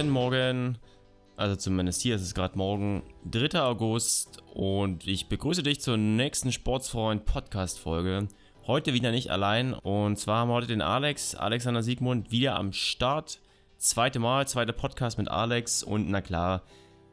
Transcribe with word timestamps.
Guten 0.00 0.12
Morgen, 0.12 0.78
also 1.36 1.56
zumindest 1.56 2.00
hier 2.00 2.16
ist 2.16 2.22
es 2.22 2.32
gerade 2.32 2.56
morgen, 2.56 3.02
3. 3.30 3.60
August 3.60 4.42
und 4.54 5.06
ich 5.06 5.28
begrüße 5.28 5.62
dich 5.62 5.82
zur 5.82 5.98
nächsten 5.98 6.52
Sportsfreund 6.52 7.26
Podcast 7.26 7.78
Folge. 7.78 8.26
Heute 8.66 8.94
wieder 8.94 9.10
nicht 9.10 9.28
allein 9.30 9.74
und 9.74 10.18
zwar 10.18 10.38
haben 10.38 10.48
wir 10.48 10.54
heute 10.54 10.68
den 10.68 10.80
Alex, 10.80 11.34
Alexander 11.34 11.82
Siegmund, 11.82 12.30
wieder 12.30 12.56
am 12.56 12.72
Start. 12.72 13.40
Zweite 13.76 14.20
Mal, 14.20 14.48
zweiter 14.48 14.72
Podcast 14.72 15.18
mit 15.18 15.28
Alex 15.28 15.82
und 15.82 16.08
na 16.08 16.22
klar, 16.22 16.62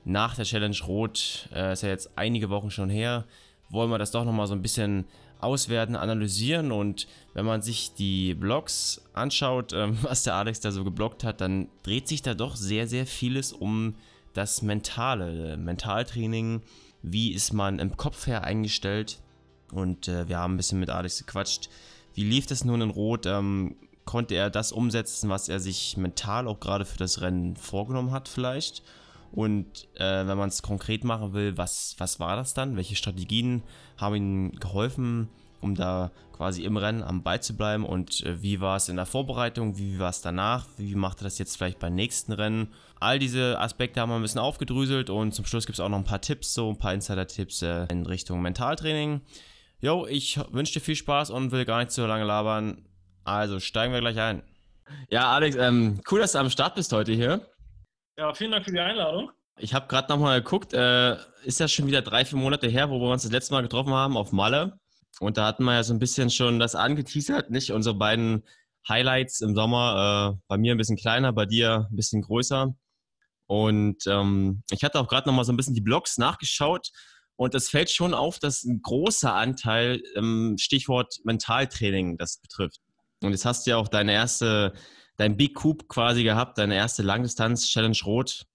nach 0.05 0.35
der 0.35 0.45
Challenge 0.45 0.77
Rot, 0.87 1.49
äh, 1.53 1.73
ist 1.73 1.83
ja 1.83 1.89
jetzt 1.89 2.17
einige 2.17 2.49
Wochen 2.49 2.71
schon 2.71 2.89
her, 2.89 3.25
wollen 3.69 3.91
wir 3.91 3.97
das 3.97 4.11
doch 4.11 4.23
nochmal 4.23 4.47
so 4.47 4.53
ein 4.53 4.61
bisschen 4.61 5.09
auswerten, 5.39 5.95
analysieren 5.95 6.71
und 6.71 7.07
wenn 7.33 7.45
man 7.45 7.61
sich 7.61 7.93
die 7.93 8.33
Blogs 8.33 9.01
anschaut, 9.13 9.73
ähm, 9.73 9.97
was 10.01 10.23
der 10.23 10.35
Alex 10.35 10.59
da 10.59 10.71
so 10.71 10.83
geblockt 10.83 11.23
hat, 11.23 11.41
dann 11.41 11.67
dreht 11.83 12.07
sich 12.07 12.21
da 12.21 12.33
doch 12.33 12.55
sehr, 12.55 12.87
sehr 12.87 13.05
vieles 13.05 13.53
um 13.53 13.95
das 14.33 14.61
Mentale, 14.61 15.57
Mentaltraining, 15.57 16.61
wie 17.01 17.33
ist 17.33 17.53
man 17.53 17.79
im 17.79 17.97
Kopf 17.97 18.27
her 18.27 18.43
eingestellt 18.43 19.19
und 19.71 20.07
äh, 20.07 20.27
wir 20.27 20.37
haben 20.37 20.53
ein 20.53 20.57
bisschen 20.57 20.79
mit 20.79 20.89
Alex 20.89 21.19
gequatscht. 21.19 21.69
Wie 22.13 22.23
lief 22.23 22.47
das 22.47 22.63
nun 22.63 22.81
in 22.81 22.89
Rot? 22.89 23.25
Ähm, 23.25 23.75
konnte 24.05 24.35
er 24.35 24.49
das 24.49 24.71
umsetzen, 24.71 25.29
was 25.29 25.49
er 25.49 25.59
sich 25.59 25.97
mental 25.97 26.47
auch 26.47 26.59
gerade 26.59 26.85
für 26.85 26.97
das 26.97 27.21
Rennen 27.21 27.55
vorgenommen 27.55 28.11
hat 28.11 28.27
vielleicht? 28.27 28.81
Und 29.31 29.87
äh, 29.95 30.27
wenn 30.27 30.37
man 30.37 30.49
es 30.49 30.61
konkret 30.61 31.03
machen 31.03 31.33
will, 31.33 31.57
was, 31.57 31.95
was 31.97 32.19
war 32.19 32.35
das 32.35 32.53
dann? 32.53 32.75
Welche 32.75 32.95
Strategien 32.95 33.63
haben 33.97 34.15
ihm 34.15 34.51
geholfen, 34.59 35.29
um 35.61 35.75
da 35.75 36.11
quasi 36.33 36.63
im 36.63 36.77
Rennen 36.77 37.03
am 37.03 37.23
Ball 37.23 37.41
zu 37.41 37.55
bleiben? 37.55 37.85
Und 37.85 38.23
äh, 38.23 38.41
wie 38.41 38.61
war 38.61 38.77
es 38.77 38.89
in 38.89 38.95
der 38.95 39.05
Vorbereitung? 39.05 39.77
Wie 39.77 39.99
war 39.99 40.09
es 40.09 40.21
danach? 40.21 40.65
Wie 40.77 40.95
macht 40.95 41.21
er 41.21 41.25
das 41.25 41.37
jetzt 41.37 41.57
vielleicht 41.57 41.79
beim 41.79 41.95
nächsten 41.95 42.31
Rennen? 42.31 42.73
All 42.99 43.19
diese 43.19 43.59
Aspekte 43.59 44.01
haben 44.01 44.09
wir 44.09 44.15
ein 44.15 44.21
bisschen 44.21 44.41
aufgedröselt 44.41 45.09
und 45.09 45.33
zum 45.33 45.45
Schluss 45.45 45.65
gibt 45.65 45.77
es 45.77 45.79
auch 45.79 45.89
noch 45.89 45.97
ein 45.97 46.03
paar 46.03 46.21
Tipps, 46.21 46.53
so 46.53 46.69
ein 46.69 46.77
paar 46.77 46.93
Insider-Tipps 46.93 47.61
äh, 47.61 47.85
in 47.91 48.05
Richtung 48.05 48.41
Mentaltraining. 48.41 49.21
Jo, 49.79 50.07
ich 50.07 50.39
wünsche 50.51 50.73
dir 50.73 50.81
viel 50.81 50.95
Spaß 50.95 51.29
und 51.29 51.51
will 51.51 51.65
gar 51.65 51.79
nicht 51.79 51.91
zu 51.91 52.05
lange 52.05 52.23
labern. 52.23 52.83
Also 53.23 53.59
steigen 53.59 53.93
wir 53.93 53.99
gleich 53.99 54.19
ein. 54.19 54.41
Ja, 55.09 55.31
Alex, 55.31 55.55
ähm, 55.55 56.01
cool, 56.09 56.19
dass 56.19 56.31
du 56.31 56.39
am 56.39 56.49
Start 56.49 56.75
bist 56.75 56.93
heute 56.93 57.11
hier. 57.11 57.45
Ja, 58.17 58.33
vielen 58.33 58.51
Dank 58.51 58.65
für 58.65 58.71
die 58.71 58.79
Einladung. 58.79 59.31
Ich 59.59 59.75
habe 59.75 59.87
gerade 59.87 60.11
nochmal 60.11 60.41
geguckt, 60.41 60.73
äh, 60.73 61.17
ist 61.43 61.59
ja 61.59 61.67
schon 61.67 61.85
wieder 61.85 62.01
drei, 62.01 62.25
vier 62.25 62.39
Monate 62.39 62.67
her, 62.67 62.89
wo 62.89 62.99
wir 62.99 63.11
uns 63.11 63.21
das 63.21 63.31
letzte 63.31 63.53
Mal 63.53 63.61
getroffen 63.61 63.93
haben 63.93 64.17
auf 64.17 64.31
Malle. 64.31 64.79
Und 65.19 65.37
da 65.37 65.45
hatten 65.45 65.63
wir 65.63 65.75
ja 65.75 65.83
so 65.83 65.93
ein 65.93 65.99
bisschen 65.99 66.31
schon 66.31 66.59
das 66.59 66.73
angeteasert, 66.73 67.51
nicht? 67.51 67.71
Unsere 67.71 67.95
beiden 67.95 68.43
Highlights 68.89 69.41
im 69.41 69.53
Sommer, 69.53 70.35
äh, 70.35 70.41
bei 70.47 70.57
mir 70.57 70.73
ein 70.73 70.79
bisschen 70.79 70.97
kleiner, 70.97 71.31
bei 71.31 71.45
dir 71.45 71.87
ein 71.91 71.95
bisschen 71.95 72.23
größer. 72.23 72.73
Und 73.45 74.07
ähm, 74.07 74.63
ich 74.71 74.83
hatte 74.83 74.99
auch 74.99 75.07
gerade 75.07 75.29
nochmal 75.29 75.45
so 75.45 75.53
ein 75.53 75.57
bisschen 75.57 75.75
die 75.75 75.81
Blogs 75.81 76.17
nachgeschaut 76.17 76.89
und 77.35 77.53
es 77.53 77.69
fällt 77.69 77.91
schon 77.91 78.15
auf, 78.15 78.39
dass 78.39 78.63
ein 78.63 78.81
großer 78.81 79.33
Anteil 79.33 80.01
ähm, 80.15 80.55
Stichwort 80.59 81.19
Mentaltraining 81.23 82.17
das 82.17 82.37
betrifft. 82.37 82.79
Und 83.21 83.31
jetzt 83.31 83.45
hast 83.45 83.65
du 83.65 83.71
ja 83.71 83.77
auch 83.77 83.87
deine 83.87 84.13
erste 84.13 84.73
dein 85.17 85.35
Big 85.35 85.55
Coup 85.55 85.87
quasi 85.89 86.23
gehabt, 86.23 86.57
deine 86.57 86.75
erste 86.75 87.03
Langdistanz-Challenge 87.03 87.97
Rot. 88.05 88.45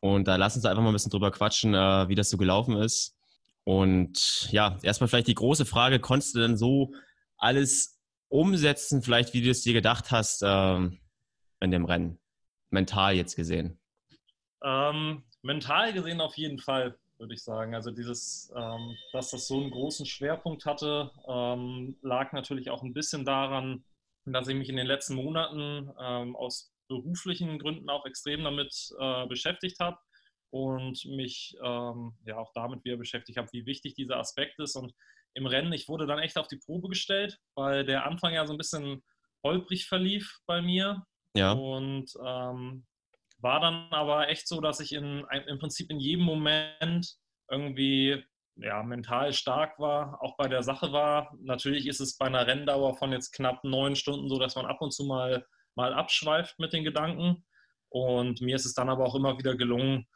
Und 0.00 0.26
da 0.28 0.36
lass 0.36 0.56
uns 0.56 0.64
einfach 0.64 0.82
mal 0.82 0.90
ein 0.90 0.94
bisschen 0.94 1.10
drüber 1.10 1.30
quatschen, 1.30 1.74
äh, 1.74 2.08
wie 2.08 2.14
das 2.14 2.30
so 2.30 2.36
gelaufen 2.36 2.76
ist. 2.76 3.16
Und 3.64 4.48
ja, 4.52 4.78
erstmal 4.82 5.08
vielleicht 5.08 5.26
die 5.28 5.34
große 5.34 5.66
Frage, 5.66 5.98
konntest 6.00 6.34
du 6.34 6.40
denn 6.40 6.56
so 6.56 6.92
alles 7.36 7.98
umsetzen, 8.28 9.02
vielleicht 9.02 9.34
wie 9.34 9.42
du 9.42 9.50
es 9.50 9.62
dir 9.62 9.72
gedacht 9.72 10.10
hast 10.10 10.42
äh, 10.42 10.76
in 10.76 11.70
dem 11.70 11.84
Rennen? 11.84 12.18
Mental 12.70 13.14
jetzt 13.14 13.36
gesehen. 13.36 13.78
Ähm, 14.62 15.24
mental 15.42 15.92
gesehen 15.92 16.20
auf 16.20 16.36
jeden 16.36 16.58
Fall, 16.58 16.98
würde 17.18 17.34
ich 17.34 17.42
sagen. 17.42 17.74
Also 17.74 17.90
dieses, 17.90 18.52
ähm, 18.56 18.96
dass 19.12 19.30
das 19.30 19.46
so 19.46 19.60
einen 19.60 19.70
großen 19.70 20.06
Schwerpunkt 20.06 20.64
hatte, 20.64 21.10
ähm, 21.28 21.96
lag 22.02 22.32
natürlich 22.32 22.70
auch 22.70 22.82
ein 22.82 22.92
bisschen 22.92 23.24
daran, 23.24 23.84
dass 24.32 24.48
ich 24.48 24.56
mich 24.56 24.68
in 24.68 24.76
den 24.76 24.86
letzten 24.86 25.14
Monaten 25.14 25.90
ähm, 26.00 26.36
aus 26.36 26.72
beruflichen 26.88 27.58
Gründen 27.58 27.88
auch 27.90 28.06
extrem 28.06 28.44
damit 28.44 28.74
äh, 28.98 29.26
beschäftigt 29.26 29.78
habe 29.80 29.98
und 30.50 31.04
mich 31.04 31.56
ähm, 31.62 32.16
ja 32.24 32.36
auch 32.38 32.52
damit 32.54 32.84
wieder 32.84 32.96
beschäftigt 32.96 33.38
habe, 33.38 33.48
wie 33.52 33.66
wichtig 33.66 33.94
dieser 33.94 34.18
Aspekt 34.18 34.58
ist. 34.58 34.76
Und 34.76 34.92
im 35.34 35.46
Rennen, 35.46 35.72
ich 35.72 35.88
wurde 35.88 36.06
dann 36.06 36.18
echt 36.18 36.38
auf 36.38 36.48
die 36.48 36.58
Probe 36.58 36.88
gestellt, 36.88 37.38
weil 37.54 37.84
der 37.84 38.06
Anfang 38.06 38.32
ja 38.32 38.46
so 38.46 38.54
ein 38.54 38.58
bisschen 38.58 39.02
holprig 39.44 39.86
verlief 39.86 40.38
bei 40.46 40.62
mir. 40.62 41.04
Ja. 41.34 41.52
Und 41.52 42.10
ähm, 42.24 42.86
war 43.38 43.60
dann 43.60 43.92
aber 43.92 44.28
echt 44.28 44.48
so, 44.48 44.60
dass 44.60 44.80
ich 44.80 44.92
in, 44.92 45.24
im 45.46 45.58
Prinzip 45.58 45.90
in 45.90 46.00
jedem 46.00 46.24
Moment 46.24 47.16
irgendwie 47.50 48.24
ja, 48.56 48.82
mental 48.82 49.32
stark 49.32 49.78
war, 49.78 50.22
auch 50.22 50.36
bei 50.36 50.48
der 50.48 50.62
Sache 50.62 50.92
war. 50.92 51.34
Natürlich 51.40 51.86
ist 51.86 52.00
es 52.00 52.16
bei 52.16 52.26
einer 52.26 52.46
Renndauer 52.46 52.96
von 52.96 53.12
jetzt 53.12 53.32
knapp 53.32 53.62
neun 53.64 53.96
Stunden 53.96 54.28
so, 54.28 54.38
dass 54.38 54.56
man 54.56 54.66
ab 54.66 54.80
und 54.80 54.92
zu 54.92 55.04
mal, 55.04 55.46
mal 55.74 55.92
abschweift 55.92 56.58
mit 56.58 56.72
den 56.72 56.84
Gedanken. 56.84 57.44
Und 57.88 58.40
mir 58.40 58.56
ist 58.56 58.66
es 58.66 58.74
dann 58.74 58.88
aber 58.88 59.04
auch 59.04 59.14
immer 59.14 59.38
wieder 59.38 59.56
gelungen, 59.56 60.06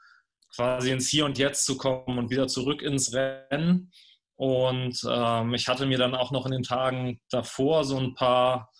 quasi 0.55 0.91
ins 0.91 1.09
Hier 1.09 1.25
und 1.25 1.39
Jetzt 1.39 1.65
zu 1.65 1.77
kommen 1.77 2.19
und 2.19 2.31
wieder 2.31 2.49
zurück 2.49 2.83
ins 2.83 3.15
Rennen. 3.15 3.93
Und 4.37 4.99
ähm, 5.09 5.55
ich 5.55 5.69
hatte 5.69 5.87
mir 5.87 5.99
dann 5.99 6.15
auch 6.15 6.31
noch 6.31 6.47
in 6.47 6.53
den 6.53 6.63
Tagen 6.63 7.21
davor 7.31 7.85
so 7.85 7.99
ein 7.99 8.15
paar 8.15 8.71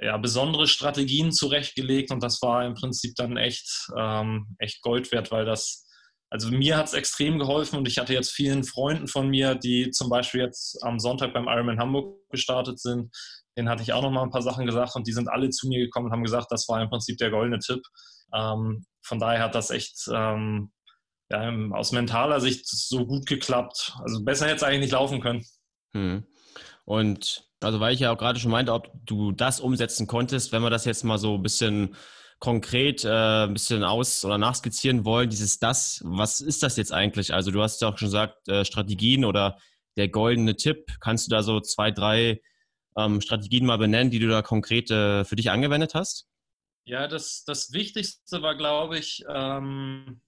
ja, 0.00 0.16
besondere 0.16 0.66
Strategien 0.66 1.30
zurechtgelegt 1.30 2.10
und 2.10 2.22
das 2.22 2.40
war 2.42 2.64
im 2.64 2.74
Prinzip 2.74 3.14
dann 3.16 3.36
echt, 3.36 3.88
ähm, 3.96 4.56
echt 4.58 4.80
Gold 4.82 5.12
wert, 5.12 5.30
weil 5.30 5.44
das 5.44 5.86
also 6.30 6.50
mir 6.50 6.76
hat 6.76 6.86
es 6.86 6.94
extrem 6.94 7.38
geholfen 7.38 7.76
und 7.76 7.88
ich 7.88 7.98
hatte 7.98 8.14
jetzt 8.14 8.30
vielen 8.30 8.62
Freunden 8.62 9.08
von 9.08 9.28
mir, 9.28 9.56
die 9.56 9.90
zum 9.90 10.08
Beispiel 10.08 10.40
jetzt 10.40 10.82
am 10.82 11.00
Sonntag 11.00 11.34
beim 11.34 11.48
Ironman 11.48 11.80
Hamburg 11.80 12.16
gestartet 12.30 12.78
sind, 12.78 13.10
denen 13.56 13.68
hatte 13.68 13.82
ich 13.82 13.92
auch 13.92 14.02
noch 14.02 14.12
mal 14.12 14.22
ein 14.22 14.30
paar 14.30 14.42
Sachen 14.42 14.64
gesagt 14.64 14.94
und 14.94 15.08
die 15.08 15.12
sind 15.12 15.28
alle 15.28 15.50
zu 15.50 15.66
mir 15.68 15.80
gekommen 15.80 16.06
und 16.06 16.12
haben 16.12 16.22
gesagt, 16.22 16.46
das 16.50 16.68
war 16.68 16.80
im 16.80 16.88
Prinzip 16.88 17.18
der 17.18 17.30
goldene 17.30 17.58
Tipp. 17.58 17.82
Ähm, 18.32 18.84
von 19.02 19.18
daher 19.18 19.42
hat 19.42 19.56
das 19.56 19.70
echt 19.70 20.08
ähm, 20.12 20.70
ja, 21.30 21.52
aus 21.72 21.90
mentaler 21.90 22.40
Sicht 22.40 22.68
so 22.68 23.06
gut 23.06 23.26
geklappt. 23.26 23.96
Also 24.04 24.22
besser 24.24 24.46
hätte 24.46 24.56
es 24.56 24.62
eigentlich 24.62 24.80
nicht 24.80 24.92
laufen 24.92 25.20
können. 25.20 25.44
Hm. 25.94 26.24
Und 26.84 27.44
also 27.60 27.80
weil 27.80 27.94
ich 27.94 28.00
ja 28.00 28.12
auch 28.12 28.18
gerade 28.18 28.38
schon 28.38 28.52
meinte, 28.52 28.72
ob 28.72 28.90
du 29.04 29.32
das 29.32 29.60
umsetzen 29.60 30.06
konntest, 30.06 30.52
wenn 30.52 30.62
wir 30.62 30.70
das 30.70 30.84
jetzt 30.84 31.04
mal 31.04 31.18
so 31.18 31.34
ein 31.34 31.42
bisschen 31.42 31.96
konkret 32.40 33.04
äh, 33.04 33.44
ein 33.44 33.52
bisschen 33.52 33.84
aus- 33.84 34.24
oder 34.24 34.38
nachskizzieren 34.38 35.04
wollen, 35.04 35.30
dieses 35.30 35.58
das, 35.58 36.00
was 36.04 36.40
ist 36.40 36.62
das 36.62 36.76
jetzt 36.76 36.92
eigentlich? 36.92 37.32
Also 37.32 37.50
du 37.50 37.62
hast 37.62 37.80
ja 37.82 37.88
auch 37.88 37.98
schon 37.98 38.06
gesagt, 38.06 38.48
äh, 38.48 38.64
Strategien 38.64 39.24
oder 39.24 39.58
der 39.96 40.08
goldene 40.08 40.56
Tipp. 40.56 40.90
Kannst 41.00 41.26
du 41.26 41.30
da 41.30 41.42
so 41.42 41.60
zwei, 41.60 41.90
drei 41.90 42.40
ähm, 42.96 43.20
Strategien 43.20 43.66
mal 43.66 43.76
benennen, 43.76 44.10
die 44.10 44.18
du 44.18 44.28
da 44.28 44.40
konkret 44.42 44.90
äh, 44.90 45.24
für 45.24 45.36
dich 45.36 45.50
angewendet 45.50 45.94
hast? 45.94 46.26
Ja, 46.84 47.06
das, 47.06 47.44
das 47.44 47.72
Wichtigste 47.72 48.40
war, 48.40 48.56
glaube 48.56 48.98
ich, 48.98 49.22
ähm, 49.28 50.22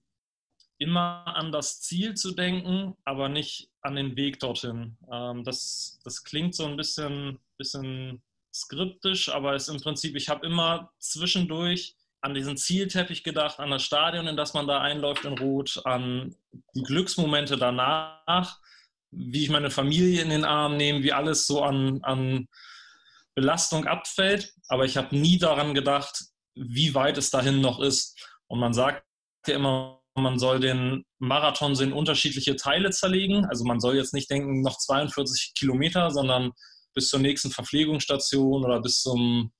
immer 0.77 1.25
an 1.35 1.51
das 1.51 1.81
Ziel 1.81 2.13
zu 2.13 2.31
denken, 2.31 2.95
aber 3.05 3.27
nicht 3.27 3.69
an 3.81 3.95
den 3.95 4.15
Weg 4.15 4.39
dorthin. 4.39 4.97
Ähm, 5.11 5.43
das, 5.43 5.99
das 6.03 6.23
klingt 6.23 6.53
so 6.53 6.65
ein 6.65 6.77
bisschen, 6.77 7.39
bisschen 7.57 8.21
skriptisch, 8.53 9.29
aber 9.29 9.55
es 9.55 9.67
ist 9.67 9.73
im 9.73 9.81
Prinzip, 9.81 10.15
ich 10.15 10.29
habe 10.29 10.45
immer 10.45 10.91
zwischendurch 10.99 11.95
an 12.23 12.33
diesen 12.33 12.55
Zielteppich 12.55 13.23
gedacht, 13.23 13.59
an 13.59 13.69
das 13.69 13.83
Stadion, 13.83 14.27
in 14.27 14.37
das 14.37 14.53
man 14.53 14.65
da 14.65 14.79
einläuft 14.79 15.25
in 15.25 15.37
Rot, 15.37 15.81
an 15.83 16.33
die 16.73 16.83
Glücksmomente 16.83 17.57
danach, 17.57 18.59
wie 19.11 19.43
ich 19.43 19.49
meine 19.49 19.69
Familie 19.69 20.21
in 20.21 20.29
den 20.29 20.45
Arm 20.45 20.77
nehme, 20.77 21.03
wie 21.03 21.11
alles 21.11 21.45
so 21.45 21.61
an, 21.61 21.99
an 22.03 22.47
Belastung 23.35 23.85
abfällt. 23.87 24.53
Aber 24.69 24.85
ich 24.85 24.95
habe 24.95 25.15
nie 25.15 25.37
daran 25.37 25.73
gedacht, 25.73 26.23
wie 26.55 26.95
weit 26.95 27.17
es 27.17 27.29
dahin 27.29 27.59
noch 27.59 27.81
ist. 27.81 28.17
Und 28.47 28.59
man 28.59 28.73
sagt 28.73 29.03
ja 29.45 29.55
immer, 29.55 30.01
man 30.15 30.39
soll 30.39 30.61
den 30.61 31.03
Marathon 31.19 31.77
in 31.81 31.91
unterschiedliche 31.91 32.55
Teile 32.55 32.91
zerlegen. 32.91 33.45
Also 33.47 33.65
man 33.65 33.81
soll 33.81 33.97
jetzt 33.97 34.13
nicht 34.13 34.29
denken, 34.29 34.61
noch 34.61 34.77
42 34.77 35.55
Kilometer, 35.55 36.09
sondern 36.09 36.53
bis 36.93 37.09
zur 37.09 37.19
nächsten 37.19 37.51
Verpflegungsstation 37.51 38.63
oder 38.63 38.81
bis 38.81 39.01
zum 39.01 39.51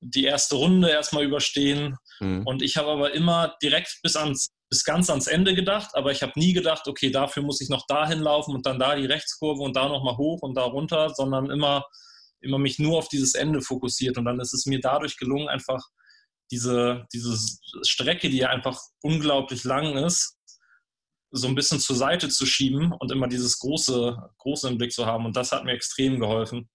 die 0.00 0.24
erste 0.24 0.56
Runde 0.56 0.90
erstmal 0.90 1.24
überstehen. 1.24 1.96
Mhm. 2.20 2.46
Und 2.46 2.62
ich 2.62 2.76
habe 2.76 2.90
aber 2.90 3.14
immer 3.14 3.56
direkt 3.62 4.00
bis 4.02 4.16
ans 4.16 4.50
bis 4.70 4.84
ganz 4.84 5.10
ans 5.10 5.26
Ende 5.26 5.54
gedacht, 5.54 5.90
aber 5.94 6.12
ich 6.12 6.22
habe 6.22 6.32
nie 6.36 6.52
gedacht, 6.52 6.86
okay, 6.86 7.10
dafür 7.10 7.42
muss 7.42 7.60
ich 7.60 7.68
noch 7.68 7.86
dahin 7.86 8.20
laufen 8.20 8.54
und 8.54 8.64
dann 8.66 8.78
da 8.78 8.94
die 8.94 9.06
Rechtskurve 9.06 9.62
und 9.62 9.74
da 9.74 9.88
nochmal 9.88 10.16
hoch 10.16 10.42
und 10.42 10.54
da 10.54 10.62
runter, 10.62 11.10
sondern 11.10 11.50
immer, 11.50 11.84
immer 12.40 12.58
mich 12.58 12.78
nur 12.78 12.98
auf 12.98 13.08
dieses 13.08 13.34
Ende 13.34 13.62
fokussiert. 13.62 14.16
Und 14.16 14.26
dann 14.26 14.38
ist 14.38 14.54
es 14.54 14.66
mir 14.66 14.80
dadurch 14.80 15.16
gelungen, 15.16 15.48
einfach 15.48 15.84
diese, 16.52 17.06
diese 17.12 17.36
Strecke, 17.84 18.30
die 18.30 18.38
ja 18.38 18.50
einfach 18.50 18.80
unglaublich 19.02 19.64
lang 19.64 19.96
ist, 19.96 20.36
so 21.32 21.48
ein 21.48 21.56
bisschen 21.56 21.80
zur 21.80 21.96
Seite 21.96 22.28
zu 22.28 22.46
schieben 22.46 22.92
und 22.92 23.10
immer 23.10 23.26
dieses 23.26 23.58
große, 23.58 24.16
große 24.38 24.68
im 24.68 24.78
Blick 24.78 24.92
zu 24.92 25.04
haben. 25.04 25.26
Und 25.26 25.36
das 25.36 25.50
hat 25.50 25.64
mir 25.64 25.72
extrem 25.72 26.20
geholfen. 26.20 26.68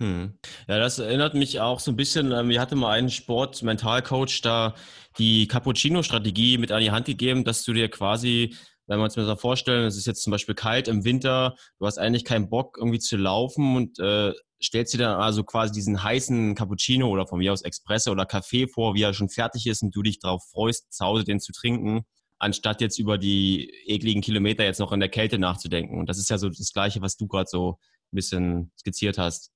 Hm. 0.00 0.38
Ja, 0.68 0.78
das 0.78 0.98
erinnert 0.98 1.34
mich 1.34 1.60
auch 1.60 1.78
so 1.78 1.92
ein 1.92 1.96
bisschen, 1.96 2.32
ähm, 2.32 2.48
wir 2.48 2.60
hatten 2.60 2.78
mal 2.78 2.90
einen 2.92 3.10
Sport-Mentalcoach 3.10 4.40
da 4.42 4.74
die 5.18 5.46
Cappuccino-Strategie 5.46 6.58
mit 6.58 6.72
an 6.72 6.80
die 6.80 6.90
Hand 6.90 7.06
gegeben, 7.06 7.44
dass 7.44 7.62
du 7.62 7.72
dir 7.72 7.88
quasi, 7.88 8.56
wenn 8.86 8.98
wir 8.98 9.04
uns 9.04 9.14
so 9.14 9.36
vorstellen, 9.36 9.86
es 9.86 9.96
ist 9.96 10.06
jetzt 10.06 10.22
zum 10.24 10.32
Beispiel 10.32 10.54
kalt 10.56 10.88
im 10.88 11.04
Winter, 11.04 11.54
du 11.78 11.86
hast 11.86 11.98
eigentlich 11.98 12.24
keinen 12.24 12.48
Bock 12.50 12.78
irgendwie 12.78 12.98
zu 12.98 13.16
laufen 13.16 13.76
und 13.76 13.98
äh, 14.00 14.32
stellst 14.62 14.94
dir 14.94 14.98
dann 14.98 15.20
also 15.20 15.44
quasi 15.44 15.72
diesen 15.72 16.02
heißen 16.02 16.54
Cappuccino 16.56 17.08
oder 17.08 17.26
von 17.26 17.38
mir 17.38 17.52
aus 17.52 17.62
Espresso 17.62 18.10
oder 18.10 18.26
Kaffee 18.26 18.66
vor, 18.66 18.94
wie 18.94 19.02
er 19.02 19.14
schon 19.14 19.28
fertig 19.28 19.66
ist 19.66 19.82
und 19.82 19.94
du 19.94 20.02
dich 20.02 20.18
darauf 20.18 20.44
freust, 20.50 20.92
zu 20.92 21.04
Hause 21.04 21.24
den 21.24 21.38
zu 21.38 21.52
trinken, 21.52 22.04
anstatt 22.38 22.80
jetzt 22.80 22.98
über 22.98 23.18
die 23.18 23.70
ekligen 23.86 24.22
Kilometer 24.22 24.64
jetzt 24.64 24.80
noch 24.80 24.92
in 24.92 25.00
der 25.00 25.08
Kälte 25.10 25.38
nachzudenken. 25.38 25.98
Und 26.00 26.08
das 26.08 26.18
ist 26.18 26.30
ja 26.30 26.38
so 26.38 26.48
das 26.48 26.72
Gleiche, 26.72 27.02
was 27.02 27.16
du 27.16 27.28
gerade 27.28 27.48
so 27.48 27.78
ein 28.12 28.16
bisschen 28.16 28.72
skizziert 28.76 29.18
hast 29.18 29.52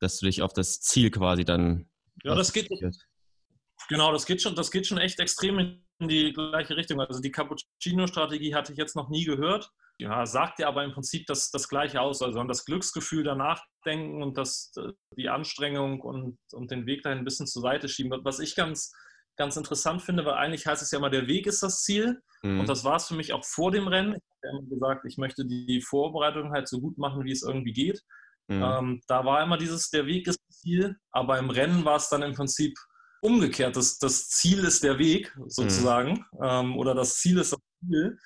dass 0.00 0.18
du 0.18 0.26
dich 0.26 0.42
auf 0.42 0.52
das 0.52 0.80
Ziel 0.80 1.10
quasi 1.10 1.44
dann. 1.44 1.88
Ja, 2.24 2.34
das 2.34 2.52
geht. 2.52 2.68
Genau, 3.88 4.12
das 4.12 4.26
geht 4.26 4.42
schon, 4.42 4.54
das 4.54 4.70
geht 4.70 4.86
schon 4.86 4.98
echt 4.98 5.18
extrem 5.20 5.58
in 5.58 6.08
die 6.08 6.32
gleiche 6.32 6.76
Richtung. 6.76 7.00
Also 7.00 7.20
die 7.20 7.30
Cappuccino-Strategie 7.30 8.54
hatte 8.54 8.72
ich 8.72 8.78
jetzt 8.78 8.96
noch 8.96 9.08
nie 9.08 9.24
gehört. 9.24 9.70
Ja, 10.00 10.26
sagt 10.26 10.60
ja 10.60 10.68
aber 10.68 10.84
im 10.84 10.92
Prinzip 10.92 11.26
das, 11.26 11.50
das 11.50 11.68
Gleiche 11.68 12.00
aus. 12.00 12.22
Also 12.22 12.38
an 12.38 12.48
das 12.48 12.64
Glücksgefühl 12.64 13.24
danach 13.24 13.64
denken 13.84 14.22
und 14.22 14.36
das, 14.36 14.72
die 15.16 15.28
Anstrengung 15.28 16.00
und, 16.00 16.38
und 16.52 16.70
den 16.70 16.86
Weg 16.86 17.02
dahin 17.02 17.18
ein 17.18 17.24
bisschen 17.24 17.46
zur 17.46 17.62
Seite 17.62 17.88
schieben. 17.88 18.12
Was 18.24 18.38
ich 18.38 18.54
ganz, 18.54 18.92
ganz 19.36 19.56
interessant 19.56 20.02
finde, 20.02 20.24
weil 20.24 20.34
eigentlich 20.34 20.66
heißt 20.66 20.82
es 20.82 20.90
ja 20.90 20.98
immer, 20.98 21.10
der 21.10 21.26
Weg 21.26 21.46
ist 21.46 21.62
das 21.62 21.82
Ziel. 21.82 22.20
Mhm. 22.42 22.60
Und 22.60 22.68
das 22.68 22.84
war 22.84 22.96
es 22.96 23.08
für 23.08 23.14
mich 23.14 23.32
auch 23.32 23.44
vor 23.44 23.72
dem 23.72 23.88
Rennen. 23.88 24.14
Ich 24.14 24.48
habe 24.48 24.58
immer 24.58 24.68
gesagt, 24.68 25.04
ich 25.06 25.16
möchte 25.16 25.46
die 25.46 25.80
Vorbereitung 25.80 26.52
halt 26.52 26.68
so 26.68 26.80
gut 26.80 26.98
machen, 26.98 27.24
wie 27.24 27.32
es 27.32 27.42
irgendwie 27.42 27.72
geht. 27.72 28.02
Mhm. 28.48 28.62
Ähm, 28.62 29.00
da 29.06 29.24
war 29.24 29.42
immer 29.42 29.58
dieses, 29.58 29.90
der 29.90 30.06
Weg 30.06 30.26
ist 30.26 30.40
das 30.48 30.58
Ziel, 30.58 30.96
aber 31.10 31.38
im 31.38 31.50
Rennen 31.50 31.84
war 31.84 31.96
es 31.96 32.08
dann 32.08 32.22
im 32.22 32.34
Prinzip 32.34 32.76
umgekehrt. 33.20 33.76
Das, 33.76 33.98
das 33.98 34.28
Ziel 34.28 34.60
ist 34.64 34.82
der 34.82 34.98
Weg 34.98 35.34
sozusagen 35.46 36.24
mhm. 36.32 36.42
ähm, 36.42 36.76
oder 36.76 36.94
das 36.94 37.16
Ziel 37.16 37.38
ist 37.38 37.52
das 37.52 37.60
Ziel. 37.80 38.18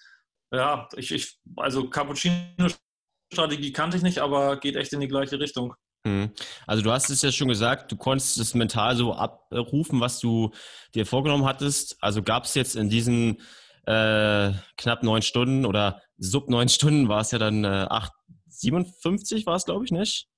Ja, 0.53 0.89
ich, 0.97 1.11
ich 1.13 1.39
also 1.57 1.89
Cappuccino-Strategie 1.89 3.73
kannte 3.73 3.97
ich 3.97 4.03
nicht, 4.03 4.19
aber 4.19 4.59
geht 4.59 4.77
echt 4.77 4.93
in 4.93 5.01
die 5.01 5.09
gleiche 5.09 5.41
Richtung. 5.41 5.75
Mhm. 6.05 6.33
Also 6.67 6.83
du 6.83 6.93
hast 6.93 7.11
es 7.11 7.23
ja 7.23 7.33
schon 7.33 7.49
gesagt, 7.49 7.91
du 7.91 7.97
konntest 7.97 8.39
es 8.39 8.55
mental 8.55 8.97
so 8.97 9.15
abrufen, 9.15 10.01
was 10.01 10.21
du 10.21 10.53
dir 10.95 11.07
vorgenommen 11.07 11.47
hattest. 11.47 11.97
Also 12.01 12.23
gab 12.23 12.45
es 12.45 12.55
jetzt 12.55 12.77
in 12.77 12.91
diesen 12.91 13.41
äh, 13.87 14.53
knapp 14.77 15.03
neun 15.03 15.23
Stunden 15.23 15.65
oder 15.65 16.01
sub 16.19 16.49
neun 16.49 16.69
Stunden 16.69 17.09
war 17.09 17.21
es 17.21 17.31
ja 17.31 17.39
dann 17.39 17.65
äh, 17.65 17.87
acht 17.89 18.13
57 18.63 19.47
war 19.47 19.57
es, 19.57 19.65
glaube 19.65 19.85
ich, 19.85 19.91
nicht? 19.91 20.29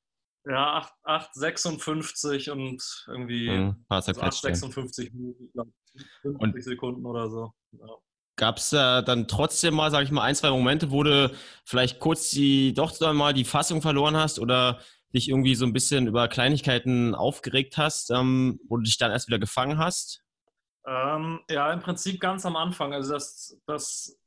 Ja, 0.46 0.90
8,56 1.04 2.50
und 2.50 3.04
irgendwie 3.06 3.48
mhm, 3.48 3.84
also 3.88 4.12
8,56 4.12 5.12
Minuten, 5.14 5.50
50 6.22 6.40
und 6.40 6.62
Sekunden 6.62 7.06
oder 7.06 7.30
so. 7.30 7.52
Ja. 7.72 7.86
Gab 8.36 8.58
es 8.58 8.72
äh, 8.72 9.02
dann 9.02 9.28
trotzdem 9.28 9.74
mal, 9.74 9.90
sage 9.90 10.04
ich 10.04 10.10
mal, 10.10 10.22
ein, 10.22 10.34
zwei 10.34 10.50
Momente, 10.50 10.90
wo 10.90 11.02
du 11.02 11.32
vielleicht 11.64 12.00
kurz 12.00 12.30
die, 12.30 12.74
doch 12.74 12.98
mal 13.12 13.32
die 13.32 13.44
Fassung 13.44 13.80
verloren 13.80 14.16
hast 14.16 14.38
oder 14.38 14.80
dich 15.14 15.28
irgendwie 15.28 15.54
so 15.54 15.64
ein 15.64 15.72
bisschen 15.72 16.08
über 16.08 16.28
Kleinigkeiten 16.28 17.14
aufgeregt 17.14 17.78
hast, 17.78 18.10
ähm, 18.10 18.58
wo 18.68 18.76
du 18.76 18.82
dich 18.82 18.98
dann 18.98 19.12
erst 19.12 19.28
wieder 19.28 19.38
gefangen 19.38 19.78
hast? 19.78 20.24
Ähm, 20.86 21.40
ja, 21.48 21.72
im 21.72 21.80
Prinzip 21.80 22.20
ganz 22.20 22.44
am 22.44 22.56
Anfang. 22.56 22.92
Also 22.92 23.14
das, 23.14 23.56
das 23.66 24.18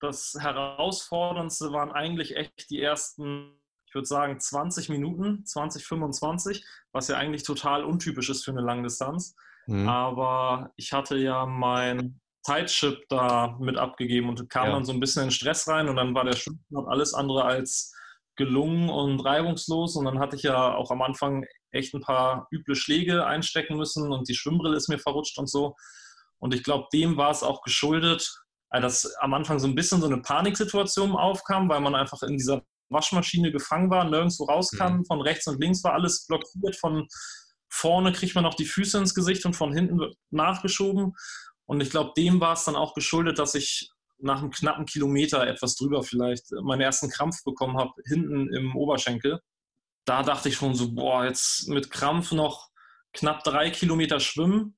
das 0.00 0.36
Herausforderndste 0.38 1.72
waren 1.72 1.92
eigentlich 1.92 2.36
echt 2.36 2.70
die 2.70 2.80
ersten, 2.80 3.58
ich 3.86 3.94
würde 3.94 4.06
sagen, 4.06 4.38
20 4.38 4.88
Minuten, 4.88 5.44
20, 5.44 5.84
25, 5.84 6.64
was 6.92 7.08
ja 7.08 7.16
eigentlich 7.16 7.42
total 7.42 7.84
untypisch 7.84 8.30
ist 8.30 8.44
für 8.44 8.52
eine 8.52 8.60
Langdistanz. 8.60 9.34
Mhm. 9.66 9.88
Aber 9.88 10.72
ich 10.76 10.92
hatte 10.92 11.16
ja 11.16 11.46
mein 11.46 12.20
Zeitchip 12.42 13.08
da 13.08 13.56
mit 13.60 13.76
abgegeben 13.76 14.28
und 14.30 14.48
kam 14.48 14.68
ja. 14.68 14.72
dann 14.72 14.84
so 14.84 14.92
ein 14.92 15.00
bisschen 15.00 15.24
in 15.24 15.30
Stress 15.30 15.68
rein 15.68 15.88
und 15.88 15.96
dann 15.96 16.14
war 16.14 16.24
der 16.24 16.36
Schwimmbad 16.36 16.86
alles 16.88 17.12
andere 17.12 17.44
als 17.44 17.94
gelungen 18.36 18.88
und 18.88 19.20
reibungslos 19.20 19.96
und 19.96 20.04
dann 20.04 20.18
hatte 20.18 20.36
ich 20.36 20.44
ja 20.44 20.74
auch 20.74 20.90
am 20.90 21.02
Anfang 21.02 21.44
echt 21.72 21.92
ein 21.92 22.00
paar 22.00 22.48
üble 22.52 22.76
Schläge 22.76 23.26
einstecken 23.26 23.76
müssen 23.76 24.12
und 24.12 24.28
die 24.28 24.34
Schwimmbrille 24.34 24.76
ist 24.76 24.88
mir 24.88 24.98
verrutscht 24.98 25.38
und 25.38 25.50
so. 25.50 25.74
Und 26.38 26.54
ich 26.54 26.62
glaube, 26.62 26.86
dem 26.92 27.16
war 27.16 27.30
es 27.30 27.42
auch 27.42 27.62
geschuldet, 27.62 28.32
dass 28.70 29.12
am 29.20 29.34
Anfang 29.34 29.58
so 29.58 29.66
ein 29.66 29.74
bisschen 29.74 30.00
so 30.00 30.06
eine 30.06 30.18
Paniksituation 30.18 31.12
aufkam, 31.12 31.68
weil 31.68 31.80
man 31.80 31.94
einfach 31.94 32.22
in 32.22 32.36
dieser 32.36 32.62
Waschmaschine 32.90 33.52
gefangen 33.52 33.90
war, 33.90 34.04
nirgendwo 34.04 34.44
raus 34.44 34.70
kann. 34.70 34.98
Mhm. 34.98 35.04
Von 35.06 35.20
rechts 35.20 35.46
und 35.46 35.60
links 35.60 35.82
war 35.84 35.94
alles 35.94 36.26
blockiert. 36.26 36.76
Von 36.76 37.06
vorne 37.68 38.12
kriegt 38.12 38.34
man 38.34 38.44
noch 38.44 38.54
die 38.54 38.64
Füße 38.64 38.98
ins 38.98 39.14
Gesicht 39.14 39.44
und 39.46 39.54
von 39.54 39.72
hinten 39.72 40.00
nachgeschoben. 40.30 41.14
Und 41.66 41.80
ich 41.80 41.90
glaube, 41.90 42.12
dem 42.16 42.40
war 42.40 42.54
es 42.54 42.64
dann 42.64 42.76
auch 42.76 42.94
geschuldet, 42.94 43.38
dass 43.38 43.54
ich 43.54 43.90
nach 44.20 44.40
einem 44.40 44.50
knappen 44.50 44.86
Kilometer, 44.86 45.46
etwas 45.46 45.76
drüber 45.76 46.02
vielleicht, 46.02 46.50
meinen 46.62 46.80
ersten 46.80 47.10
Krampf 47.10 47.44
bekommen 47.44 47.78
habe, 47.78 47.92
hinten 48.06 48.52
im 48.52 48.74
Oberschenkel. 48.74 49.40
Da 50.04 50.22
dachte 50.22 50.48
ich 50.48 50.56
schon 50.56 50.74
so, 50.74 50.92
boah, 50.92 51.24
jetzt 51.24 51.68
mit 51.68 51.90
Krampf 51.90 52.32
noch 52.32 52.68
knapp 53.12 53.44
drei 53.44 53.70
Kilometer 53.70 54.18
schwimmen 54.18 54.76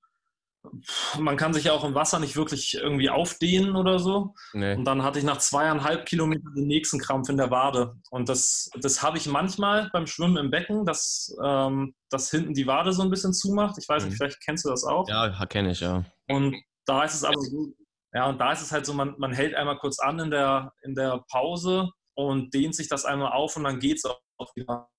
man 1.19 1.37
kann 1.37 1.55
sich 1.55 1.65
ja 1.65 1.73
auch 1.73 1.85
im 1.85 1.95
Wasser 1.95 2.19
nicht 2.19 2.37
wirklich 2.37 2.75
irgendwie 2.75 3.09
aufdehnen 3.09 3.77
oder 3.77 3.99
so. 3.99 4.35
Nee. 4.53 4.75
Und 4.75 4.85
dann 4.85 5.03
hatte 5.03 5.19
ich 5.19 5.25
nach 5.25 5.39
zweieinhalb 5.39 6.07
Kilometern 6.07 6.55
den 6.55 6.67
nächsten 6.67 6.99
Krampf 6.99 7.29
in 7.29 7.37
der 7.37 7.51
Wade. 7.51 7.97
Und 8.11 8.29
das, 8.29 8.71
das 8.81 9.03
habe 9.03 9.17
ich 9.17 9.27
manchmal 9.27 9.89
beim 9.93 10.07
Schwimmen 10.07 10.37
im 10.37 10.51
Becken, 10.51 10.85
dass, 10.85 11.35
ähm, 11.43 11.95
dass 12.11 12.31
hinten 12.31 12.55
die 12.55 12.67
Wade 12.67 12.93
so 12.93 13.03
ein 13.03 13.11
bisschen 13.11 13.33
zumacht. 13.33 13.77
Ich 13.79 13.89
weiß 13.89 14.05
nicht, 14.05 14.13
mhm. 14.13 14.17
vielleicht 14.17 14.45
kennst 14.45 14.65
du 14.65 14.69
das 14.69 14.85
auch. 14.85 15.09
Ja, 15.09 15.47
kenne 15.47 15.71
ich, 15.71 15.81
ja. 15.81 16.05
Und 16.29 16.57
da 16.85 17.05
ist 17.05 17.15
es 17.15 17.25
aber 17.25 17.41
so, 17.41 17.73
ja, 18.13 18.29
und 18.29 18.39
da 18.39 18.53
ist 18.53 18.63
es 18.63 18.73
halt 18.73 18.85
so, 18.85 18.93
man, 18.93 19.15
man 19.19 19.33
hält 19.33 19.55
einmal 19.55 19.79
kurz 19.79 19.99
an 19.99 20.19
in 20.19 20.31
der, 20.31 20.73
in 20.83 20.95
der 20.95 21.25
Pause 21.31 21.91
und 22.15 22.53
dehnt 22.53 22.75
sich 22.75 22.89
das 22.89 23.05
einmal 23.05 23.33
auf 23.33 23.57
und 23.57 23.65
dann 23.65 23.79
geht 23.79 23.99
es 23.99 24.05
auch 24.05 24.57
wieder. 24.57 24.90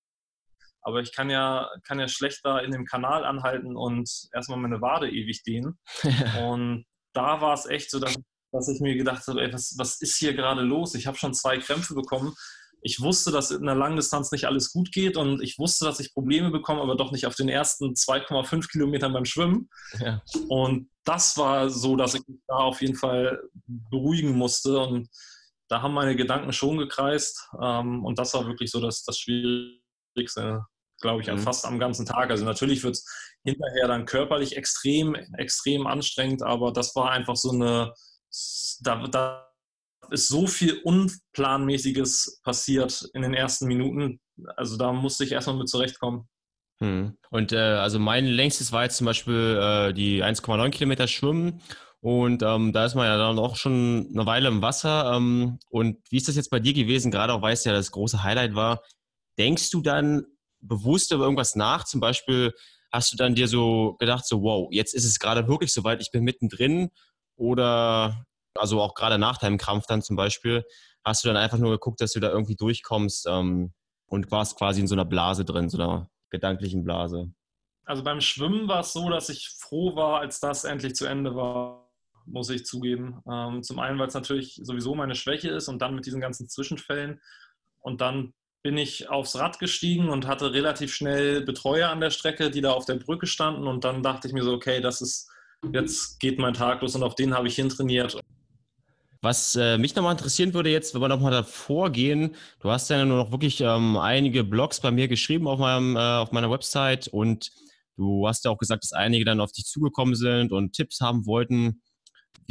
Aber 0.81 1.01
ich 1.01 1.13
kann 1.13 1.29
ja, 1.29 1.69
kann 1.83 1.99
ja 1.99 2.07
schlechter 2.07 2.63
in 2.63 2.71
dem 2.71 2.85
Kanal 2.85 3.23
anhalten 3.23 3.75
und 3.75 4.09
erstmal 4.33 4.59
meine 4.59 4.81
Wade 4.81 5.09
ewig 5.09 5.43
dehnen. 5.43 5.79
und 6.41 6.85
da 7.13 7.41
war 7.41 7.53
es 7.53 7.65
echt 7.65 7.91
so, 7.91 7.99
dass, 7.99 8.15
dass 8.51 8.67
ich 8.67 8.81
mir 8.81 8.95
gedacht 8.95 9.25
habe, 9.27 9.41
ey, 9.41 9.53
was, 9.53 9.75
was 9.77 10.01
ist 10.01 10.17
hier 10.17 10.33
gerade 10.33 10.61
los? 10.61 10.95
Ich 10.95 11.07
habe 11.07 11.17
schon 11.17 11.33
zwei 11.33 11.57
Krämpfe 11.57 11.93
bekommen. 11.93 12.33
Ich 12.83 12.99
wusste, 12.99 13.31
dass 13.31 13.51
in 13.51 13.65
der 13.65 13.75
Langdistanz 13.75 14.31
nicht 14.31 14.45
alles 14.45 14.71
gut 14.71 14.91
geht 14.91 15.15
und 15.15 15.41
ich 15.43 15.59
wusste, 15.59 15.85
dass 15.85 15.99
ich 15.99 16.13
Probleme 16.15 16.49
bekomme, 16.49 16.81
aber 16.81 16.95
doch 16.95 17.11
nicht 17.11 17.27
auf 17.27 17.35
den 17.35 17.47
ersten 17.47 17.93
2,5 17.93 18.71
Kilometern 18.71 19.13
beim 19.13 19.25
Schwimmen. 19.25 19.69
Ja. 19.99 20.23
Und 20.47 20.89
das 21.03 21.37
war 21.37 21.69
so, 21.69 21.95
dass 21.95 22.15
ich 22.15 22.27
mich 22.27 22.39
da 22.47 22.55
auf 22.55 22.81
jeden 22.81 22.95
Fall 22.95 23.39
beruhigen 23.67 24.35
musste 24.35 24.79
und 24.79 25.09
da 25.67 25.81
haben 25.81 25.93
meine 25.93 26.15
Gedanken 26.15 26.51
schon 26.53 26.77
gekreist 26.77 27.47
ähm, 27.61 28.03
und 28.03 28.19
das 28.19 28.33
war 28.33 28.45
wirklich 28.45 28.71
so 28.71 28.81
das, 28.81 29.03
das 29.03 29.17
Schwierigste 29.19 30.65
glaube 31.01 31.21
ich, 31.21 31.27
mhm. 31.27 31.39
fast 31.39 31.65
am 31.65 31.79
ganzen 31.79 32.05
Tag. 32.05 32.29
Also 32.29 32.45
natürlich 32.45 32.83
wird 32.83 32.95
es 32.95 33.05
hinterher 33.43 33.87
dann 33.87 34.05
körperlich 34.05 34.57
extrem, 34.57 35.15
extrem 35.37 35.87
anstrengend, 35.87 36.43
aber 36.43 36.71
das 36.71 36.95
war 36.95 37.11
einfach 37.11 37.35
so 37.35 37.51
eine, 37.51 37.93
da, 38.81 39.07
da 39.07 39.51
ist 40.09 40.27
so 40.27 40.47
viel 40.47 40.79
Unplanmäßiges 40.83 42.41
passiert 42.43 43.09
in 43.13 43.21
den 43.21 43.33
ersten 43.33 43.67
Minuten. 43.67 44.19
Also 44.55 44.77
da 44.77 44.91
musste 44.91 45.23
ich 45.23 45.31
erstmal 45.31 45.57
mit 45.57 45.69
zurechtkommen. 45.69 46.27
Hm. 46.79 47.17
Und 47.29 47.51
äh, 47.53 47.57
also 47.57 47.99
mein 47.99 48.25
längstes 48.25 48.71
war 48.71 48.83
jetzt 48.83 48.97
zum 48.97 49.05
Beispiel 49.05 49.59
äh, 49.61 49.93
die 49.93 50.23
1,9 50.23 50.69
Kilometer 50.71 51.07
Schwimmen. 51.07 51.61
Und 52.01 52.41
ähm, 52.41 52.73
da 52.73 52.85
ist 52.85 52.95
man 52.95 53.05
ja 53.05 53.15
dann 53.17 53.37
auch 53.37 53.55
schon 53.55 54.09
eine 54.11 54.25
Weile 54.25 54.47
im 54.47 54.63
Wasser. 54.63 55.13
Ähm, 55.15 55.59
und 55.69 55.97
wie 56.09 56.17
ist 56.17 56.27
das 56.27 56.35
jetzt 56.35 56.49
bei 56.49 56.59
dir 56.59 56.73
gewesen? 56.73 57.11
Gerade 57.11 57.33
auch, 57.33 57.43
weil 57.43 57.53
es 57.53 57.63
ja 57.63 57.71
das 57.71 57.91
große 57.91 58.23
Highlight 58.23 58.55
war. 58.55 58.81
Denkst 59.37 59.69
du 59.69 59.81
dann 59.81 60.25
bewusst 60.61 61.11
über 61.11 61.23
irgendwas 61.23 61.55
nach? 61.55 61.83
Zum 61.85 61.99
Beispiel 61.99 62.53
hast 62.91 63.13
du 63.13 63.17
dann 63.17 63.35
dir 63.35 63.47
so 63.47 63.95
gedacht, 63.99 64.25
so 64.25 64.41
wow, 64.41 64.67
jetzt 64.71 64.93
ist 64.93 65.05
es 65.05 65.19
gerade 65.19 65.47
wirklich 65.47 65.73
soweit, 65.73 66.01
ich 66.01 66.11
bin 66.11 66.23
mittendrin 66.23 66.89
oder 67.35 68.25
also 68.55 68.81
auch 68.81 68.95
gerade 68.95 69.17
nach 69.17 69.37
deinem 69.37 69.57
Krampf 69.57 69.85
dann 69.87 70.01
zum 70.01 70.15
Beispiel, 70.15 70.63
hast 71.03 71.23
du 71.23 71.29
dann 71.29 71.37
einfach 71.37 71.57
nur 71.57 71.71
geguckt, 71.71 72.01
dass 72.01 72.13
du 72.13 72.19
da 72.19 72.29
irgendwie 72.29 72.55
durchkommst 72.55 73.27
ähm, 73.27 73.73
und 74.07 74.31
warst 74.31 74.57
quasi 74.57 74.81
in 74.81 74.87
so 74.87 74.95
einer 74.95 75.05
Blase 75.05 75.45
drin, 75.45 75.69
so 75.69 75.77
einer 75.77 76.09
gedanklichen 76.29 76.83
Blase? 76.83 77.31
Also 77.85 78.03
beim 78.03 78.21
Schwimmen 78.21 78.67
war 78.67 78.81
es 78.81 78.93
so, 78.93 79.09
dass 79.09 79.29
ich 79.29 79.49
froh 79.57 79.95
war, 79.95 80.19
als 80.19 80.39
das 80.39 80.63
endlich 80.63 80.95
zu 80.95 81.05
Ende 81.05 81.35
war, 81.35 81.89
muss 82.25 82.49
ich 82.49 82.65
zugeben. 82.65 83.21
Ähm, 83.29 83.63
zum 83.63 83.79
einen, 83.79 83.97
weil 83.99 84.07
es 84.07 84.13
natürlich 84.13 84.59
sowieso 84.61 84.95
meine 84.95 85.15
Schwäche 85.15 85.49
ist 85.49 85.67
und 85.67 85.81
dann 85.81 85.95
mit 85.95 86.05
diesen 86.05 86.21
ganzen 86.21 86.47
Zwischenfällen 86.47 87.21
und 87.79 88.01
dann 88.01 88.33
bin 88.63 88.77
ich 88.77 89.09
aufs 89.09 89.35
Rad 89.37 89.59
gestiegen 89.59 90.09
und 90.09 90.27
hatte 90.27 90.53
relativ 90.53 90.93
schnell 90.93 91.41
Betreuer 91.41 91.89
an 91.89 91.99
der 91.99 92.11
Strecke, 92.11 92.51
die 92.51 92.61
da 92.61 92.71
auf 92.71 92.85
der 92.85 92.95
Brücke 92.95 93.25
standen. 93.25 93.67
Und 93.67 93.83
dann 93.83 94.03
dachte 94.03 94.27
ich 94.27 94.33
mir 94.33 94.43
so, 94.43 94.53
okay, 94.53 94.81
das 94.81 95.01
ist, 95.01 95.29
jetzt 95.73 96.19
geht 96.19 96.37
mein 96.37 96.53
Tag 96.53 96.81
los 96.81 96.95
und 96.95 97.03
auf 97.03 97.15
den 97.15 97.33
habe 97.33 97.47
ich 97.47 97.55
hin 97.55 97.69
trainiert. 97.69 98.19
Was 99.23 99.55
äh, 99.55 99.77
mich 99.77 99.95
nochmal 99.95 100.13
interessieren 100.13 100.53
würde 100.55 100.71
jetzt, 100.71 100.95
wenn 100.95 101.01
wir 101.01 101.07
nochmal 101.07 101.31
davor 101.31 101.91
gehen, 101.91 102.35
du 102.59 102.71
hast 102.71 102.89
ja 102.89 103.05
nur 103.05 103.17
noch 103.17 103.31
wirklich 103.31 103.61
ähm, 103.61 103.95
einige 103.97 104.43
Blogs 104.43 104.79
bei 104.79 104.89
mir 104.89 105.07
geschrieben 105.07 105.47
auf, 105.47 105.59
meinem, 105.59 105.95
äh, 105.95 105.99
auf 105.99 106.31
meiner 106.31 106.49
Website 106.49 107.07
und 107.07 107.51
du 107.97 108.27
hast 108.27 108.45
ja 108.45 108.51
auch 108.51 108.57
gesagt, 108.57 108.83
dass 108.83 108.93
einige 108.93 109.23
dann 109.23 109.39
auf 109.39 109.51
dich 109.51 109.65
zugekommen 109.65 110.15
sind 110.15 110.51
und 110.51 110.73
Tipps 110.73 111.01
haben 111.01 111.27
wollten. 111.27 111.83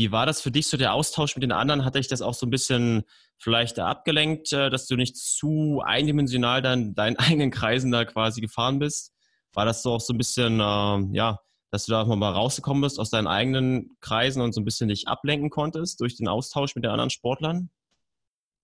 Wie 0.01 0.13
war 0.13 0.25
das 0.25 0.41
für 0.41 0.51
dich 0.51 0.67
so 0.67 0.79
der 0.79 0.95
Austausch 0.95 1.37
mit 1.37 1.43
den 1.43 1.53
anderen? 1.53 1.85
Hatte 1.85 1.99
ich 1.99 2.09
das 2.09 2.23
auch 2.23 2.33
so 2.33 2.47
ein 2.47 2.51
bisschen 2.51 3.05
vielleicht 3.37 3.79
abgelenkt, 3.79 4.51
äh, 4.51 4.71
dass 4.71 4.87
du 4.87 4.97
nicht 4.97 5.15
zu 5.15 5.83
eindimensional 5.85 6.63
dann 6.63 6.95
deinen 6.95 7.17
eigenen 7.19 7.51
Kreisen 7.51 7.93
da 7.93 8.07
quasi 8.07 8.41
gefahren 8.41 8.79
bist? 8.79 9.13
War 9.53 9.67
das 9.67 9.83
so 9.83 9.93
auch 9.93 10.01
so 10.01 10.15
ein 10.15 10.17
bisschen, 10.17 10.59
äh, 10.59 11.15
ja, 11.15 11.39
dass 11.71 11.85
du 11.85 11.93
da 11.93 12.03
mal 12.07 12.33
rausgekommen 12.33 12.81
bist 12.81 12.99
aus 12.99 13.11
deinen 13.11 13.27
eigenen 13.27 13.91
Kreisen 14.01 14.41
und 14.41 14.55
so 14.55 14.63
ein 14.63 14.65
bisschen 14.65 14.89
dich 14.89 15.07
ablenken 15.07 15.51
konntest 15.51 16.01
durch 16.01 16.17
den 16.17 16.29
Austausch 16.29 16.75
mit 16.75 16.85
den 16.85 16.93
anderen 16.93 17.11
Sportlern? 17.11 17.69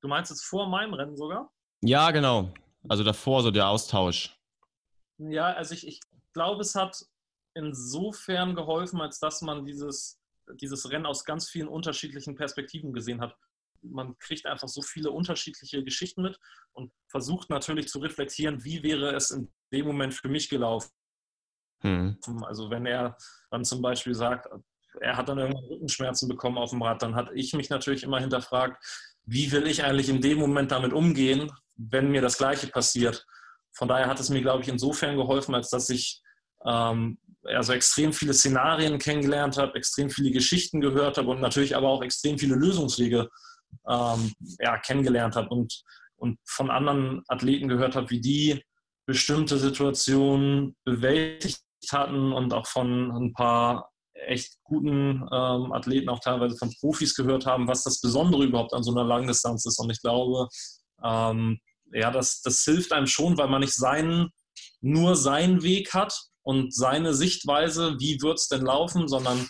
Du 0.01 0.09
meinst 0.09 0.31
jetzt 0.31 0.43
vor 0.43 0.67
meinem 0.67 0.95
Rennen 0.95 1.19
sogar? 1.19 1.53
Ja, 1.83 2.13
genau. 2.13 2.49
Also 2.89 3.05
davor 3.05 3.43
so 3.43 3.51
der 3.51 3.69
Austausch. 3.69 4.35
Ja, 5.19 5.53
also 5.53 5.75
ich, 5.75 5.87
ich 5.87 6.01
glaube, 6.33 6.63
es 6.63 6.75
hat 6.75 7.05
insofern 7.53 8.55
geholfen, 8.55 9.03
als 9.03 9.21
dass 9.21 9.43
man 9.43 9.67
dieses, 9.67 10.19
dieses 10.55 10.91
Rennen 10.91 11.07
aus 11.07 11.25
ganz 11.25 11.49
vielen 11.49 11.69
unterschiedlichen 11.69 12.35
Perspektiven 12.37 12.93
gesehen 12.93 13.21
hat. 13.21 13.37
Man 13.83 14.17
kriegt 14.19 14.47
einfach 14.47 14.69
so 14.69 14.83
viele 14.83 15.11
unterschiedliche 15.11 15.85
Geschichten 15.85 16.23
mit 16.23 16.39
und 16.73 16.93
versucht 17.09 17.51
natürlich 17.51 17.89
zu 17.89 17.99
reflektieren, 17.99 18.65
wie 18.65 18.83
wäre 18.83 19.15
es 19.15 19.31
in 19.31 19.53
dem 19.73 19.87
Moment 19.87 20.15
für 20.15 20.29
mich 20.29 20.49
gelaufen. 20.49 20.91
Hm. 21.81 22.19
Also 22.43 22.71
wenn 22.71 22.87
er 22.87 23.17
dann 23.51 23.65
zum 23.65 23.83
Beispiel 23.83 24.15
sagt, 24.15 24.49
er 25.01 25.17
hat 25.17 25.29
dann 25.29 25.39
irgendwann 25.39 25.65
Rückenschmerzen 25.65 26.29
bekommen 26.29 26.59
auf 26.59 26.71
dem 26.71 26.83
Rad, 26.83 27.03
dann 27.03 27.15
hat 27.15 27.31
ich 27.35 27.53
mich 27.53 27.69
natürlich 27.69 28.03
immer 28.03 28.19
hinterfragt, 28.19 28.83
wie 29.25 29.51
will 29.53 29.67
ich 29.67 29.85
eigentlich 29.85 30.09
in 30.09 30.21
dem 30.21 30.39
Moment 30.39 30.73
damit 30.73 30.93
umgehen, 30.93 31.51
wenn 31.75 32.11
mir 32.11 32.23
das 32.23 32.39
Gleiche 32.39 32.69
passiert. 32.69 33.27
Von 33.73 33.89
daher 33.89 34.07
hat 34.07 34.21
es 34.21 34.31
mir, 34.31 34.41
glaube 34.41 34.63
ich, 34.63 34.69
insofern 34.69 35.17
geholfen, 35.17 35.55
als 35.55 35.69
dass 35.69 35.91
ich 35.91 36.23
ähm, 36.65 37.19
also 37.49 37.73
extrem 37.73 38.13
viele 38.13 38.35
Szenarien 38.35 38.99
kennengelernt 38.99 39.57
habe, 39.57 39.75
extrem 39.75 40.11
viele 40.11 40.31
Geschichten 40.31 40.81
gehört 40.81 41.19
habe 41.19 41.29
und 41.31 41.41
natürlich 41.41 41.77
aber 41.77 41.89
auch 41.89 42.03
extrem 42.03 42.39
viele 42.39 42.55
Lösungswege 42.55 43.29
ähm, 43.89 44.33
ja, 44.59 44.79
kennengelernt 44.79 45.37
habe 45.37 45.49
und, 45.49 45.83
und 46.17 46.39
von 46.45 46.71
anderen 46.71 47.23
Athleten 47.29 47.69
gehört 47.69 47.97
habe, 47.97 48.11
wie 48.11 48.21
die 48.21 48.63
bestimmte 49.07 49.59
Situationen 49.59 50.77
bewältigt 50.85 51.63
hatten 51.91 52.33
und 52.33 52.53
auch 52.53 52.67
von 52.67 53.11
ein 53.13 53.33
paar 53.33 53.91
echt 54.15 54.57
guten 54.65 55.23
ähm, 55.33 55.73
Athleten, 55.73 56.09
auch 56.09 56.21
teilweise 56.21 56.57
von 56.57 56.75
Profis 56.81 57.15
gehört 57.15 57.47
haben, 57.47 57.69
was 57.69 57.85
das 57.85 58.01
Besondere 58.01 58.45
überhaupt 58.45 58.73
an 58.73 58.83
so 58.83 58.91
einer 58.91 59.05
Langdistanz 59.05 59.67
ist. 59.67 59.79
Und 59.79 59.91
ich 59.91 60.01
glaube, 60.01 60.49
ähm, 61.05 61.61
ja, 61.93 62.11
das, 62.11 62.41
das 62.41 62.65
hilft 62.65 62.93
einem 62.93 63.07
schon, 63.07 63.39
weil 63.39 63.49
man 63.49 63.61
nicht 63.61 63.75
seinen, 63.75 64.31
nur 64.81 65.17
seinen 65.17 65.63
Weg 65.63 65.95
hat 65.95 66.19
und 66.47 66.73
seine 66.73 67.13
Sichtweise, 67.13 67.97
wie 67.99 68.23
wird 68.23 68.39
es 68.39 68.47
denn 68.47 68.65
laufen, 68.65 69.09
sondern 69.09 69.49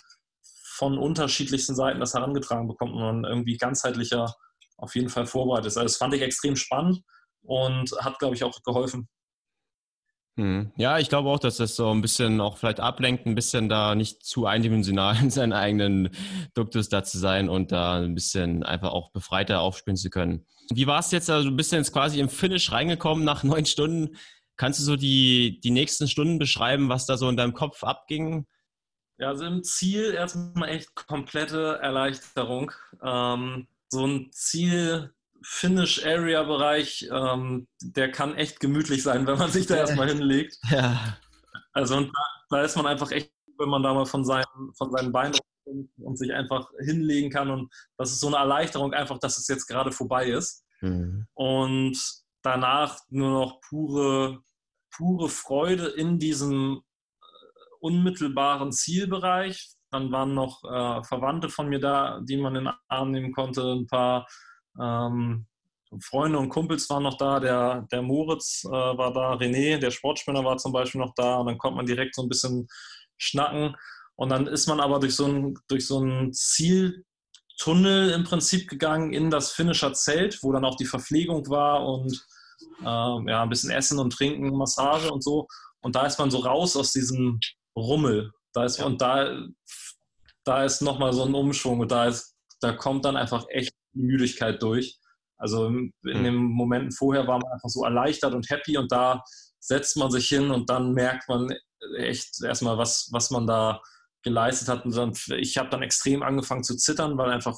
von 0.73 0.97
unterschiedlichsten 0.97 1.75
Seiten 1.75 1.99
das 1.99 2.15
herangetragen 2.15 2.67
bekommt 2.67 2.93
und 2.93 3.01
man 3.01 3.23
irgendwie 3.23 3.55
ganzheitlicher 3.57 4.33
auf 4.77 4.95
jeden 4.95 5.09
Fall 5.09 5.27
vorbereitet 5.27 5.67
ist. 5.67 5.77
Also 5.77 5.85
das 5.85 5.97
fand 5.97 6.15
ich 6.15 6.23
extrem 6.23 6.55
spannend 6.55 7.03
und 7.43 7.91
hat, 7.99 8.17
glaube 8.17 8.33
ich, 8.33 8.43
auch 8.43 8.63
geholfen. 8.63 9.07
Hm. 10.37 10.71
Ja, 10.75 10.97
ich 10.97 11.09
glaube 11.09 11.29
auch, 11.29 11.37
dass 11.37 11.57
das 11.57 11.75
so 11.75 11.91
ein 11.91 12.01
bisschen 12.01 12.41
auch 12.41 12.57
vielleicht 12.57 12.79
ablenkt, 12.79 13.27
ein 13.27 13.35
bisschen 13.35 13.69
da 13.69 13.93
nicht 13.93 14.25
zu 14.25 14.47
eindimensional 14.47 15.17
in 15.21 15.29
seinen 15.29 15.53
eigenen 15.53 16.09
Duktus 16.55 16.89
da 16.89 17.03
zu 17.03 17.19
sein 17.19 17.47
und 17.47 17.71
da 17.71 17.99
ein 17.99 18.15
bisschen 18.15 18.63
einfach 18.63 18.91
auch 18.91 19.11
befreiter 19.11 19.61
aufspielen 19.61 19.97
zu 19.97 20.09
können. 20.09 20.47
Wie 20.73 20.87
war 20.87 20.99
es 20.99 21.11
jetzt? 21.11 21.29
Also 21.29 21.51
du 21.51 21.55
bist 21.55 21.71
jetzt 21.71 21.93
quasi 21.93 22.19
im 22.19 22.29
Finish 22.29 22.71
reingekommen 22.71 23.23
nach 23.23 23.43
neun 23.43 23.67
Stunden. 23.67 24.15
Kannst 24.57 24.79
du 24.79 24.83
so 24.83 24.95
die, 24.95 25.59
die 25.63 25.71
nächsten 25.71 26.07
Stunden 26.07 26.39
beschreiben, 26.39 26.89
was 26.89 27.05
da 27.05 27.17
so 27.17 27.29
in 27.29 27.37
deinem 27.37 27.53
Kopf 27.53 27.83
abging? 27.83 28.47
Ja, 29.19 29.29
also 29.29 29.45
im 29.45 29.63
Ziel 29.63 30.13
erstmal 30.13 30.69
echt 30.69 30.93
komplette 30.95 31.79
Erleichterung. 31.81 32.71
Ähm, 33.01 33.67
so 33.89 34.05
ein 34.05 34.31
Ziel 34.31 35.13
Finish-Area-Bereich, 35.43 37.09
ähm, 37.11 37.67
der 37.81 38.11
kann 38.11 38.35
echt 38.35 38.59
gemütlich 38.59 39.03
sein, 39.03 39.25
wenn 39.27 39.37
man 39.37 39.51
sich 39.51 39.65
da 39.67 39.75
erstmal 39.77 40.09
hinlegt. 40.09 40.57
Ja. 40.69 41.17
Also 41.73 42.01
da, 42.01 42.11
da, 42.49 42.61
ist 42.61 42.75
man 42.75 42.87
einfach 42.87 43.11
echt, 43.11 43.31
wenn 43.57 43.69
man 43.69 43.83
da 43.83 43.93
mal 43.93 44.05
von 44.05 44.25
seinen, 44.25 44.73
von 44.75 44.91
seinen 44.91 45.11
Beinen 45.11 45.35
und 45.97 46.17
sich 46.17 46.33
einfach 46.33 46.69
hinlegen 46.79 47.29
kann. 47.29 47.49
Und 47.49 47.73
das 47.97 48.11
ist 48.11 48.19
so 48.19 48.27
eine 48.27 48.37
Erleichterung 48.37 48.93
einfach, 48.93 49.19
dass 49.19 49.37
es 49.37 49.47
jetzt 49.47 49.67
gerade 49.67 49.91
vorbei 49.91 50.27
ist. 50.27 50.65
Mhm. 50.81 51.27
Und 51.33 51.97
danach 52.41 52.99
nur 53.09 53.31
noch 53.31 53.61
pure, 53.61 54.41
pure 54.97 55.29
Freude 55.29 55.87
in 55.87 56.19
diesem 56.19 56.81
äh, 57.21 57.25
unmittelbaren 57.79 58.71
Zielbereich. 58.71 59.69
Dann 59.91 60.11
waren 60.11 60.33
noch 60.33 60.63
äh, 60.63 61.03
Verwandte 61.03 61.49
von 61.49 61.69
mir 61.69 61.79
da, 61.79 62.19
die 62.21 62.37
man 62.37 62.55
in 62.55 62.65
den 62.65 62.73
Arm 62.89 63.11
nehmen 63.11 63.31
konnte, 63.31 63.61
ein 63.61 63.87
paar 63.87 64.27
ähm, 64.79 65.47
Freunde 66.01 66.37
und 66.37 66.49
Kumpels 66.49 66.89
waren 66.89 67.03
noch 67.03 67.17
da, 67.17 67.39
der, 67.39 67.87
der 67.91 68.01
Moritz 68.01 68.65
äh, 68.65 68.69
war 68.69 69.13
da, 69.13 69.33
René, 69.33 69.77
der 69.77 69.91
Sportspinner 69.91 70.43
war 70.43 70.57
zum 70.57 70.73
Beispiel 70.73 70.99
noch 70.99 71.13
da 71.15 71.37
und 71.37 71.47
dann 71.47 71.57
konnte 71.57 71.77
man 71.77 71.85
direkt 71.85 72.15
so 72.15 72.23
ein 72.23 72.29
bisschen 72.29 72.67
schnacken. 73.17 73.75
Und 74.15 74.29
dann 74.29 74.47
ist 74.47 74.67
man 74.67 74.79
aber 74.79 74.99
durch 74.99 75.15
so 75.15 75.25
ein, 75.27 75.57
durch 75.67 75.87
so 75.87 76.03
ein 76.03 76.33
Zieltunnel 76.33 78.09
im 78.11 78.23
Prinzip 78.23 78.67
gegangen 78.67 79.13
in 79.13 79.29
das 79.29 79.51
Finisher 79.51 79.93
Zelt, 79.93 80.39
wo 80.41 80.51
dann 80.51 80.65
auch 80.65 80.75
die 80.75 80.85
Verpflegung 80.85 81.47
war 81.49 81.85
und 81.85 82.25
äh, 82.81 82.83
ja, 82.83 83.43
ein 83.43 83.49
bisschen 83.49 83.71
Essen 83.71 83.99
und 83.99 84.13
Trinken, 84.13 84.55
Massage 84.55 85.11
und 85.11 85.23
so. 85.23 85.47
Und 85.81 85.95
da 85.95 86.05
ist 86.05 86.19
man 86.19 86.31
so 86.31 86.39
raus 86.39 86.75
aus 86.75 86.91
diesem 86.91 87.39
Rummel. 87.75 88.31
Da 88.53 88.65
ist, 88.65 88.77
ja. 88.77 88.85
Und 88.85 89.01
da, 89.01 89.45
da 90.43 90.63
ist 90.63 90.81
nochmal 90.81 91.13
so 91.13 91.23
ein 91.23 91.33
Umschwung 91.33 91.79
und 91.79 91.91
da, 91.91 92.07
ist, 92.07 92.35
da 92.61 92.73
kommt 92.73 93.05
dann 93.05 93.17
einfach 93.17 93.45
echt 93.49 93.73
Müdigkeit 93.93 94.61
durch. 94.61 94.97
Also 95.37 95.67
in 95.67 95.91
hm. 96.03 96.23
den 96.23 96.35
Momenten 96.35 96.91
vorher 96.91 97.27
war 97.27 97.39
man 97.39 97.51
einfach 97.51 97.69
so 97.69 97.83
erleichtert 97.83 98.33
und 98.33 98.49
happy 98.49 98.77
und 98.77 98.91
da 98.91 99.23
setzt 99.59 99.97
man 99.97 100.09
sich 100.09 100.27
hin 100.27 100.49
und 100.51 100.69
dann 100.69 100.93
merkt 100.93 101.27
man 101.29 101.49
echt 101.97 102.41
erstmal, 102.43 102.77
was, 102.77 103.09
was 103.11 103.29
man 103.29 103.45
da 103.45 103.81
geleistet 104.23 104.67
hat. 104.67 104.85
Und 104.85 104.95
dann, 104.95 105.13
ich 105.37 105.57
habe 105.57 105.69
dann 105.69 105.83
extrem 105.83 106.23
angefangen 106.23 106.63
zu 106.63 106.75
zittern, 106.75 107.17
weil 107.17 107.29
einfach 107.29 107.57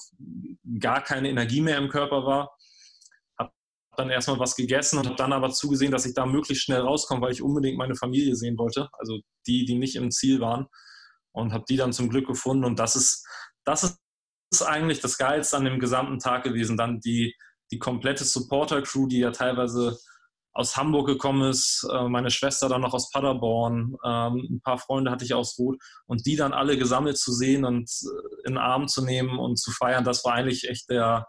gar 0.80 1.02
keine 1.02 1.30
Energie 1.30 1.62
mehr 1.62 1.78
im 1.78 1.90
Körper 1.90 2.26
war. 2.26 2.52
Dann 4.00 4.10
erstmal 4.10 4.40
was 4.40 4.56
gegessen 4.56 4.98
und 4.98 5.06
habe 5.06 5.16
dann 5.16 5.34
aber 5.34 5.52
zugesehen, 5.52 5.92
dass 5.92 6.06
ich 6.06 6.14
da 6.14 6.26
möglichst 6.26 6.64
schnell 6.64 6.82
rauskomme, 6.82 7.22
weil 7.22 7.32
ich 7.32 7.42
unbedingt 7.42 7.78
meine 7.78 7.96
Familie 7.96 8.36
sehen 8.36 8.58
wollte. 8.58 8.90
Also 8.94 9.20
die, 9.48 9.66
die 9.66 9.76
nicht 9.76 9.96
im 9.96 10.12
Ziel 10.12 10.40
waren. 10.40 10.68
Und 11.32 11.54
habe 11.54 11.66
die 11.70 11.78
dann 11.78 11.94
zum 11.94 12.10
Glück 12.10 12.28
gefunden. 12.28 12.66
Und 12.66 12.80
das 12.80 12.96
ist, 12.96 13.26
das 13.64 13.84
ist 13.84 14.00
ist 14.52 14.64
eigentlich 14.64 15.00
das 15.00 15.18
Geilste 15.18 15.58
an 15.58 15.66
dem 15.66 15.80
gesamten 15.80 16.20
Tag 16.20 16.44
gewesen. 16.44 16.78
Dann 16.78 17.00
die, 17.00 17.36
die 17.72 17.80
komplette 17.80 18.24
Supporter-Crew, 18.24 19.08
die 19.08 19.20
ja 19.20 19.32
teilweise 19.32 19.98
aus 20.52 20.76
Hamburg 20.76 21.08
gekommen 21.08 21.50
ist, 21.50 21.88
äh, 21.92 22.10
meine 22.10 22.32
Schwester 22.32 22.68
dann 22.68 22.82
noch 22.82 22.94
aus 22.94 23.12
Paderborn, 23.12 23.96
ähm, 24.04 24.48
ein 24.50 24.62
paar 24.64 24.80
Freunde 24.80 25.12
hatte 25.12 25.24
ich 25.24 25.34
aus 25.34 25.58
Rot 25.60 25.78
und 26.08 26.26
die 26.26 26.36
dann 26.36 26.54
alle 26.54 26.78
gesammelt 26.78 27.18
zu 27.18 27.32
sehen 27.32 27.64
und 27.66 27.90
äh, 27.90 28.48
in 28.48 28.54
den 28.54 28.58
Arm 28.58 28.88
zu 28.88 29.06
nehmen 29.06 29.38
und 29.38 29.58
zu 29.58 29.72
feiern, 29.72 30.04
das 30.04 30.26
war 30.26 30.34
eigentlich 30.34 30.68
echt 30.68 30.90
der, 30.90 31.28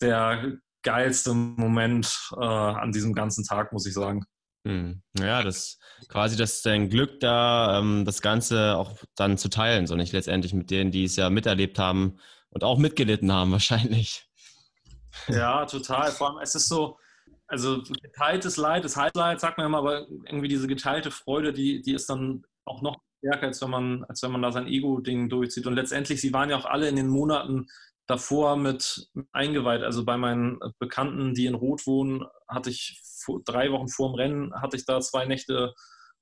der 0.00 0.56
geilste 0.86 1.34
Moment 1.34 2.30
äh, 2.36 2.44
an 2.44 2.92
diesem 2.92 3.12
ganzen 3.12 3.44
Tag, 3.44 3.72
muss 3.72 3.86
ich 3.86 3.92
sagen. 3.92 4.24
Hm. 4.64 5.02
Ja, 5.18 5.42
das 5.42 5.78
quasi 6.08 6.36
das 6.36 6.62
dein 6.62 6.88
Glück 6.88 7.18
da, 7.18 7.78
ähm, 7.78 8.04
das 8.04 8.22
Ganze 8.22 8.76
auch 8.76 8.94
dann 9.16 9.36
zu 9.36 9.48
teilen, 9.48 9.88
so 9.88 9.96
nicht 9.96 10.12
letztendlich 10.12 10.54
mit 10.54 10.70
denen, 10.70 10.92
die 10.92 11.04
es 11.04 11.16
ja 11.16 11.28
miterlebt 11.28 11.80
haben 11.80 12.18
und 12.50 12.62
auch 12.62 12.78
mitgelitten 12.78 13.32
haben 13.32 13.50
wahrscheinlich. 13.58 14.28
Ja, 15.28 15.66
total. 15.66 16.12
Vor 16.12 16.30
allem, 16.30 16.38
es 16.40 16.54
ist 16.54 16.68
so, 16.68 16.98
also 17.48 17.82
geteiltes 17.82 18.56
Leid, 18.56 18.84
das 18.84 18.96
Highlight, 18.96 19.40
sagt 19.40 19.58
man 19.58 19.66
immer, 19.66 19.78
aber 19.78 20.06
irgendwie 20.08 20.48
diese 20.48 20.68
geteilte 20.68 21.10
Freude, 21.10 21.52
die, 21.52 21.82
die 21.82 21.94
ist 21.94 22.08
dann 22.08 22.44
auch 22.64 22.80
noch 22.80 22.96
stärker, 23.18 23.48
als 23.48 23.60
wenn 23.60 23.70
man, 23.70 24.04
als 24.04 24.22
wenn 24.22 24.30
man 24.30 24.42
da 24.42 24.52
sein 24.52 24.68
Ego-Ding 24.68 25.28
durchzieht. 25.28 25.66
Und 25.66 25.74
letztendlich, 25.74 26.20
sie 26.20 26.32
waren 26.32 26.50
ja 26.50 26.56
auch 26.56 26.66
alle 26.66 26.88
in 26.88 26.96
den 26.96 27.08
Monaten 27.08 27.66
davor 28.06 28.56
mit 28.56 29.08
eingeweiht. 29.32 29.82
Also 29.82 30.04
bei 30.04 30.16
meinen 30.16 30.58
Bekannten, 30.78 31.34
die 31.34 31.46
in 31.46 31.54
Rot 31.54 31.86
wohnen, 31.86 32.24
hatte 32.48 32.70
ich 32.70 33.00
vor, 33.24 33.40
drei 33.44 33.72
Wochen 33.72 33.88
vor 33.88 34.10
dem 34.10 34.14
Rennen, 34.14 34.54
hatte 34.54 34.76
ich 34.76 34.84
da 34.84 35.00
zwei 35.00 35.26
Nächte 35.26 35.74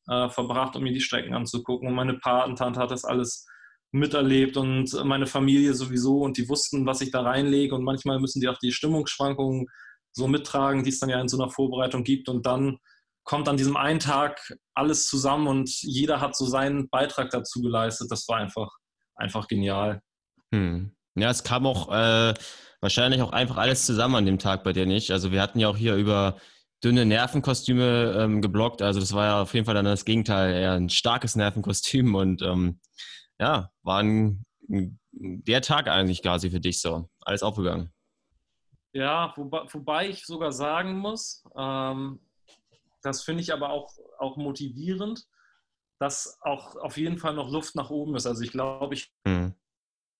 äh, 0.08 0.28
verbracht, 0.28 0.76
um 0.76 0.82
mir 0.82 0.92
die 0.92 1.00
Strecken 1.00 1.34
anzugucken. 1.34 1.88
Und 1.88 1.94
meine 1.94 2.14
Patentante 2.14 2.80
hat 2.80 2.90
das 2.90 3.04
alles 3.04 3.46
miterlebt 3.92 4.56
und 4.56 4.92
meine 5.04 5.26
Familie 5.26 5.72
sowieso 5.74 6.22
und 6.22 6.36
die 6.36 6.48
wussten, 6.48 6.84
was 6.84 7.00
ich 7.00 7.12
da 7.12 7.22
reinlege 7.22 7.74
und 7.76 7.84
manchmal 7.84 8.18
müssen 8.18 8.40
die 8.40 8.48
auch 8.48 8.58
die 8.58 8.72
Stimmungsschwankungen 8.72 9.66
so 10.10 10.26
mittragen, 10.26 10.82
die 10.82 10.90
es 10.90 10.98
dann 10.98 11.10
ja 11.10 11.20
in 11.20 11.28
so 11.28 11.40
einer 11.40 11.50
Vorbereitung 11.50 12.02
gibt 12.02 12.28
und 12.28 12.44
dann 12.44 12.78
kommt 13.22 13.48
an 13.48 13.56
diesem 13.56 13.76
einen 13.76 14.00
Tag 14.00 14.40
alles 14.74 15.06
zusammen 15.06 15.46
und 15.46 15.70
jeder 15.82 16.20
hat 16.20 16.36
so 16.36 16.44
seinen 16.44 16.88
Beitrag 16.88 17.30
dazu 17.30 17.60
geleistet. 17.62 18.10
Das 18.10 18.28
war 18.28 18.38
einfach, 18.38 18.70
einfach 19.14 19.46
genial. 19.46 20.02
Hm. 20.52 20.94
Ja, 21.14 21.30
es 21.30 21.44
kam 21.44 21.66
auch, 21.66 21.90
äh, 21.92 22.35
wahrscheinlich 22.80 23.23
auch 23.23 23.33
einfach 23.33 23.56
alles 23.56 23.87
zusammen 23.87 24.16
an 24.16 24.26
dem 24.26 24.38
Tag 24.38 24.64
bei 24.64 24.73
dir 24.73 24.87
nicht. 24.87 25.11
Also 25.11 25.33
wir 25.33 25.40
hatten 25.40 25.61
ja 25.61 25.68
auch 25.68 25.76
hier 25.76 25.94
über 25.94 26.37
dünne 26.83 27.06
Nervenkostüme 27.06 28.14
ähm, 28.18 28.42
geblockt. 28.42 28.83
Also 28.83 29.00
das 29.00 29.12
war 29.14 29.25
ja 29.26 29.42
auf 29.42 29.54
jeden 29.54 29.64
Fall 29.64 29.75
dann 29.75 29.87
das 29.87 30.04
Gegenteil, 30.04 30.54
eher 30.54 30.73
ein 30.73 30.90
starkes 30.90 31.35
Nervenkostüm 31.35 32.14
und 32.14 32.42
ähm, 32.42 32.80
ja, 33.38 33.71
war 33.83 34.02
ein, 34.02 34.44
der 35.12 35.62
Tag 35.62 35.88
eigentlich 35.88 36.23
quasi 36.23 36.50
für 36.50 36.61
dich 36.61 36.80
so. 36.80 37.09
Alles 37.21 37.42
aufgegangen. 37.42 37.92
Ja, 38.92 39.33
wobei, 39.37 39.62
wobei 39.73 40.09
ich 40.09 40.25
sogar 40.25 40.52
sagen 40.52 40.99
muss, 40.99 41.42
ähm, 41.56 42.21
das 43.02 43.23
finde 43.23 43.42
ich 43.42 43.52
aber 43.52 43.71
auch, 43.71 43.90
auch 44.18 44.37
motivierend, 44.37 45.26
dass 45.99 46.38
auch 46.42 46.76
auf 46.76 46.97
jeden 46.97 47.18
Fall 47.18 47.35
noch 47.35 47.50
Luft 47.50 47.75
nach 47.76 47.90
oben 47.90 48.14
ist. 48.14 48.26
Also 48.26 48.42
ich 48.42 48.50
glaube, 48.50 48.94
ich 48.94 49.12
mhm. 49.25 49.54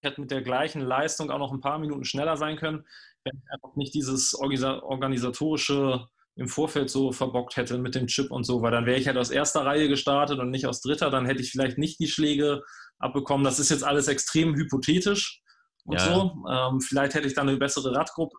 Hätte 0.05 0.21
mit 0.21 0.31
der 0.31 0.43
gleichen 0.43 0.81
Leistung 0.81 1.31
auch 1.31 1.39
noch 1.39 1.53
ein 1.53 1.61
paar 1.61 1.79
Minuten 1.79 2.05
schneller 2.05 2.37
sein 2.37 2.57
können, 2.57 2.85
wenn 3.25 3.37
ich 3.37 3.51
einfach 3.51 3.77
nicht 3.77 3.95
dieses 3.95 4.35
organisatorische 4.35 6.07
im 6.37 6.49
Vorfeld 6.49 6.91
so 6.91 7.13
verbockt 7.13 7.57
hätte 7.57 7.79
mit 7.79 7.95
dem 7.95 8.09
Chip 8.09 8.31
und 8.31 8.45
so, 8.45 8.61
weil 8.61 8.73
dann 8.73 8.87
wäre 8.87 8.99
ich 8.99 9.07
halt 9.07 9.17
aus 9.17 9.31
erster 9.31 9.65
Reihe 9.65 9.89
gestartet 9.89 10.41
und 10.41 10.51
nicht 10.51 10.67
aus 10.67 10.81
dritter, 10.81 11.11
dann 11.11 11.27
hätte 11.27 11.43
ich 11.43 11.51
vielleicht 11.51 11.79
nicht 11.79 12.01
die 12.01 12.09
Schläge 12.09 12.63
abbekommen. 12.99 13.45
Das 13.45 13.61
ist 13.61 13.71
jetzt 13.71 13.85
alles 13.85 14.09
extrem 14.09 14.55
hypothetisch 14.55 15.43
und 15.85 16.01
ja. 16.01 16.05
so. 16.05 16.33
Ähm, 16.51 16.81
vielleicht 16.81 17.15
hätte 17.15 17.29
ich 17.29 17.35
dann 17.35 17.49
eine 17.49 17.59
bessere 17.59 17.95
Radgruppe, 17.95 18.37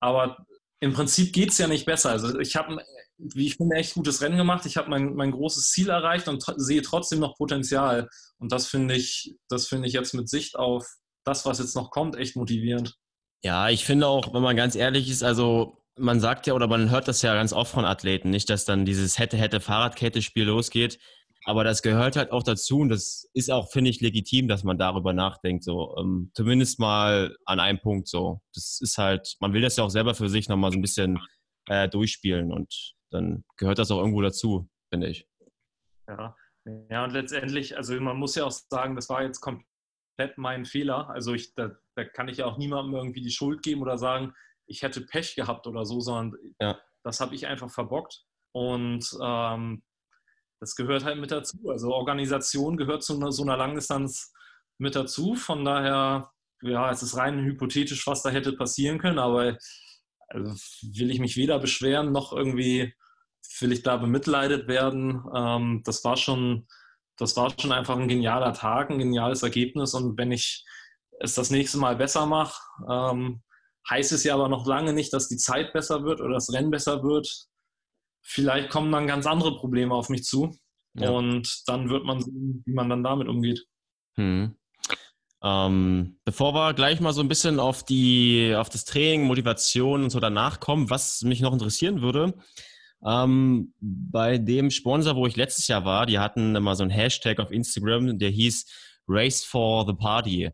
aber 0.00 0.38
im 0.80 0.92
Prinzip 0.92 1.32
geht 1.32 1.50
es 1.50 1.58
ja 1.58 1.66
nicht 1.66 1.84
besser. 1.84 2.10
Also 2.10 2.38
ich 2.38 2.56
habe, 2.56 2.82
wie 3.18 3.46
ich 3.46 3.56
finde, 3.56 3.76
echt 3.76 3.94
gutes 3.94 4.20
Rennen 4.20 4.36
gemacht. 4.36 4.66
Ich 4.66 4.76
habe 4.76 4.90
mein, 4.90 5.14
mein 5.14 5.30
großes 5.30 5.70
Ziel 5.70 5.88
erreicht 5.88 6.28
und 6.28 6.44
sehe 6.56 6.82
trotzdem 6.82 7.20
noch 7.20 7.36
Potenzial. 7.36 8.08
Und 8.38 8.52
das 8.52 8.66
finde 8.66 8.94
ich, 8.94 9.36
das 9.48 9.68
finde 9.68 9.88
ich 9.88 9.94
jetzt 9.94 10.14
mit 10.14 10.28
Sicht 10.28 10.56
auf 10.56 10.86
das, 11.24 11.46
was 11.46 11.58
jetzt 11.58 11.74
noch 11.74 11.90
kommt, 11.90 12.16
echt 12.16 12.36
motivierend. 12.36 12.96
Ja, 13.42 13.68
ich 13.68 13.84
finde 13.84 14.06
auch, 14.06 14.32
wenn 14.34 14.42
man 14.42 14.56
ganz 14.56 14.74
ehrlich 14.74 15.08
ist, 15.10 15.22
also 15.22 15.78
man 15.96 16.20
sagt 16.20 16.46
ja 16.46 16.54
oder 16.54 16.66
man 16.66 16.90
hört 16.90 17.08
das 17.08 17.22
ja 17.22 17.34
ganz 17.34 17.52
oft 17.52 17.72
von 17.72 17.84
Athleten, 17.84 18.30
nicht, 18.30 18.50
dass 18.50 18.64
dann 18.64 18.84
dieses 18.84 19.18
hätte, 19.18 19.36
hätte 19.36 19.60
Fahrradkette-Spiel 19.60 20.44
losgeht. 20.44 20.98
Aber 21.46 21.62
das 21.62 21.82
gehört 21.82 22.16
halt 22.16 22.32
auch 22.32 22.42
dazu 22.42 22.78
und 22.78 22.88
das 22.88 23.28
ist 23.34 23.50
auch, 23.50 23.70
finde 23.70 23.90
ich, 23.90 24.00
legitim, 24.00 24.48
dass 24.48 24.64
man 24.64 24.78
darüber 24.78 25.12
nachdenkt. 25.12 25.62
So, 25.62 25.94
ähm, 25.98 26.30
zumindest 26.34 26.78
mal 26.78 27.36
an 27.44 27.60
einem 27.60 27.78
Punkt 27.80 28.08
so. 28.08 28.40
Das 28.54 28.78
ist 28.80 28.96
halt, 28.96 29.36
man 29.40 29.52
will 29.52 29.60
das 29.60 29.76
ja 29.76 29.84
auch 29.84 29.90
selber 29.90 30.14
für 30.14 30.30
sich 30.30 30.48
nochmal 30.48 30.72
so 30.72 30.78
ein 30.78 30.82
bisschen 30.82 31.18
äh, 31.68 31.86
durchspielen 31.86 32.50
und 32.50 32.94
dann 33.14 33.44
gehört 33.56 33.78
das 33.78 33.90
auch 33.90 33.98
irgendwo 33.98 34.20
dazu, 34.20 34.68
finde 34.92 35.08
ich. 35.08 35.28
Ja. 36.08 36.36
ja, 36.90 37.04
und 37.04 37.12
letztendlich, 37.12 37.76
also 37.76 37.98
man 38.00 38.16
muss 38.16 38.34
ja 38.34 38.44
auch 38.44 38.50
sagen, 38.50 38.96
das 38.96 39.08
war 39.08 39.22
jetzt 39.22 39.40
komplett 39.40 40.36
mein 40.36 40.64
Fehler. 40.64 41.08
Also 41.10 41.32
ich, 41.32 41.54
da, 41.54 41.70
da 41.94 42.04
kann 42.04 42.28
ich 42.28 42.38
ja 42.38 42.46
auch 42.46 42.58
niemandem 42.58 42.94
irgendwie 42.94 43.22
die 43.22 43.30
Schuld 43.30 43.62
geben 43.62 43.82
oder 43.82 43.96
sagen, 43.96 44.34
ich 44.66 44.82
hätte 44.82 45.00
Pech 45.00 45.36
gehabt 45.36 45.66
oder 45.66 45.86
so, 45.86 46.00
sondern 46.00 46.38
ja. 46.60 46.78
das 47.04 47.20
habe 47.20 47.34
ich 47.34 47.46
einfach 47.46 47.70
verbockt. 47.70 48.24
Und 48.52 49.06
ähm, 49.22 49.82
das 50.60 50.74
gehört 50.74 51.04
halt 51.04 51.18
mit 51.18 51.30
dazu. 51.30 51.58
Also 51.68 51.94
Organisation 51.94 52.76
gehört 52.76 53.04
zu 53.04 53.14
einer, 53.14 53.32
so 53.32 53.42
einer 53.42 53.56
Langdistanz 53.56 54.32
mit 54.78 54.96
dazu. 54.96 55.34
Von 55.34 55.64
daher, 55.64 56.32
ja, 56.62 56.90
es 56.90 57.02
ist 57.02 57.16
rein 57.16 57.44
hypothetisch, 57.44 58.06
was 58.06 58.22
da 58.22 58.30
hätte 58.30 58.54
passieren 58.54 58.98
können, 58.98 59.18
aber 59.18 59.56
also 60.28 60.52
will 60.94 61.10
ich 61.10 61.20
mich 61.20 61.36
weder 61.36 61.58
beschweren 61.58 62.10
noch 62.10 62.32
irgendwie 62.32 62.94
will 63.60 63.72
ich 63.72 63.82
da 63.82 63.96
bemitleidet 63.96 64.68
werden. 64.68 65.22
Ähm, 65.34 65.82
das 65.84 66.04
war 66.04 66.16
schon, 66.16 66.66
das 67.16 67.36
war 67.36 67.52
schon 67.58 67.72
einfach 67.72 67.96
ein 67.96 68.08
genialer 68.08 68.52
Tag, 68.52 68.90
ein 68.90 68.98
geniales 68.98 69.42
Ergebnis. 69.42 69.94
Und 69.94 70.18
wenn 70.18 70.32
ich 70.32 70.64
es 71.20 71.34
das 71.34 71.50
nächste 71.50 71.78
Mal 71.78 71.96
besser 71.96 72.26
mache, 72.26 72.60
ähm, 72.90 73.42
heißt 73.88 74.12
es 74.12 74.24
ja 74.24 74.34
aber 74.34 74.48
noch 74.48 74.66
lange 74.66 74.92
nicht, 74.92 75.12
dass 75.12 75.28
die 75.28 75.36
Zeit 75.36 75.72
besser 75.72 76.04
wird 76.04 76.20
oder 76.20 76.34
das 76.34 76.52
Rennen 76.52 76.70
besser 76.70 77.02
wird. 77.02 77.28
Vielleicht 78.22 78.70
kommen 78.70 78.90
dann 78.90 79.06
ganz 79.06 79.26
andere 79.26 79.56
Probleme 79.56 79.94
auf 79.94 80.08
mich 80.08 80.24
zu. 80.24 80.56
Ja. 80.94 81.10
Und 81.10 81.62
dann 81.66 81.90
wird 81.90 82.04
man 82.04 82.22
sehen, 82.22 82.62
wie 82.64 82.72
man 82.72 82.88
dann 82.88 83.04
damit 83.04 83.28
umgeht. 83.28 83.66
Hm. 84.14 84.56
Ähm, 85.42 86.18
bevor 86.24 86.54
wir 86.54 86.72
gleich 86.72 87.00
mal 87.00 87.12
so 87.12 87.20
ein 87.20 87.28
bisschen 87.28 87.60
auf 87.60 87.84
die, 87.84 88.54
auf 88.56 88.70
das 88.70 88.86
Training, 88.86 89.24
Motivation 89.24 90.04
und 90.04 90.10
so 90.10 90.20
danach 90.20 90.58
kommen, 90.58 90.88
was 90.88 91.20
mich 91.22 91.40
noch 91.40 91.52
interessieren 91.52 92.00
würde, 92.00 92.32
ähm, 93.06 93.74
bei 93.80 94.38
dem 94.38 94.70
Sponsor, 94.70 95.16
wo 95.16 95.26
ich 95.26 95.36
letztes 95.36 95.68
Jahr 95.68 95.84
war, 95.84 96.06
die 96.06 96.18
hatten 96.18 96.56
immer 96.56 96.74
so 96.74 96.82
einen 96.82 96.90
Hashtag 96.90 97.38
auf 97.38 97.50
Instagram, 97.50 98.18
der 98.18 98.30
hieß 98.30 98.66
Race 99.06 99.44
for 99.44 99.86
the 99.86 99.92
Party. 99.92 100.50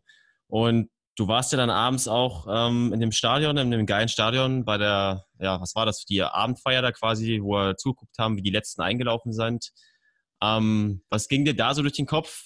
Und 0.47 0.89
du 1.15 1.27
warst 1.27 1.51
ja 1.51 1.57
dann 1.57 1.69
abends 1.69 2.07
auch 2.07 2.47
ähm, 2.49 2.91
in 2.93 2.99
dem 2.99 3.11
Stadion, 3.11 3.57
in 3.57 3.71
dem 3.71 3.85
geilen 3.85 4.09
Stadion 4.09 4.65
bei 4.65 4.77
der, 4.77 5.25
ja, 5.39 5.61
was 5.61 5.75
war 5.75 5.85
das, 5.85 6.03
die 6.05 6.21
Abendfeier 6.21 6.81
da 6.81 6.91
quasi, 6.91 7.39
wo 7.41 7.53
wir 7.53 7.77
zugeguckt 7.77 8.17
haben, 8.17 8.37
wie 8.37 8.41
die 8.41 8.49
letzten 8.49 8.81
eingelaufen 8.81 9.31
sind. 9.31 9.71
Ähm, 10.41 11.03
was 11.09 11.27
ging 11.27 11.45
dir 11.45 11.55
da 11.55 11.73
so 11.73 11.81
durch 11.81 11.93
den 11.93 12.05
Kopf? 12.05 12.43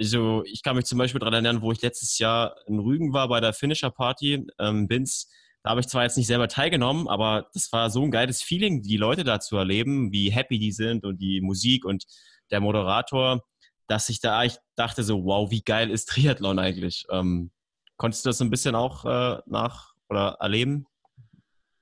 Also, 0.00 0.42
ich 0.44 0.62
kann 0.62 0.76
mich 0.76 0.86
zum 0.86 0.98
Beispiel 0.98 1.20
daran 1.20 1.34
erinnern, 1.34 1.62
wo 1.62 1.70
ich 1.70 1.82
letztes 1.82 2.18
Jahr 2.18 2.56
in 2.66 2.78
Rügen 2.78 3.12
war 3.12 3.28
bei 3.28 3.40
der 3.40 3.52
Finisher 3.52 3.90
Party, 3.90 4.46
ähm, 4.58 4.88
Binz. 4.88 5.30
Da 5.64 5.70
habe 5.70 5.80
ich 5.80 5.88
zwar 5.88 6.02
jetzt 6.02 6.18
nicht 6.18 6.26
selber 6.26 6.46
teilgenommen, 6.46 7.08
aber 7.08 7.48
das 7.54 7.72
war 7.72 7.88
so 7.88 8.02
ein 8.02 8.10
geiles 8.10 8.42
Feeling, 8.42 8.82
die 8.82 8.98
Leute 8.98 9.24
da 9.24 9.40
zu 9.40 9.56
erleben, 9.56 10.12
wie 10.12 10.30
happy 10.30 10.58
die 10.58 10.72
sind 10.72 11.06
und 11.06 11.22
die 11.22 11.40
Musik 11.40 11.86
und 11.86 12.04
der 12.50 12.60
Moderator, 12.60 13.42
dass 13.86 14.10
ich 14.10 14.20
da 14.20 14.44
echt 14.44 14.60
dachte 14.76 15.02
so, 15.02 15.24
wow, 15.24 15.50
wie 15.50 15.62
geil 15.62 15.90
ist 15.90 16.10
Triathlon 16.10 16.58
eigentlich? 16.58 17.06
Ähm, 17.10 17.50
konntest 17.96 18.26
du 18.26 18.28
das 18.28 18.42
ein 18.42 18.50
bisschen 18.50 18.74
auch 18.74 19.06
äh, 19.06 19.40
nach 19.46 19.94
oder 20.10 20.36
erleben? 20.38 20.86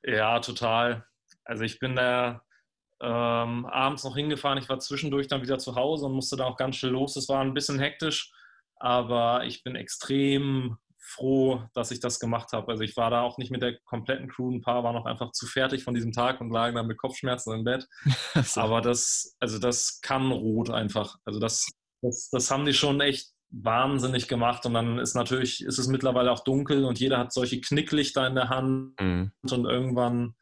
Ja, 0.04 0.38
total. 0.38 1.04
Also 1.44 1.64
ich 1.64 1.80
bin 1.80 1.96
da 1.96 2.44
ähm, 3.00 3.66
abends 3.66 4.04
noch 4.04 4.14
hingefahren. 4.14 4.58
Ich 4.58 4.68
war 4.68 4.78
zwischendurch 4.78 5.26
dann 5.26 5.42
wieder 5.42 5.58
zu 5.58 5.74
Hause 5.74 6.06
und 6.06 6.12
musste 6.12 6.36
da 6.36 6.44
auch 6.44 6.56
ganz 6.56 6.76
schnell 6.76 6.92
los. 6.92 7.16
Es 7.16 7.28
war 7.28 7.40
ein 7.40 7.54
bisschen 7.54 7.80
hektisch, 7.80 8.32
aber 8.76 9.44
ich 9.44 9.64
bin 9.64 9.74
extrem 9.74 10.78
froh, 11.04 11.64
dass 11.74 11.90
ich 11.90 12.00
das 12.00 12.20
gemacht 12.20 12.52
habe. 12.52 12.70
Also 12.70 12.84
ich 12.84 12.96
war 12.96 13.10
da 13.10 13.22
auch 13.22 13.36
nicht 13.36 13.50
mit 13.50 13.60
der 13.60 13.78
kompletten 13.84 14.28
Crew. 14.28 14.50
Ein 14.50 14.62
paar 14.62 14.84
waren 14.84 14.96
auch 14.96 15.04
einfach 15.04 15.32
zu 15.32 15.46
fertig 15.46 15.82
von 15.82 15.94
diesem 15.94 16.12
Tag 16.12 16.40
und 16.40 16.50
lagen 16.50 16.76
dann 16.76 16.86
mit 16.86 16.98
Kopfschmerzen 16.98 17.52
im 17.52 17.64
Bett. 17.64 17.86
so. 18.44 18.60
Aber 18.60 18.80
das, 18.80 19.36
also 19.40 19.58
das 19.58 20.00
kann 20.00 20.30
rot 20.30 20.70
einfach. 20.70 21.16
Also 21.24 21.40
das, 21.40 21.66
das, 22.02 22.30
das 22.30 22.50
haben 22.50 22.64
die 22.64 22.72
schon 22.72 23.00
echt 23.00 23.32
wahnsinnig 23.50 24.28
gemacht. 24.28 24.64
Und 24.64 24.74
dann 24.74 24.98
ist 24.98 25.14
natürlich, 25.14 25.64
ist 25.64 25.78
es 25.78 25.88
mittlerweile 25.88 26.30
auch 26.30 26.44
dunkel 26.44 26.84
und 26.84 27.00
jeder 27.00 27.18
hat 27.18 27.32
solche 27.32 27.60
Knicklichter 27.60 28.26
in 28.26 28.34
der 28.34 28.48
Hand 28.48 29.00
mhm. 29.00 29.32
und 29.42 29.64
irgendwann 29.64 30.34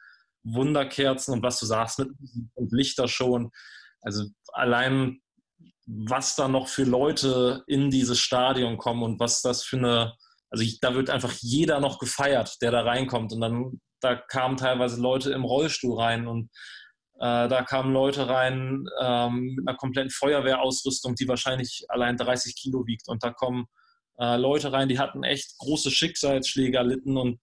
Wunderkerzen 0.42 1.35
und 1.35 1.42
was 1.42 1.59
du 1.59 1.66
sagst 1.66 1.99
mit 1.99 2.11
und 2.55 2.73
Lichtershow. 2.73 3.35
Und 3.35 3.55
also 4.01 4.25
allein, 4.53 5.20
was 5.87 6.37
da 6.37 6.49
noch 6.49 6.68
für 6.68 6.85
Leute 6.85 7.64
in 7.66 7.90
dieses 7.90 8.20
Stadion 8.20 8.79
kommen 8.79 9.03
und 9.03 9.20
was 9.20 9.42
das 9.42 9.64
für 9.64 9.79
eine, 9.79 10.14
also 10.51 10.65
ich, 10.65 10.81
da 10.81 10.95
wird 10.95 11.11
einfach 11.11 11.33
jeder 11.41 11.81
noch 11.81 11.99
gefeiert, 11.99 12.57
der 12.61 12.71
da 12.71 12.83
reinkommt. 12.83 13.33
Und 13.33 13.41
dann, 13.41 13.81
da 14.01 14.17
kamen 14.17 14.57
teilweise 14.57 15.01
Leute 15.01 15.33
im 15.33 15.45
Rollstuhl 15.45 15.99
rein 15.99 16.27
und 16.27 16.51
äh, 17.21 17.49
da 17.49 17.63
kamen 17.63 17.93
Leute 17.93 18.29
rein 18.29 18.85
ähm, 19.01 19.55
mit 19.57 19.69
einer 19.69 19.77
kompletten 19.77 20.11
Feuerwehrausrüstung, 20.11 21.15
die 21.15 21.29
wahrscheinlich 21.29 21.85
allein 21.89 22.17
30 22.17 22.57
Kilo 22.57 22.87
wiegt. 22.87 23.09
Und 23.09 23.23
da 23.23 23.31
kommen 23.31 23.67
äh, 24.19 24.37
Leute 24.37 24.73
rein, 24.73 24.89
die 24.89 24.99
hatten 24.99 25.23
echt 25.23 25.57
große 25.59 25.91
Schicksalsschläge 25.91 26.79
erlitten 26.79 27.17
und 27.17 27.41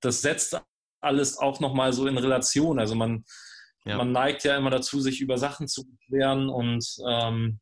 das 0.00 0.22
setzt 0.22 0.60
alles 1.00 1.38
auch 1.38 1.60
nochmal 1.60 1.92
so 1.92 2.06
in 2.06 2.18
Relation. 2.18 2.78
Also 2.78 2.94
man, 2.94 3.24
ja. 3.84 3.96
man 3.96 4.12
neigt 4.12 4.44
ja 4.44 4.56
immer 4.56 4.70
dazu, 4.70 5.00
sich 5.00 5.20
über 5.20 5.38
Sachen 5.38 5.68
zu 5.68 5.84
beschweren 5.86 6.48
und 6.48 6.84
ähm, 7.08 7.60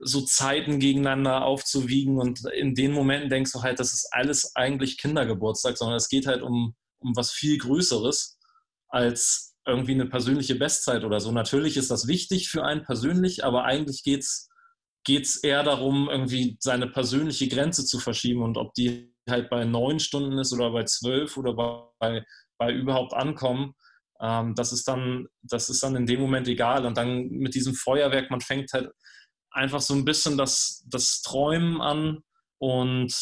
so 0.00 0.20
Zeiten 0.22 0.78
gegeneinander 0.78 1.44
aufzuwiegen. 1.44 2.18
Und 2.18 2.44
in 2.52 2.74
den 2.74 2.92
Momenten 2.92 3.30
denkst 3.30 3.52
du 3.52 3.62
halt, 3.62 3.80
das 3.80 3.92
ist 3.92 4.08
alles 4.12 4.54
eigentlich 4.54 4.98
Kindergeburtstag, 4.98 5.76
sondern 5.76 5.96
es 5.96 6.08
geht 6.08 6.26
halt 6.26 6.42
um, 6.42 6.74
um 7.00 7.16
was 7.16 7.32
viel 7.32 7.58
Größeres 7.58 8.38
als 8.88 9.54
irgendwie 9.66 9.92
eine 9.92 10.06
persönliche 10.06 10.54
Bestzeit 10.54 11.04
oder 11.04 11.20
so. 11.20 11.32
Natürlich 11.32 11.76
ist 11.76 11.90
das 11.90 12.06
wichtig 12.06 12.48
für 12.48 12.64
einen 12.64 12.84
persönlich, 12.84 13.44
aber 13.44 13.64
eigentlich 13.64 14.02
geht 14.04 14.22
es 14.22 15.36
eher 15.42 15.62
darum, 15.64 16.08
irgendwie 16.08 16.56
seine 16.60 16.86
persönliche 16.86 17.48
Grenze 17.48 17.84
zu 17.84 17.98
verschieben 17.98 18.42
und 18.42 18.58
ob 18.58 18.74
die 18.74 19.12
halt 19.28 19.50
bei 19.50 19.64
neun 19.64 19.98
Stunden 19.98 20.38
ist 20.38 20.52
oder 20.52 20.70
bei 20.70 20.84
zwölf 20.84 21.36
oder 21.36 21.54
bei, 21.54 22.24
bei 22.58 22.72
überhaupt 22.72 23.12
ankommen, 23.12 23.74
ähm, 24.20 24.54
das, 24.54 24.72
ist 24.72 24.88
dann, 24.88 25.26
das 25.42 25.68
ist 25.68 25.82
dann 25.82 25.96
in 25.96 26.06
dem 26.06 26.20
Moment 26.20 26.48
egal. 26.48 26.86
Und 26.86 26.96
dann 26.96 27.28
mit 27.28 27.54
diesem 27.54 27.74
Feuerwerk, 27.74 28.30
man 28.30 28.40
fängt 28.40 28.72
halt 28.72 28.90
einfach 29.56 29.80
so 29.80 29.94
ein 29.94 30.04
bisschen 30.04 30.36
das, 30.36 30.84
das 30.88 31.22
Träumen 31.22 31.80
an. 31.80 32.18
Und 32.58 33.14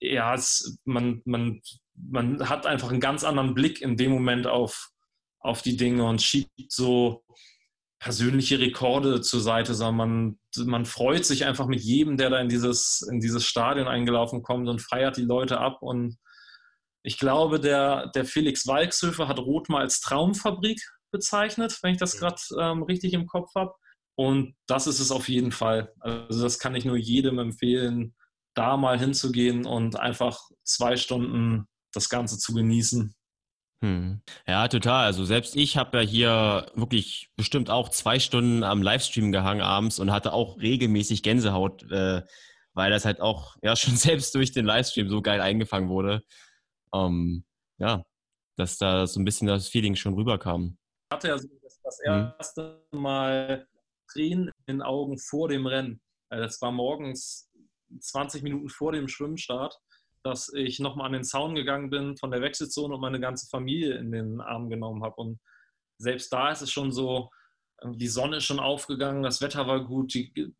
ja, 0.00 0.34
es, 0.34 0.78
man, 0.84 1.22
man, 1.24 1.60
man 1.94 2.48
hat 2.48 2.66
einfach 2.66 2.90
einen 2.90 3.00
ganz 3.00 3.24
anderen 3.24 3.54
Blick 3.54 3.82
in 3.82 3.96
dem 3.96 4.12
Moment 4.12 4.46
auf, 4.46 4.90
auf 5.40 5.62
die 5.62 5.76
Dinge 5.76 6.04
und 6.04 6.22
schiebt 6.22 6.50
so 6.68 7.24
persönliche 7.98 8.58
Rekorde 8.58 9.20
zur 9.20 9.40
Seite, 9.40 9.74
sondern 9.74 10.38
man, 10.56 10.66
man 10.66 10.84
freut 10.86 11.24
sich 11.24 11.44
einfach 11.44 11.66
mit 11.66 11.80
jedem, 11.80 12.16
der 12.16 12.30
da 12.30 12.40
in 12.40 12.48
dieses, 12.48 13.06
in 13.08 13.20
dieses 13.20 13.46
Stadion 13.46 13.86
eingelaufen 13.86 14.42
kommt 14.42 14.68
und 14.68 14.82
feiert 14.82 15.16
die 15.16 15.22
Leute 15.22 15.58
ab. 15.58 15.82
Und 15.82 16.16
Ich 17.04 17.18
glaube, 17.18 17.60
der, 17.60 18.08
der 18.08 18.24
Felix 18.24 18.66
Walkshöfer 18.66 19.28
hat 19.28 19.38
Rot 19.38 19.68
mal 19.68 19.82
als 19.82 20.00
Traumfabrik 20.00 20.80
bezeichnet, 21.12 21.78
wenn 21.82 21.92
ich 21.92 21.98
das 21.98 22.16
gerade 22.18 22.40
ähm, 22.58 22.82
richtig 22.82 23.12
im 23.12 23.26
Kopf 23.26 23.54
habe. 23.54 23.72
Und 24.14 24.54
das 24.66 24.86
ist 24.86 25.00
es 25.00 25.10
auf 25.10 25.28
jeden 25.28 25.52
Fall. 25.52 25.92
Also 26.00 26.42
das 26.42 26.58
kann 26.58 26.74
ich 26.74 26.84
nur 26.84 26.96
jedem 26.96 27.38
empfehlen, 27.38 28.14
da 28.54 28.76
mal 28.76 28.98
hinzugehen 28.98 29.64
und 29.64 29.98
einfach 29.98 30.38
zwei 30.64 30.96
Stunden 30.96 31.66
das 31.92 32.08
Ganze 32.08 32.38
zu 32.38 32.52
genießen. 32.52 33.14
Hm. 33.82 34.22
Ja, 34.46 34.68
total. 34.68 35.06
Also 35.06 35.24
selbst 35.24 35.56
ich 35.56 35.76
habe 35.76 35.98
ja 35.98 36.04
hier 36.04 36.66
wirklich 36.74 37.30
bestimmt 37.36 37.68
auch 37.68 37.88
zwei 37.88 38.20
Stunden 38.20 38.62
am 38.62 38.80
Livestream 38.80 39.32
gehangen 39.32 39.60
abends 39.60 39.98
und 39.98 40.12
hatte 40.12 40.32
auch 40.32 40.60
regelmäßig 40.60 41.22
Gänsehaut, 41.22 41.82
äh, 41.90 42.22
weil 42.74 42.90
das 42.90 43.04
halt 43.04 43.20
auch 43.20 43.56
ja 43.62 43.74
schon 43.76 43.96
selbst 43.96 44.34
durch 44.34 44.52
den 44.52 44.66
Livestream 44.66 45.08
so 45.08 45.20
geil 45.20 45.40
eingefangen 45.40 45.88
wurde. 45.88 46.22
Ähm, 46.94 47.44
ja, 47.78 48.04
dass 48.56 48.78
da 48.78 49.06
so 49.06 49.18
ein 49.18 49.24
bisschen 49.24 49.48
das 49.48 49.68
Feeling 49.68 49.96
schon 49.96 50.14
rüberkam. 50.14 50.78
Ich 51.10 51.14
hatte 51.16 51.28
ja 51.28 51.38
so 51.38 51.48
das, 51.62 51.80
das 51.82 51.98
hm. 52.04 52.32
erste 52.38 52.86
Mal 52.92 53.66
Tränen 54.12 54.48
in 54.66 54.76
den 54.76 54.82
Augen 54.82 55.18
vor 55.18 55.48
dem 55.48 55.66
Rennen. 55.66 56.00
Äh, 56.30 56.38
das 56.38 56.60
war 56.60 56.72
morgens 56.72 57.50
20 58.00 58.42
Minuten 58.42 58.68
vor 58.68 58.92
dem 58.92 59.08
Schwimmstart, 59.08 59.78
dass 60.22 60.52
ich 60.54 60.78
nochmal 60.80 61.06
an 61.06 61.12
den 61.12 61.24
Zaun 61.24 61.54
gegangen 61.54 61.90
bin 61.90 62.16
von 62.16 62.30
der 62.30 62.40
Wechselzone 62.40 62.94
und 62.94 63.00
meine 63.00 63.20
ganze 63.20 63.48
Familie 63.48 63.96
in 63.96 64.12
den 64.12 64.40
Arm 64.40 64.70
genommen 64.70 65.02
habe. 65.02 65.16
Und 65.16 65.40
selbst 65.98 66.32
da 66.32 66.50
ist 66.50 66.62
es 66.62 66.70
schon 66.70 66.92
so, 66.92 67.30
die 67.84 68.08
Sonne 68.08 68.36
ist 68.38 68.44
schon 68.44 68.60
aufgegangen, 68.60 69.22
das 69.22 69.40
Wetter 69.40 69.66
war 69.66 69.84
gut, 69.84 70.14
die, 70.14 70.54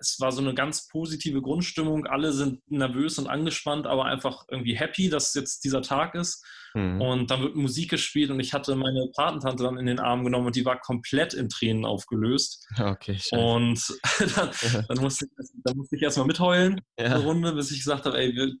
es 0.00 0.20
war 0.20 0.32
so 0.32 0.40
eine 0.40 0.54
ganz 0.54 0.88
positive 0.88 1.40
Grundstimmung. 1.40 2.06
Alle 2.06 2.32
sind 2.32 2.60
nervös 2.70 3.18
und 3.18 3.26
angespannt, 3.26 3.86
aber 3.86 4.04
einfach 4.04 4.44
irgendwie 4.48 4.76
happy, 4.76 5.08
dass 5.08 5.34
jetzt 5.34 5.64
dieser 5.64 5.82
Tag 5.82 6.14
ist. 6.14 6.44
Mhm. 6.74 7.00
Und 7.00 7.30
dann 7.30 7.42
wird 7.42 7.56
Musik 7.56 7.90
gespielt 7.90 8.30
und 8.30 8.40
ich 8.40 8.52
hatte 8.52 8.74
meine 8.76 9.08
Patentante 9.16 9.62
dann 9.62 9.78
in 9.78 9.86
den 9.86 10.00
Arm 10.00 10.24
genommen 10.24 10.46
und 10.46 10.56
die 10.56 10.64
war 10.64 10.80
komplett 10.80 11.32
in 11.34 11.48
Tränen 11.48 11.84
aufgelöst. 11.84 12.66
Okay, 12.94 13.14
scheiße. 13.18 13.36
Und 13.36 13.80
dann, 14.36 14.50
dann, 14.88 14.98
musste 14.98 15.26
ich, 15.26 15.48
dann 15.64 15.76
musste 15.76 15.96
ich 15.96 16.02
erstmal 16.02 16.26
mitheulen, 16.26 16.80
ja. 16.98 17.06
eine 17.06 17.22
Runde, 17.22 17.52
bis 17.52 17.70
ich 17.70 17.78
gesagt 17.78 18.04
habe, 18.04 18.18
ey, 18.18 18.54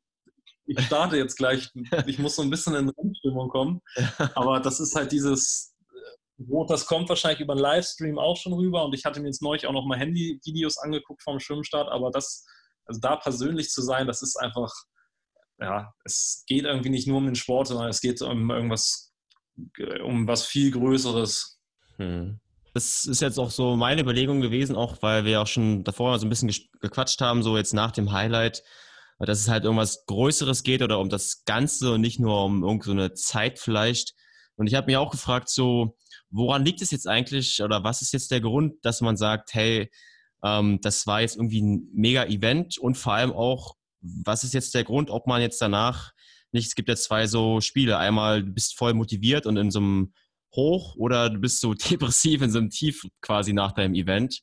ich 0.66 0.80
starte 0.80 1.16
jetzt 1.16 1.36
gleich, 1.36 1.70
ich 2.06 2.18
muss 2.18 2.36
so 2.36 2.42
ein 2.42 2.50
bisschen 2.50 2.74
in 2.74 2.88
Rennstimmung 2.88 3.48
kommen. 3.50 3.80
Aber 4.34 4.60
das 4.60 4.80
ist 4.80 4.94
halt 4.94 5.12
dieses, 5.12 5.73
das 6.36 6.86
kommt 6.86 7.08
wahrscheinlich 7.08 7.40
über 7.40 7.52
einen 7.52 7.62
Livestream 7.62 8.18
auch 8.18 8.36
schon 8.36 8.52
rüber 8.52 8.84
und 8.84 8.94
ich 8.94 9.04
hatte 9.04 9.20
mir 9.20 9.28
jetzt 9.28 9.42
neulich 9.42 9.66
auch 9.66 9.72
noch 9.72 9.86
mal 9.86 9.98
Handy-Videos 9.98 10.78
angeguckt 10.78 11.22
vom 11.22 11.38
Schwimmstart, 11.38 11.88
aber 11.88 12.10
das, 12.10 12.44
also 12.86 13.00
da 13.00 13.16
persönlich 13.16 13.70
zu 13.70 13.82
sein, 13.82 14.06
das 14.06 14.22
ist 14.22 14.36
einfach, 14.36 14.72
ja, 15.60 15.92
es 16.04 16.44
geht 16.46 16.64
irgendwie 16.64 16.90
nicht 16.90 17.06
nur 17.06 17.18
um 17.18 17.26
den 17.26 17.36
Sport, 17.36 17.68
sondern 17.68 17.88
es 17.88 18.00
geht 18.00 18.20
um 18.20 18.50
irgendwas, 18.50 19.12
um 20.02 20.26
was 20.26 20.44
viel 20.44 20.72
Größeres. 20.72 21.60
Hm. 21.96 22.40
Das 22.74 23.04
ist 23.04 23.22
jetzt 23.22 23.38
auch 23.38 23.52
so 23.52 23.76
meine 23.76 24.00
Überlegung 24.00 24.40
gewesen, 24.40 24.74
auch 24.74 25.00
weil 25.00 25.24
wir 25.24 25.40
auch 25.40 25.46
schon 25.46 25.84
davor 25.84 26.18
so 26.18 26.26
ein 26.26 26.28
bisschen 26.28 26.52
gequatscht 26.80 27.20
haben, 27.20 27.44
so 27.44 27.56
jetzt 27.56 27.72
nach 27.72 27.92
dem 27.92 28.10
Highlight, 28.10 28.64
dass 29.20 29.38
es 29.38 29.48
halt 29.48 29.62
irgendwas 29.62 30.04
Größeres 30.06 30.64
geht 30.64 30.82
oder 30.82 30.98
um 30.98 31.08
das 31.08 31.44
Ganze 31.44 31.92
und 31.92 32.00
nicht 32.00 32.18
nur 32.18 32.44
um 32.44 32.64
irgendeine 32.64 33.14
Zeit 33.14 33.60
vielleicht. 33.60 34.14
Und 34.56 34.66
ich 34.66 34.74
habe 34.74 34.86
mich 34.86 34.96
auch 34.96 35.12
gefragt, 35.12 35.48
so, 35.48 35.96
woran 36.34 36.64
liegt 36.64 36.82
es 36.82 36.90
jetzt 36.90 37.06
eigentlich 37.06 37.62
oder 37.62 37.84
was 37.84 38.02
ist 38.02 38.12
jetzt 38.12 38.30
der 38.30 38.40
Grund, 38.40 38.84
dass 38.84 39.00
man 39.00 39.16
sagt, 39.16 39.54
hey, 39.54 39.90
ähm, 40.42 40.80
das 40.82 41.06
war 41.06 41.20
jetzt 41.20 41.36
irgendwie 41.36 41.62
ein 41.62 41.88
Mega-Event 41.94 42.76
und 42.78 42.96
vor 42.96 43.14
allem 43.14 43.32
auch, 43.32 43.76
was 44.00 44.44
ist 44.44 44.52
jetzt 44.52 44.74
der 44.74 44.84
Grund, 44.84 45.10
ob 45.10 45.26
man 45.26 45.40
jetzt 45.40 45.62
danach 45.62 46.12
nicht, 46.52 46.66
es 46.66 46.74
gibt 46.74 46.88
ja 46.88 46.96
zwei 46.96 47.26
so 47.26 47.60
Spiele, 47.60 47.98
einmal 47.98 48.42
du 48.42 48.52
bist 48.52 48.76
voll 48.76 48.94
motiviert 48.94 49.46
und 49.46 49.56
in 49.56 49.70
so 49.70 49.78
einem 49.78 50.12
Hoch 50.54 50.96
oder 50.96 51.30
du 51.30 51.38
bist 51.38 51.60
so 51.60 51.74
depressiv 51.90 52.42
in 52.42 52.50
so 52.50 52.58
einem 52.58 52.70
Tief 52.70 53.04
quasi 53.20 53.52
nach 53.52 53.72
deinem 53.72 53.94
Event. 53.94 54.40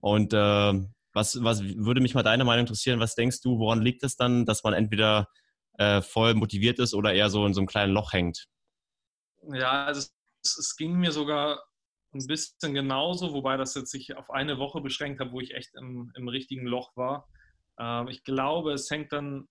Und 0.00 0.32
äh, 0.32 0.72
was, 1.12 1.42
was 1.42 1.62
würde 1.62 2.00
mich 2.00 2.14
mal 2.14 2.22
deine 2.22 2.44
Meinung 2.44 2.62
interessieren? 2.62 3.00
Was 3.00 3.14
denkst 3.14 3.40
du, 3.42 3.58
woran 3.58 3.82
liegt 3.82 4.02
es 4.02 4.16
dann, 4.16 4.46
dass 4.46 4.64
man 4.64 4.74
entweder 4.74 5.28
äh, 5.78 6.02
voll 6.02 6.34
motiviert 6.34 6.78
ist 6.78 6.94
oder 6.94 7.12
eher 7.12 7.30
so 7.30 7.46
in 7.46 7.54
so 7.54 7.60
einem 7.60 7.68
kleinen 7.68 7.92
Loch 7.92 8.12
hängt? 8.12 8.46
Ja, 9.52 9.86
also 9.86 10.08
es 10.44 10.76
ging 10.76 10.94
mir 10.94 11.12
sogar 11.12 11.62
ein 12.14 12.26
bisschen 12.26 12.74
genauso, 12.74 13.32
wobei 13.32 13.56
das 13.56 13.74
jetzt 13.74 13.90
sich 13.90 14.16
auf 14.16 14.30
eine 14.30 14.58
Woche 14.58 14.80
beschränkt 14.80 15.20
hat, 15.20 15.32
wo 15.32 15.40
ich 15.40 15.54
echt 15.54 15.74
im, 15.74 16.12
im 16.14 16.28
richtigen 16.28 16.66
Loch 16.66 16.94
war. 16.96 17.28
Ähm, 17.78 18.08
ich 18.08 18.22
glaube, 18.24 18.72
es 18.72 18.90
hängt 18.90 19.12
dann 19.12 19.48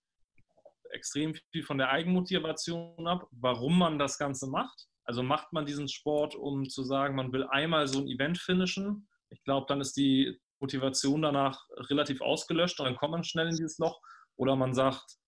extrem 0.90 1.34
viel 1.50 1.62
von 1.64 1.78
der 1.78 1.90
Eigenmotivation 1.90 3.06
ab, 3.06 3.26
warum 3.30 3.78
man 3.78 3.98
das 3.98 4.18
Ganze 4.18 4.46
macht. 4.46 4.86
Also 5.04 5.22
macht 5.22 5.52
man 5.52 5.66
diesen 5.66 5.88
Sport, 5.88 6.36
um 6.36 6.68
zu 6.68 6.84
sagen, 6.84 7.16
man 7.16 7.32
will 7.32 7.44
einmal 7.44 7.88
so 7.88 7.98
ein 7.98 8.08
Event 8.08 8.38
finishen. 8.38 9.08
Ich 9.30 9.42
glaube, 9.42 9.66
dann 9.68 9.80
ist 9.80 9.96
die 9.96 10.38
Motivation 10.60 11.22
danach 11.22 11.66
relativ 11.90 12.20
ausgelöscht 12.20 12.78
und 12.78 12.86
dann 12.86 12.96
kommt 12.96 13.12
man 13.12 13.24
schnell 13.24 13.48
in 13.48 13.56
dieses 13.56 13.78
Loch. 13.78 14.00
Oder 14.36 14.54
man 14.54 14.74
sagt, 14.74 15.18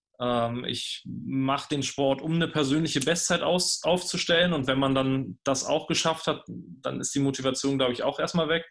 ich 0.65 1.03
mache 1.05 1.69
den 1.69 1.83
Sport, 1.83 2.21
um 2.21 2.33
eine 2.33 2.47
persönliche 2.47 3.01
Bestzeit 3.01 3.41
aus, 3.41 3.81
aufzustellen. 3.83 4.53
Und 4.53 4.67
wenn 4.67 4.79
man 4.79 4.95
dann 4.95 5.39
das 5.43 5.65
auch 5.65 5.87
geschafft 5.87 6.27
hat, 6.27 6.43
dann 6.47 7.01
ist 7.01 7.13
die 7.15 7.19
Motivation, 7.19 7.77
glaube 7.77 7.93
ich, 7.93 8.03
auch 8.03 8.19
erstmal 8.19 8.47
weg. 8.47 8.65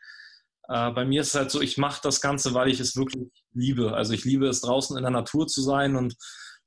Äh, 0.69 0.91
bei 0.93 1.05
mir 1.05 1.21
ist 1.21 1.29
es 1.29 1.35
halt 1.35 1.51
so, 1.51 1.61
ich 1.61 1.77
mache 1.77 2.01
das 2.03 2.21
Ganze, 2.21 2.55
weil 2.55 2.69
ich 2.71 2.81
es 2.81 2.97
wirklich 2.97 3.31
liebe. 3.53 3.93
Also 3.93 4.15
ich 4.15 4.25
liebe 4.25 4.47
es, 4.47 4.63
draußen 4.63 4.97
in 4.97 5.03
der 5.03 5.11
Natur 5.11 5.47
zu 5.47 5.61
sein 5.61 5.97
und 5.97 6.15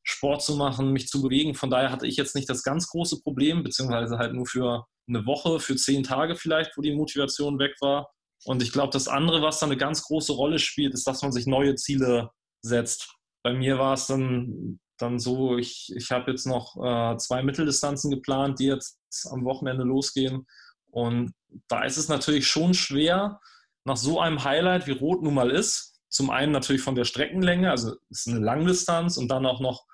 Sport 0.04 0.44
zu 0.44 0.56
machen, 0.56 0.94
mich 0.94 1.08
zu 1.08 1.22
bewegen. 1.22 1.56
Von 1.56 1.70
daher 1.70 1.92
hatte 1.92 2.08
ich 2.08 2.16
jetzt 2.16 2.36
nicht 2.36 2.50
das 2.50 2.64
ganz 2.64 2.88
große 2.88 3.22
Problem, 3.22 3.64
beziehungsweise 3.64 4.18
halt 4.18 4.34
nur 4.34 4.46
für 4.46 4.86
eine 5.08 5.26
Woche, 5.26 5.60
für 5.60 5.76
zehn 5.76 6.04
Tage 6.04 6.36
vielleicht, 6.36 6.78
wo 6.78 6.82
die 6.82 6.96
Motivation 6.96 7.60
weg 7.60 7.76
war. 7.82 8.12
Und 8.46 8.62
ich 8.62 8.72
glaube, 8.72 8.92
das 8.94 9.08
andere, 9.08 9.42
was 9.42 9.60
da 9.60 9.66
eine 9.66 9.78
ganz 9.78 10.04
große 10.04 10.34
Rolle 10.34 10.60
spielt, 10.60 10.94
ist, 10.94 11.08
dass 11.08 11.24
man 11.24 11.32
sich 11.32 11.48
neue 11.48 11.76
Ziele 11.76 12.30
setzt 12.62 13.17
bei 13.48 13.54
mir 13.54 13.80
war 13.80 13.94
es 13.94 14.08
dann, 14.08 14.78
dann 14.98 15.20
so, 15.20 15.58
ich, 15.58 15.90
ich 15.96 16.12
habe 16.12 16.32
jetzt 16.32 16.46
noch 16.46 16.76
äh, 16.84 17.16
zwei 17.16 17.44
Mitteldistanzen 17.44 18.12
geplant, 18.12 18.60
die 18.60 18.66
jetzt 18.66 19.00
am 19.32 19.46
Wochenende 19.46 19.86
losgehen. 19.86 20.46
Und 20.92 21.32
da 21.70 21.86
ist 21.86 21.96
es 21.96 22.10
natürlich 22.10 22.46
schon 22.46 22.74
schwer, 22.74 23.40
nach 23.86 23.96
so 23.96 24.20
einem 24.20 24.44
Highlight, 24.44 24.86
wie 24.86 24.92
Rot 24.92 25.24
nun 25.24 25.34
mal 25.34 25.50
ist, 25.50 25.98
zum 26.10 26.30
einen 26.30 26.52
natürlich 26.52 26.82
von 26.82 26.96
der 26.96 27.06
Streckenlänge, 27.06 27.72
also 27.72 27.96
es 28.10 28.26
ist 28.26 28.28
eine 28.28 28.44
Langdistanz 28.44 29.16
und 29.16 29.30
dann 29.30 29.46
auch 29.46 29.62
noch, 29.62 29.86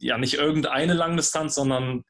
ja, 0.00 0.18
nicht 0.18 0.34
irgendeine 0.34 0.94
Langdistanz, 0.94 1.54
sondern 1.54 2.02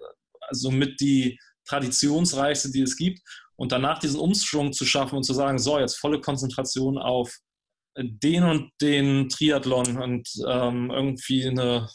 also 0.48 0.70
mit 0.70 0.98
die 1.02 1.38
traditionsreichste, 1.66 2.70
die 2.70 2.80
es 2.80 2.96
gibt. 2.96 3.20
Und 3.56 3.70
danach 3.70 3.98
diesen 3.98 4.18
Umschwung 4.18 4.72
zu 4.72 4.86
schaffen 4.86 5.16
und 5.16 5.24
zu 5.24 5.34
sagen, 5.34 5.58
so, 5.58 5.78
jetzt 5.78 5.98
volle 5.98 6.22
Konzentration 6.22 6.96
auf 6.96 7.36
den 7.96 8.44
und 8.44 8.70
den 8.80 9.28
Triathlon 9.28 9.98
und 9.98 10.28
ähm, 10.46 10.90
irgendwie 10.90 11.48
eine 11.48 11.88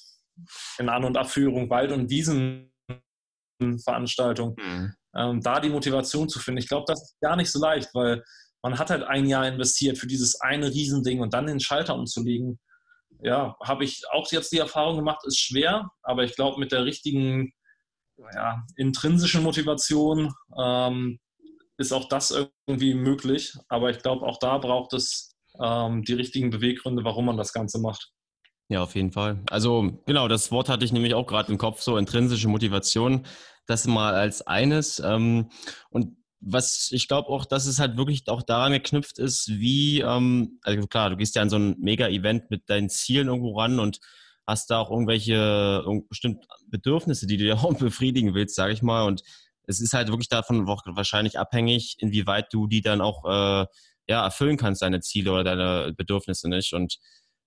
in 0.77 0.89
An- 0.89 1.05
und 1.05 1.17
Abführung 1.17 1.69
Wald- 1.69 1.91
und 1.91 2.09
Wiesenveranstaltung, 2.09 4.55
mhm. 4.57 4.93
ähm, 5.15 5.41
da 5.41 5.59
die 5.59 5.69
Motivation 5.69 6.29
zu 6.29 6.39
finden. 6.39 6.59
Ich 6.59 6.67
glaube, 6.67 6.85
das 6.87 7.01
ist 7.01 7.19
gar 7.19 7.35
nicht 7.35 7.51
so 7.51 7.59
leicht, 7.59 7.89
weil 7.93 8.23
man 8.61 8.77
hat 8.77 8.89
halt 8.89 9.03
ein 9.03 9.25
Jahr 9.25 9.47
investiert 9.47 9.97
für 9.97 10.07
dieses 10.07 10.39
eine 10.41 10.67
Riesending 10.67 11.21
und 11.21 11.33
dann 11.33 11.47
den 11.47 11.59
Schalter 11.59 11.95
umzulegen. 11.95 12.59
Ja, 13.21 13.55
habe 13.63 13.83
ich 13.83 14.03
auch 14.11 14.31
jetzt 14.31 14.51
die 14.51 14.59
Erfahrung 14.59 14.97
gemacht, 14.97 15.25
ist 15.25 15.39
schwer, 15.39 15.89
aber 16.03 16.23
ich 16.23 16.35
glaube, 16.35 16.59
mit 16.59 16.71
der 16.71 16.85
richtigen 16.85 17.51
ja, 18.33 18.63
intrinsischen 18.75 19.43
Motivation 19.43 20.33
ähm, 20.57 21.19
ist 21.77 21.91
auch 21.91 22.09
das 22.09 22.31
irgendwie 22.67 22.93
möglich. 22.93 23.53
Aber 23.69 23.89
ich 23.89 23.99
glaube, 23.99 24.25
auch 24.25 24.39
da 24.39 24.57
braucht 24.57 24.93
es 24.93 25.36
ähm, 25.61 26.03
die 26.03 26.13
richtigen 26.13 26.49
Beweggründe, 26.49 27.03
warum 27.03 27.25
man 27.25 27.37
das 27.37 27.53
Ganze 27.53 27.79
macht. 27.79 28.11
Ja, 28.69 28.83
auf 28.83 28.95
jeden 28.95 29.11
Fall. 29.11 29.39
Also 29.49 29.99
genau, 30.05 30.27
das 30.27 30.51
Wort 30.51 30.67
hatte 30.67 30.83
ich 30.83 30.91
nämlich 30.91 31.13
auch 31.13 31.25
gerade 31.25 31.51
im 31.51 31.57
Kopf, 31.57 31.81
so 31.81 31.97
intrinsische 31.97 32.49
Motivation. 32.49 33.25
Das 33.65 33.87
mal 33.87 34.13
als 34.13 34.45
eines. 34.45 34.99
Ähm, 34.99 35.49
und 35.89 36.17
was 36.39 36.89
ich 36.91 37.07
glaube 37.07 37.29
auch, 37.29 37.45
dass 37.45 37.65
es 37.65 37.79
halt 37.79 37.97
wirklich 37.97 38.27
auch 38.27 38.43
daran 38.43 38.73
geknüpft 38.73 39.19
ist, 39.19 39.47
wie, 39.49 40.01
ähm, 40.01 40.59
also 40.63 40.85
klar, 40.87 41.09
du 41.09 41.17
gehst 41.17 41.35
ja 41.35 41.41
an 41.41 41.49
so 41.49 41.57
ein 41.57 41.75
Mega-Event 41.79 42.49
mit 42.51 42.69
deinen 42.69 42.89
Zielen 42.89 43.27
irgendwo 43.27 43.57
ran 43.57 43.79
und 43.79 43.99
hast 44.45 44.69
da 44.69 44.79
auch 44.79 44.91
irgendwelche 44.91 45.83
bestimmt 46.09 46.45
Bedürfnisse, 46.67 47.27
die 47.27 47.37
du 47.37 47.45
dir 47.45 47.57
auch 47.63 47.73
befriedigen 47.77 48.33
willst, 48.33 48.55
sage 48.55 48.73
ich 48.73 48.81
mal. 48.81 49.03
Und 49.03 49.23
es 49.63 49.81
ist 49.81 49.93
halt 49.93 50.09
wirklich 50.09 50.29
davon 50.29 50.67
wahrscheinlich 50.67 51.39
abhängig, 51.39 51.97
inwieweit 51.99 52.53
du 52.53 52.67
die 52.67 52.81
dann 52.81 53.01
auch 53.01 53.25
äh, 53.25 53.65
ja, 54.07 54.23
erfüllen 54.23 54.57
kannst, 54.57 54.81
deine 54.81 55.01
Ziele 55.01 55.31
oder 55.31 55.43
deine 55.43 55.93
Bedürfnisse 55.93 56.49
nicht. 56.49 56.73
Und 56.73 56.97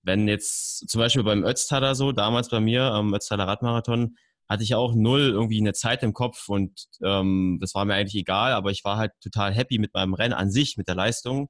wenn 0.03 0.29
jetzt 0.29 0.89
zum 0.89 1.01
Beispiel 1.01 1.23
beim 1.23 1.45
Ötztaler 1.45 1.95
so, 1.95 2.13
damals 2.13 2.49
bei 2.49 2.61
mir 2.61 2.85
am 2.85 3.15
Ötztaler 3.15 3.47
Radmarathon, 3.47 4.17
hatte 4.49 4.65
ich 4.65 4.75
auch 4.75 4.95
null 4.95 5.31
irgendwie 5.31 5.61
eine 5.61 5.75
Zeit 5.75 6.03
im 6.03 6.13
Kopf 6.13 6.49
und 6.49 6.87
ähm, 7.05 7.59
das 7.61 7.75
war 7.75 7.85
mir 7.85 7.95
eigentlich 7.95 8.21
egal, 8.21 8.53
aber 8.53 8.73
ich 8.73 8.85
war 8.85 8.97
halt 8.97 9.13
total 9.23 9.55
happy 9.55 9.79
mit 9.79 9.95
meinem 9.95 10.13
Rennen 10.13 10.35
an 10.35 10.51
sich, 10.51 10.77
mit 10.77 10.89
der 10.89 10.97
Leistung. 10.97 11.49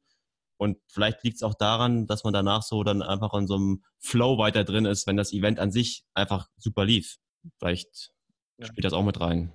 Und 0.59 0.77
vielleicht 0.89 1.25
liegt 1.25 1.37
es 1.37 1.43
auch 1.43 1.55
daran, 1.55 2.07
dass 2.07 2.25
man 2.25 2.35
danach 2.35 2.63
so 2.63 2.85
dann 2.85 3.01
einfach 3.01 3.33
in 3.33 3.47
so 3.47 3.55
einem 3.55 3.83
Flow 3.99 4.37
weiter 4.37 4.65
drin 4.65 4.85
ist, 4.85 5.07
wenn 5.07 5.17
das 5.17 5.33
Event 5.33 5.59
an 5.59 5.73
sich 5.73 6.05
einfach 6.13 6.49
super 6.59 6.85
lief. 6.85 7.17
Vielleicht 7.59 8.13
ja. 8.59 8.67
spielt 8.67 8.85
das 8.85 8.93
auch 8.93 9.03
mit 9.03 9.19
rein. 9.19 9.51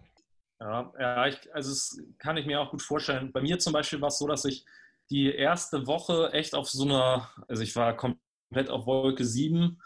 Ja, 0.60 0.92
ja 1.00 1.28
ich, 1.28 1.38
also 1.54 1.70
das 1.70 2.00
kann 2.18 2.38
ich 2.38 2.48
mir 2.48 2.60
auch 2.60 2.72
gut 2.72 2.82
vorstellen. 2.82 3.32
Bei 3.32 3.42
mir 3.42 3.60
zum 3.60 3.74
Beispiel 3.74 4.02
war 4.02 4.08
es 4.08 4.18
so, 4.18 4.28
dass 4.28 4.46
ich 4.46 4.66
die 5.10 5.34
erste 5.34 5.88
Woche 5.88 6.32
echt 6.34 6.56
auf 6.56 6.70
so 6.70 6.84
einer, 6.84 7.30
also 7.48 7.62
ich 7.62 7.76
war 7.76 7.96
komplett 7.96 8.70
auf 8.70 8.86
Wolke 8.86 9.24
7 9.24 9.80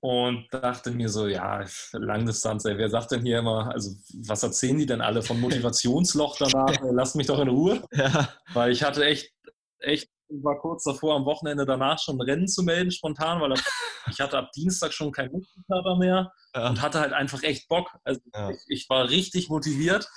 und 0.00 0.46
dachte 0.50 0.90
mir 0.90 1.08
so, 1.08 1.26
ja, 1.26 1.64
Langdistanz, 1.92 2.64
ey, 2.66 2.76
wer 2.76 2.90
sagt 2.90 3.12
denn 3.12 3.22
hier 3.22 3.38
immer, 3.38 3.72
also 3.72 3.90
was 4.26 4.42
erzählen 4.42 4.76
die 4.76 4.86
denn 4.86 5.00
alle 5.00 5.22
vom 5.22 5.40
Motivationsloch 5.40 6.36
danach? 6.38 6.76
Lasst 6.92 7.16
mich 7.16 7.26
doch 7.26 7.40
in 7.40 7.48
Ruhe. 7.48 7.82
Ja. 7.92 8.28
Weil 8.52 8.72
ich 8.72 8.82
hatte 8.82 9.04
echt, 9.04 9.32
echt, 9.78 10.10
war 10.28 10.58
kurz 10.58 10.84
davor 10.84 11.16
am 11.16 11.24
Wochenende 11.24 11.64
danach 11.64 11.98
schon 11.98 12.16
ein 12.16 12.22
Rennen 12.22 12.48
zu 12.48 12.62
melden, 12.62 12.90
spontan, 12.90 13.40
weil 13.40 13.54
ich 14.10 14.20
hatte 14.20 14.38
ab 14.38 14.50
Dienstag 14.52 14.92
schon 14.92 15.12
keinen 15.12 15.32
Muskelkater 15.32 15.96
mehr 15.96 16.32
ja. 16.54 16.68
und 16.68 16.82
hatte 16.82 17.00
halt 17.00 17.12
einfach 17.12 17.42
echt 17.42 17.68
Bock. 17.68 17.90
Also 18.04 18.20
ja. 18.34 18.50
ich, 18.50 18.58
ich, 18.68 18.90
war 18.90 19.08
richtig 19.08 19.48
motiviert. 19.48 20.08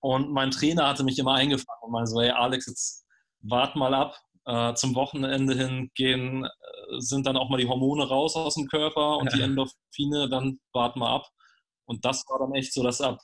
Und 0.00 0.32
mein 0.32 0.50
Trainer 0.50 0.88
hatte 0.88 1.04
mich 1.04 1.18
immer 1.18 1.34
eingefangen 1.34 1.82
und 1.82 1.92
meinte 1.92 2.10
so, 2.10 2.20
hey 2.20 2.30
Alex, 2.30 2.66
jetzt 2.66 3.06
wart 3.40 3.76
mal 3.76 3.94
ab, 3.94 4.16
äh, 4.46 4.74
zum 4.74 4.94
Wochenende 4.94 5.54
hin 5.54 5.90
gehen, 5.94 6.44
äh, 6.44 6.48
sind 6.98 7.26
dann 7.26 7.36
auch 7.36 7.50
mal 7.50 7.58
die 7.58 7.68
Hormone 7.68 8.08
raus 8.08 8.36
aus 8.36 8.54
dem 8.54 8.66
Körper 8.66 9.18
und 9.18 9.30
ja. 9.30 9.36
die 9.36 9.42
Endorphine, 9.42 10.28
dann 10.28 10.60
warten 10.72 11.00
wir 11.00 11.08
ab. 11.08 11.28
Und 11.84 12.04
das 12.04 12.24
war 12.28 12.38
dann 12.38 12.54
echt 12.54 12.72
so, 12.72 12.82
dass 12.82 13.00
ab 13.00 13.20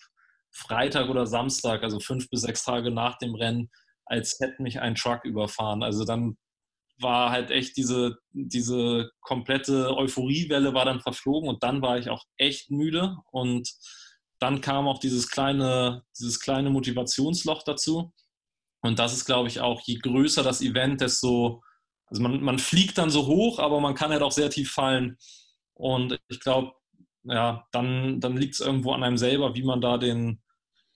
Freitag 0.51 1.09
oder 1.09 1.27
Samstag, 1.27 1.83
also 1.83 2.01
fünf 2.01 2.29
bis 2.31 2.43
sechs 2.43 2.65
Tage 2.65 2.91
nach 2.91 3.19
dem 3.19 3.35
Rennen, 3.35 3.71
als 4.07 4.39
hätte 4.41 4.63
mich 4.63 4.81
ein 4.81 4.95
Truck 4.95 5.25
überfahren. 5.25 5.83
Also 5.83 6.05
dann 6.05 6.37
war 6.99 7.31
halt 7.31 7.51
echt 7.51 7.77
diese, 7.77 8.19
diese 8.33 9.11
komplette 9.21 9.95
Euphoriewelle 9.97 10.73
war 10.73 10.85
dann 10.85 11.01
verflogen 11.01 11.49
und 11.49 11.63
dann 11.63 11.83
war 11.83 11.99
ich 11.99 12.09
auch 12.09 12.25
echt 12.39 12.71
müde 12.71 13.17
und 13.31 13.71
dann 14.39 14.61
kam 14.61 14.87
auch 14.87 14.99
dieses 14.99 15.29
kleine, 15.29 16.03
dieses 16.19 16.41
kleine 16.41 16.71
Motivationsloch 16.71 17.63
dazu. 17.65 18.13
Und 18.87 18.99
das 18.99 19.13
ist, 19.13 19.25
glaube 19.25 19.49
ich, 19.49 19.61
auch, 19.61 19.81
je 19.85 19.97
größer 19.97 20.43
das 20.43 20.63
Event, 20.63 21.01
desto, 21.01 21.63
also 22.07 22.23
man, 22.23 22.41
man 22.41 22.59
fliegt 22.59 22.99
dann 22.99 23.11
so 23.11 23.27
hoch, 23.27 23.59
aber 23.59 23.81
man 23.81 23.95
kann 23.95 24.11
halt 24.11 24.23
auch 24.23 24.33
sehr 24.33 24.51
tief 24.51 24.71
fallen. 24.71 25.17
Und 25.75 26.19
ich 26.29 26.41
glaube, 26.41 26.73
ja, 27.25 27.67
dann, 27.73 28.21
dann 28.21 28.37
liegt 28.37 28.55
es 28.55 28.61
irgendwo 28.61 28.93
an 28.93 29.03
einem 29.03 29.19
selber, 29.19 29.55
wie 29.55 29.65
man 29.65 29.81
da 29.81 29.99
den, 29.99 30.41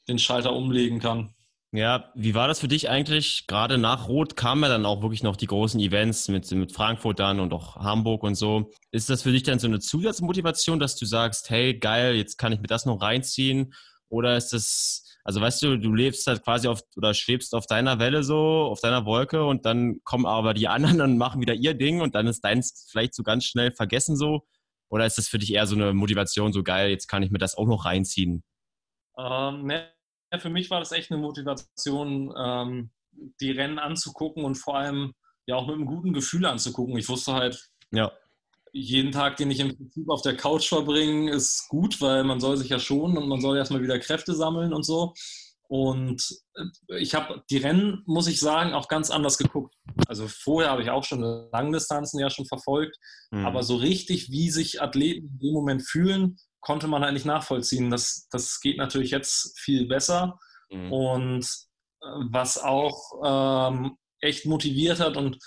den 0.09 0.19
Schalter 0.19 0.55
umlegen 0.55 1.01
kann. 1.01 1.35
Ja, 1.73 2.11
wie 2.17 2.35
war 2.35 2.49
das 2.49 2.59
für 2.59 2.67
dich 2.67 2.91
eigentlich? 2.91 3.47
Gerade 3.47 3.79
nach 3.79 4.09
Rot 4.09 4.35
kamen 4.35 4.65
ja 4.65 4.69
dann 4.69 4.87
auch 4.87 5.03
wirklich 5.03 5.23
noch 5.23 5.37
die 5.37 5.47
großen 5.47 5.79
Events 5.79 6.27
mit, 6.27 6.51
mit 6.51 6.73
Frankfurt 6.73 7.21
dann 7.21 7.39
und 7.39 7.53
auch 7.53 7.77
Hamburg 7.77 8.25
und 8.25 8.35
so. 8.35 8.73
Ist 8.91 9.09
das 9.09 9.23
für 9.23 9.31
dich 9.31 9.45
dann 9.45 9.61
so 9.61 9.69
eine 9.69 9.79
Zusatzmotivation, 9.79 10.81
dass 10.81 10.97
du 10.97 11.07
sagst, 11.07 11.49
hey, 11.49 11.79
geil, 11.79 12.17
jetzt 12.17 12.39
kann 12.39 12.53
ich 12.53 12.59
mir 12.61 12.67
das 12.67 12.87
noch 12.87 13.01
reinziehen? 13.01 13.73
Oder 14.11 14.37
ist 14.37 14.53
das, 14.53 15.19
also 15.25 15.41
weißt 15.41 15.63
du, 15.63 15.79
du 15.79 15.95
lebst 15.95 16.27
halt 16.27 16.43
quasi 16.43 16.69
auf 16.69 16.83
oder 16.97 17.15
schwebst 17.15 17.55
auf 17.55 17.67
deiner 17.67 17.99
Welle 17.99 18.23
so, 18.23 18.37
auf 18.37 18.81
deiner 18.81 19.07
Wolke 19.07 19.45
und 19.45 19.65
dann 19.65 20.01
kommen 20.05 20.27
aber 20.27 20.53
die 20.53 20.69
anderen 20.69 21.01
und 21.01 21.19
machen 21.19 21.41
wieder 21.41 21.55
ihr 21.55 21.75
Ding 21.75 22.01
und 22.01 22.15
dann 22.15 22.27
ist 22.27 22.43
deins 22.43 22.89
vielleicht 22.91 23.15
so 23.15 23.23
ganz 23.23 23.45
schnell 23.45 23.73
vergessen 23.73 24.17
so? 24.17 24.47
Oder 24.91 25.07
ist 25.07 25.19
das 25.19 25.29
für 25.29 25.39
dich 25.39 25.55
eher 25.55 25.67
so 25.67 25.77
eine 25.77 25.95
Motivation, 25.95 26.53
so 26.53 26.65
geil, 26.65 26.91
jetzt 26.91 27.07
kann 27.07 27.23
ich 27.23 27.31
mir 27.31 27.39
das 27.39 27.57
auch 27.57 27.67
noch 27.67 27.85
reinziehen? 27.85 28.43
Ähm, 29.17 29.67
ne, 29.67 29.89
für 30.39 30.51
mich 30.51 30.69
war 30.71 30.81
das 30.81 30.91
echt 30.91 31.13
eine 31.13 31.21
Motivation, 31.21 32.35
ähm, 32.37 32.91
die 33.41 33.53
Rennen 33.53 33.79
anzugucken 33.79 34.45
und 34.45 34.57
vor 34.57 34.77
allem 34.77 35.15
ja 35.47 35.55
auch 35.55 35.67
mit 35.67 35.77
einem 35.77 35.87
guten 35.87 36.13
Gefühl 36.13 36.45
anzugucken. 36.47 36.97
Ich 36.97 37.09
wusste 37.09 37.35
halt, 37.35 37.71
ja 37.93 38.11
jeden 38.73 39.13
Tag, 39.13 39.37
den 39.37 39.51
ich 39.51 39.61
im 39.61 39.77
Prinzip 39.77 40.09
auf 40.09 40.23
der 40.23 40.37
Couch 40.37 40.69
verbringe, 40.69 41.31
ist 41.33 41.69
gut, 41.69 42.01
weil 42.01 42.25
man 42.25 42.41
soll 42.41 42.57
sich 42.57 42.69
ja 42.69 42.79
schonen 42.79 43.19
und 43.19 43.29
man 43.29 43.41
soll 43.41 43.57
erstmal 43.57 43.83
wieder 43.83 43.99
Kräfte 43.99 44.35
sammeln 44.35 44.73
und 44.73 44.85
so. 44.85 45.13
Und 45.69 46.27
äh, 46.57 46.99
ich 46.99 47.15
habe 47.15 47.45
die 47.49 47.59
Rennen, 47.59 48.03
muss 48.07 48.27
ich 48.27 48.41
sagen, 48.41 48.75
auch 48.75 48.89
ganz 48.89 49.11
anders 49.11 49.39
geguckt. 49.39 49.75
Also 50.09 50.27
vorher 50.27 50.71
habe 50.71 50.83
ich 50.83 50.91
auch 50.91 51.05
schon 51.05 51.21
Langdistanzen 51.53 52.19
ja 52.19 52.29
schon 52.29 52.47
verfolgt, 52.47 52.97
mhm. 53.31 53.47
aber 53.47 53.63
so 53.63 53.77
richtig, 53.77 54.31
wie 54.31 54.51
sich 54.51 54.83
Athleten 54.83 55.29
in 55.29 55.39
dem 55.39 55.53
Moment 55.53 55.83
fühlen, 55.83 56.37
konnte 56.61 56.89
man 56.89 57.03
halt 57.03 57.15
nicht 57.15 57.25
nachvollziehen. 57.25 57.89
Das, 57.89 58.27
das 58.31 58.61
geht 58.61 58.79
natürlich 58.79 59.13
jetzt 59.13 59.59
viel 59.61 59.87
besser. 59.87 60.39
Mhm. 60.71 60.93
Und 60.93 61.45
äh, 62.03 62.07
was 62.31 62.59
auch 62.59 63.71
ähm, 63.71 63.97
echt 64.21 64.47
motiviert 64.47 64.99
hat 64.99 65.17
und 65.17 65.39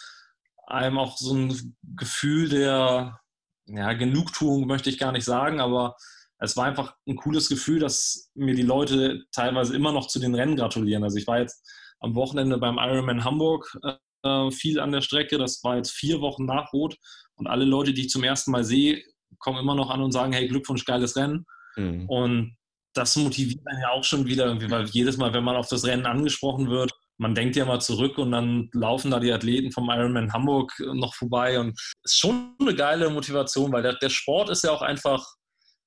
einem 0.68 0.98
auch 0.98 1.18
so 1.18 1.34
ein 1.34 1.76
Gefühl 1.96 2.50
der 2.50 3.20
ja, 3.66 3.94
Genugtuung, 3.94 4.68
möchte 4.68 4.90
ich 4.90 4.98
gar 4.98 5.12
nicht 5.12 5.26
sagen, 5.26 5.60
aber 5.60 5.96
es 6.40 6.58
war 6.58 6.66
einfach 6.66 6.96
ein 7.08 7.16
cooles 7.16 7.48
Gefühl, 7.48 7.80
dass 7.80 8.30
mir 8.36 8.54
die 8.54 8.64
Leute 8.64 9.24
teilweise 9.32 9.76
immer 9.76 9.94
noch 9.94 10.08
zu 10.08 10.20
den 10.20 10.36
Rennen 10.36 10.58
gratulieren. 10.58 11.04
Also 11.04 11.18
ich 11.18 11.28
war 11.28 11.40
jetzt 11.40 11.66
am 12.00 12.16
Wochenende 12.16 12.58
beim 12.58 12.78
Ironman 12.78 13.24
Hamburg 13.24 13.78
äh, 14.24 14.52
viel 14.52 14.80
an 14.80 14.92
der 14.92 15.02
Strecke. 15.02 15.38
Das 15.38 15.64
war 15.64 15.78
jetzt 15.78 15.92
vier 15.92 16.20
Wochen 16.20 16.46
nach 16.46 16.74
Rot 16.74 16.98
und 17.36 17.48
alle 17.48 17.66
Leute, 17.66 17.94
die 17.94 18.02
ich 18.02 18.10
zum 18.10 18.24
ersten 18.24 18.52
Mal 18.52 18.64
sehe, 18.64 19.02
kommen 19.40 19.60
immer 19.60 19.76
noch 19.76 19.90
an 19.90 20.02
und 20.02 20.12
sagen, 20.12 20.34
hey, 20.34 20.48
Glückwunsch, 20.48 20.86
geiles 20.86 21.16
Rennen. 21.16 21.46
Mhm. 21.76 22.10
Und 22.10 22.58
das 22.94 23.16
motiviert 23.16 23.66
einen 23.66 23.82
ja 23.82 23.90
auch 23.90 24.04
schon 24.04 24.26
wieder, 24.26 24.56
weil 24.70 24.86
jedes 24.90 25.18
Mal, 25.18 25.34
wenn 25.34 25.44
man 25.44 25.56
auf 25.56 25.68
das 25.68 25.86
Rennen 25.86 26.06
angesprochen 26.06 26.70
wird, 26.70 26.94
man 27.18 27.36
denkt 27.36 27.56
ja 27.56 27.66
mal 27.66 27.80
zurück 27.80 28.18
und 28.18 28.32
dann 28.32 28.70
laufen 28.74 29.12
da 29.12 29.20
die 29.20 29.32
Athleten 29.32 29.72
vom 29.72 29.90
Ironman 29.90 30.34
Hamburg 30.34 30.74
noch 30.94 31.14
vorbei 31.16 31.60
und 31.60 31.80
ist 32.04 32.18
schon 32.18 32.56
eine 32.60 32.76
geile 32.76 33.10
Motivation, 33.10 33.72
weil 33.72 33.84
der, 33.84 33.96
der 33.96 34.10
Sport 34.10 34.50
ist 34.50 34.64
ja 34.64 34.72
auch 34.72 34.82
einfach 34.82 35.26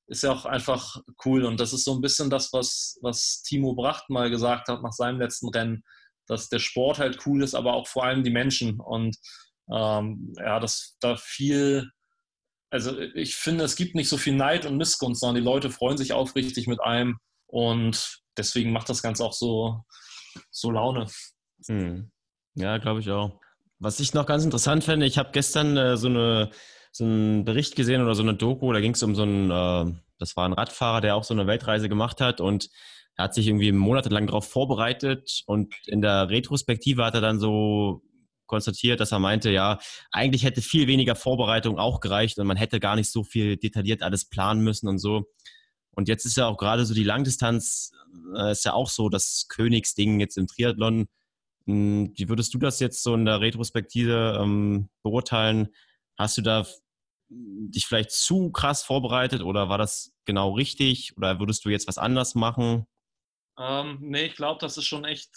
ist 0.09 0.23
ja 0.23 0.33
auch 0.33 0.45
einfach 0.45 0.97
cool 1.25 1.45
und 1.45 1.59
das 1.59 1.73
ist 1.73 1.85
so 1.85 1.95
ein 1.95 2.01
bisschen 2.01 2.31
das, 2.31 2.53
was, 2.53 2.97
was 3.03 3.43
Timo 3.43 3.75
Bracht 3.75 4.09
mal 4.09 4.31
gesagt 4.31 4.69
hat 4.69 4.83
nach 4.83 4.93
seinem 4.93 5.21
letzten 5.21 5.49
Rennen, 5.49 5.83
dass 6.29 6.49
der 6.49 6.61
Sport 6.61 6.99
halt 6.99 7.27
cool 7.27 7.43
ist, 7.43 7.55
aber 7.55 7.75
auch 7.75 7.89
vor 7.89 8.05
allem 8.05 8.23
die 8.23 8.31
Menschen 8.31 8.81
und 8.81 9.17
ähm, 9.73 10.33
ja, 10.39 10.61
dass 10.61 10.97
da 11.01 11.17
viel, 11.17 11.91
also 12.71 12.97
ich 13.01 13.35
finde, 13.35 13.65
es 13.65 13.75
gibt 13.75 13.97
nicht 13.97 14.09
so 14.09 14.17
viel 14.17 14.35
Neid 14.35 14.65
und 14.65 14.77
Missgunst, 14.77 15.21
sondern 15.21 15.43
die 15.43 15.49
Leute 15.49 15.71
freuen 15.71 15.99
sich 15.99 16.13
aufrichtig 16.13 16.69
mit 16.69 16.81
einem 16.81 17.19
und 17.49 18.21
deswegen 18.37 18.73
macht 18.73 18.89
das 18.89 19.03
Ganze 19.03 19.25
auch 19.25 19.33
so, 19.33 19.83
so 20.51 20.71
Laune. 20.71 21.07
Hm. 21.67 22.11
Ja, 22.55 22.79
glaube 22.79 23.01
ich 23.01 23.11
auch. 23.11 23.41
Was 23.79 24.01
ich 24.01 24.15
noch 24.15 24.27
ganz 24.27 24.45
interessant 24.45 24.85
fände, 24.85 25.07
ich 25.07 25.19
habe 25.19 25.31
gestern 25.33 25.77
äh, 25.77 25.97
so, 25.97 26.09
eine, 26.09 26.51
so 26.93 27.05
einen 27.05 27.45
Bericht 27.45 27.77
gesehen 27.77 28.03
oder 28.03 28.15
so 28.15 28.23
eine 28.23 28.35
Doku, 28.35 28.73
da 28.73 28.81
ging 28.81 28.93
es 28.93 29.03
um 29.03 29.15
so 29.15 29.23
einen, 29.23 29.51
äh, 29.51 29.93
das 30.19 30.37
war 30.37 30.49
ein 30.49 30.55
Radfahrer, 30.55 31.03
der 31.03 31.17
auch 31.17 31.25
so 31.25 31.35
eine 31.35 31.47
Weltreise 31.47 31.89
gemacht 31.89 32.21
hat 32.21 32.41
und 32.41 32.71
er 33.17 33.25
hat 33.25 33.35
sich 33.35 33.47
irgendwie 33.47 33.73
monatelang 33.73 34.27
darauf 34.27 34.49
vorbereitet 34.49 35.43
und 35.47 35.75
in 35.87 36.01
der 36.01 36.29
Retrospektive 36.29 37.05
hat 37.05 37.15
er 37.15 37.21
dann 37.21 37.39
so 37.39 38.03
konstatiert, 38.47 39.01
dass 39.01 39.13
er 39.13 39.19
meinte, 39.19 39.51
ja, 39.51 39.79
eigentlich 40.11 40.45
hätte 40.45 40.63
viel 40.63 40.87
weniger 40.87 41.15
Vorbereitung 41.15 41.79
auch 41.79 42.01
gereicht 42.01 42.39
und 42.39 42.47
man 42.47 42.57
hätte 42.57 42.81
gar 42.81 42.97
nicht 42.97 43.11
so 43.11 43.25
viel 43.25 43.57
detailliert 43.57 44.03
alles 44.03 44.29
planen 44.29 44.63
müssen 44.63 44.89
und 44.89 44.99
so. 44.99 45.27
Und 45.97 46.09
jetzt 46.09 46.27
ist 46.27 46.37
ja 46.37 46.47
auch 46.47 46.59
gerade 46.59 46.85
so 46.85 46.95
die 46.95 47.05
Langdistanz, 47.05 47.93
äh, 48.37 48.53
ist 48.53 48.65
ja 48.65 48.75
auch 48.75 48.89
so 48.89 49.09
das 49.09 49.47
Königsding 49.49 50.21
jetzt 50.21 50.37
im 50.37 50.47
Triathlon. 50.47 51.09
Hm, 51.65 52.13
wie 52.15 52.29
würdest 52.29 52.55
du 52.55 52.59
das 52.59 52.79
jetzt 52.81 53.03
so 53.03 53.15
in 53.15 53.25
der 53.25 53.41
Retrospektive 53.41 54.39
ähm, 54.41 54.91
beurteilen? 55.03 55.75
Hast 56.19 56.39
du 56.39 56.43
da 56.43 56.67
dich 57.29 57.87
vielleicht 57.87 58.13
zu 58.13 58.53
krass 58.53 58.85
vorbereitet 58.85 59.43
oder 59.43 59.69
war 59.69 59.79
das 59.79 60.15
genau 60.27 60.53
richtig 60.53 61.17
oder 61.17 61.41
würdest 61.41 61.65
du 61.65 61.71
jetzt 61.71 61.89
was 61.89 61.99
anders 61.99 62.35
machen? 62.35 62.87
Ähm, 63.59 63.99
nee, 64.01 64.27
ich 64.27 64.37
glaube, 64.37 64.61
das 64.61 64.77
ist 64.77 64.85
schon 64.85 65.05
echt, 65.05 65.31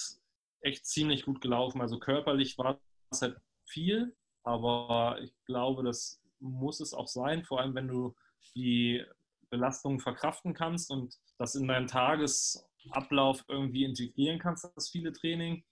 echt 0.62 0.86
ziemlich 0.86 1.24
gut 1.24 1.42
gelaufen. 1.42 1.82
Also 1.82 2.00
körperlich 2.00 2.58
war 2.58 2.80
es 3.12 3.22
halt 3.22 3.38
viel, 3.66 4.16
aber 4.44 5.20
ich 5.24 5.34
glaube, 5.46 5.84
das 5.84 6.22
muss 6.40 6.80
es 6.80 6.94
auch 6.94 7.08
sein, 7.08 7.44
vor 7.44 7.60
allem 7.60 7.76
wenn 7.76 7.88
du 7.88 8.16
die 8.56 9.04
Belastungen 9.50 10.00
verkraften 10.00 10.54
kannst 10.54 10.92
und 10.92 11.16
das 11.38 11.56
in 11.56 11.68
deinen 11.68 11.88
Tagesablauf 11.88 13.44
irgendwie 13.48 13.84
integrieren 13.84 14.40
kannst, 14.40 14.70
das 14.76 14.90
viele 14.90 15.12
Training. 15.12 15.64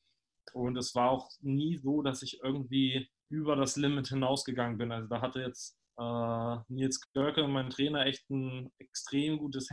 Und 0.54 0.78
es 0.78 0.96
war 0.96 1.12
auch 1.12 1.30
nie 1.42 1.78
so, 1.78 2.02
dass 2.02 2.22
ich 2.24 2.40
irgendwie 2.44 3.10
über 3.30 3.56
das 3.56 3.76
Limit 3.76 4.08
hinausgegangen 4.08 4.78
bin. 4.78 4.92
Also 4.92 5.08
da 5.10 5.22
hatte 5.22 5.42
jetzt 5.42 5.78
äh, 5.98 6.58
Nils 6.70 7.02
Görke, 7.14 7.48
mein 7.48 7.70
Trainer, 7.70 8.06
echt 8.06 8.30
ein 8.30 8.72
extrem 8.78 9.38
gutes 9.38 9.70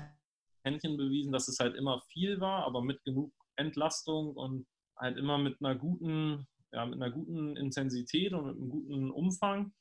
Händchen 0.65 0.97
bewiesen, 0.97 1.33
dass 1.33 1.49
es 1.49 1.59
halt 1.61 1.77
immer 1.77 2.01
viel 2.09 2.41
war, 2.41 2.65
aber 2.65 2.83
mit 2.83 3.03
genug 3.05 3.33
Entlastung 3.57 4.35
und 4.35 4.67
halt 4.97 5.17
immer 5.19 5.39
mit 5.39 5.59
einer 5.61 5.75
guten, 5.75 6.47
ja, 6.73 6.87
mit 6.87 7.01
einer 7.01 7.11
guten 7.11 7.57
Intensität 7.57 8.33
und 8.33 8.47
mit 8.47 8.57
einem 8.57 8.69
guten 8.71 9.11
Umfang. 9.11 9.73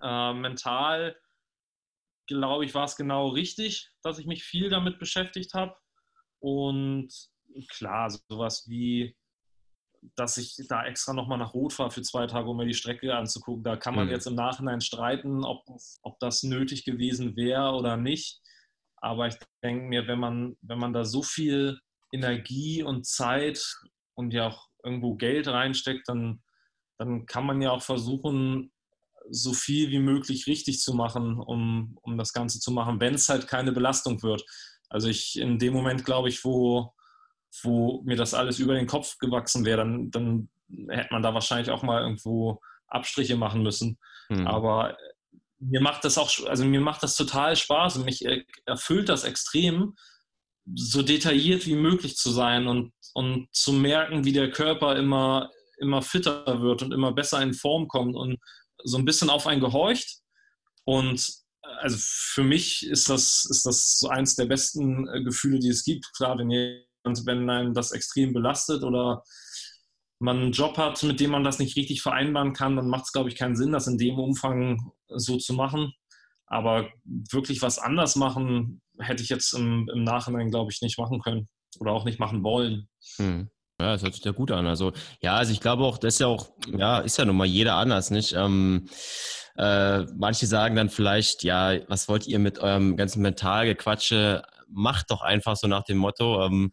Äh, 0.00 0.34
mental 0.34 1.16
glaube 2.26 2.64
ich, 2.64 2.74
war 2.74 2.84
es 2.84 2.96
genau 2.96 3.28
richtig, 3.28 3.90
dass 4.02 4.18
ich 4.18 4.26
mich 4.26 4.44
viel 4.44 4.68
damit 4.68 4.98
beschäftigt 4.98 5.54
habe. 5.54 5.74
Und 6.40 7.10
klar, 7.68 8.10
sowas 8.28 8.68
wie, 8.68 9.16
dass 10.16 10.36
ich 10.36 10.56
da 10.68 10.84
extra 10.84 11.12
nochmal 11.12 11.38
nach 11.38 11.54
Rot 11.54 11.72
fahre 11.72 11.90
für 11.90 12.02
zwei 12.02 12.26
Tage, 12.26 12.48
um 12.48 12.56
mir 12.56 12.66
die 12.66 12.74
Strecke 12.74 13.14
anzugucken. 13.14 13.62
Da 13.62 13.76
kann 13.76 13.94
man 13.94 14.06
mhm. 14.06 14.12
jetzt 14.12 14.26
im 14.26 14.34
Nachhinein 14.34 14.80
streiten, 14.80 15.44
ob, 15.44 15.64
ob 16.02 16.18
das 16.18 16.42
nötig 16.42 16.84
gewesen 16.84 17.36
wäre 17.36 17.72
oder 17.72 17.96
nicht. 17.96 18.40
Aber 18.96 19.26
ich 19.26 19.34
denke 19.62 19.86
mir, 19.86 20.06
wenn 20.06 20.18
man, 20.18 20.56
wenn 20.60 20.78
man 20.78 20.92
da 20.92 21.04
so 21.04 21.22
viel 21.22 21.78
Energie 22.12 22.82
und 22.82 23.06
Zeit 23.06 23.64
und 24.14 24.32
ja 24.32 24.48
auch 24.48 24.68
irgendwo 24.84 25.14
Geld 25.14 25.48
reinsteckt, 25.48 26.08
dann, 26.08 26.42
dann 26.98 27.26
kann 27.26 27.46
man 27.46 27.60
ja 27.60 27.70
auch 27.70 27.82
versuchen, 27.82 28.71
so 29.30 29.52
viel 29.52 29.90
wie 29.90 29.98
möglich 29.98 30.46
richtig 30.46 30.80
zu 30.80 30.94
machen, 30.94 31.38
um, 31.38 31.96
um 32.02 32.18
das 32.18 32.32
Ganze 32.32 32.60
zu 32.60 32.70
machen, 32.70 33.00
wenn 33.00 33.14
es 33.14 33.28
halt 33.28 33.46
keine 33.46 33.72
Belastung 33.72 34.22
wird. 34.22 34.44
Also 34.88 35.08
ich 35.08 35.38
in 35.38 35.58
dem 35.58 35.72
Moment, 35.72 36.04
glaube 36.04 36.28
ich, 36.28 36.44
wo, 36.44 36.92
wo 37.62 38.02
mir 38.04 38.16
das 38.16 38.34
alles 38.34 38.58
über 38.58 38.74
den 38.74 38.86
Kopf 38.86 39.18
gewachsen 39.18 39.64
wäre, 39.64 39.78
dann, 39.78 40.10
dann 40.10 40.48
hätte 40.88 41.12
man 41.12 41.22
da 41.22 41.34
wahrscheinlich 41.34 41.70
auch 41.70 41.82
mal 41.82 42.02
irgendwo 42.02 42.60
Abstriche 42.88 43.36
machen 43.36 43.62
müssen. 43.62 43.98
Mhm. 44.28 44.46
Aber 44.46 44.96
mir 45.58 45.80
macht 45.80 46.04
das 46.04 46.18
auch, 46.18 46.30
also 46.46 46.64
mir 46.64 46.80
macht 46.80 47.02
das 47.02 47.16
total 47.16 47.56
Spaß 47.56 47.96
und 47.96 48.04
mich 48.04 48.24
erfüllt 48.66 49.08
das 49.08 49.24
extrem, 49.24 49.94
so 50.74 51.02
detailliert 51.02 51.66
wie 51.66 51.74
möglich 51.74 52.16
zu 52.16 52.30
sein 52.30 52.66
und, 52.66 52.92
und 53.14 53.48
zu 53.52 53.72
merken, 53.72 54.24
wie 54.24 54.32
der 54.32 54.50
Körper 54.50 54.96
immer, 54.96 55.50
immer 55.78 56.02
fitter 56.02 56.60
wird 56.60 56.82
und 56.82 56.92
immer 56.92 57.12
besser 57.12 57.42
in 57.42 57.54
Form 57.54 57.88
kommt 57.88 58.14
und 58.14 58.38
so 58.84 58.98
ein 58.98 59.04
bisschen 59.04 59.30
auf 59.30 59.46
einen 59.46 59.60
gehorcht. 59.60 60.20
Und 60.84 61.42
also 61.62 61.96
für 62.00 62.44
mich 62.44 62.86
ist 62.86 63.08
das, 63.08 63.46
ist 63.48 63.64
das 63.66 63.98
so 63.98 64.08
eins 64.08 64.34
der 64.34 64.46
besten 64.46 65.08
äh, 65.08 65.22
Gefühle, 65.22 65.58
die 65.58 65.68
es 65.68 65.84
gibt. 65.84 66.12
Klar, 66.16 66.38
wenn, 66.38 66.50
jemand, 66.50 67.26
wenn 67.26 67.48
einem 67.48 67.74
das 67.74 67.92
extrem 67.92 68.32
belastet 68.32 68.82
oder 68.82 69.22
man 70.18 70.38
einen 70.38 70.52
Job 70.52 70.78
hat, 70.78 71.02
mit 71.02 71.18
dem 71.20 71.32
man 71.32 71.44
das 71.44 71.58
nicht 71.58 71.76
richtig 71.76 72.02
vereinbaren 72.02 72.52
kann, 72.52 72.76
dann 72.76 72.88
macht 72.88 73.06
es, 73.06 73.12
glaube 73.12 73.28
ich, 73.28 73.36
keinen 73.36 73.56
Sinn, 73.56 73.72
das 73.72 73.88
in 73.88 73.98
dem 73.98 74.18
Umfang 74.18 74.92
so 75.08 75.36
zu 75.36 75.52
machen. 75.52 75.92
Aber 76.46 76.90
wirklich 77.04 77.62
was 77.62 77.78
anders 77.78 78.14
machen, 78.14 78.82
hätte 78.98 79.22
ich 79.22 79.30
jetzt 79.30 79.52
im, 79.54 79.88
im 79.92 80.04
Nachhinein, 80.04 80.50
glaube 80.50 80.70
ich, 80.70 80.80
nicht 80.80 80.98
machen 80.98 81.20
können 81.20 81.48
oder 81.80 81.92
auch 81.92 82.04
nicht 82.04 82.20
machen 82.20 82.44
wollen. 82.44 82.88
Hm. 83.16 83.50
Ja, 83.82 83.92
das 83.94 84.02
hört 84.04 84.14
sich 84.14 84.24
ja 84.24 84.30
gut 84.30 84.52
an. 84.52 84.66
Also, 84.66 84.92
ja, 85.20 85.34
also 85.34 85.52
ich 85.52 85.60
glaube 85.60 85.82
auch, 85.82 85.98
das 85.98 86.14
ist 86.14 86.20
ja 86.20 86.28
auch, 86.28 86.50
ja, 86.68 87.00
ist 87.00 87.18
ja 87.18 87.24
nun 87.24 87.36
mal 87.36 87.46
jeder 87.46 87.74
anders, 87.74 88.12
nicht? 88.12 88.32
Ähm, 88.32 88.88
äh, 89.56 90.02
manche 90.14 90.46
sagen 90.46 90.76
dann 90.76 90.88
vielleicht, 90.88 91.42
ja, 91.42 91.76
was 91.88 92.08
wollt 92.08 92.28
ihr 92.28 92.38
mit 92.38 92.60
eurem 92.60 92.96
ganzen 92.96 93.22
Mentalgequatsche? 93.22 94.44
Macht 94.68 95.10
doch 95.10 95.22
einfach 95.22 95.56
so 95.56 95.66
nach 95.66 95.82
dem 95.82 95.98
Motto. 95.98 96.46
Ähm, 96.46 96.72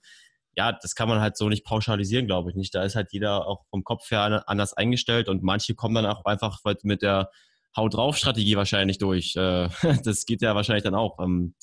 ja, 0.56 0.72
das 0.72 0.94
kann 0.94 1.10
man 1.10 1.20
halt 1.20 1.36
so 1.36 1.50
nicht 1.50 1.66
pauschalisieren, 1.66 2.28
glaube 2.28 2.52
ich 2.52 2.56
nicht. 2.56 2.76
Da 2.76 2.84
ist 2.84 2.96
halt 2.96 3.12
jeder 3.12 3.48
auch 3.48 3.66
vom 3.72 3.84
Kopf 3.84 4.12
her 4.12 4.44
anders 4.48 4.74
eingestellt 4.74 5.30
und 5.30 5.42
manche 5.42 5.74
kommen 5.74 5.96
dann 5.96 6.06
auch 6.06 6.26
einfach 6.26 6.60
mit 6.84 7.02
der 7.02 7.32
Haut 7.76 7.96
drauf 7.96 8.18
Strategie 8.18 8.56
wahrscheinlich 8.56 9.00
durch. 9.00 9.36
Äh, 9.36 9.70
das 10.04 10.28
geht 10.28 10.44
ja 10.44 10.54
wahrscheinlich 10.54 10.84
dann 10.84 10.96
auch. 10.96 11.18
Ähm, 11.20 11.56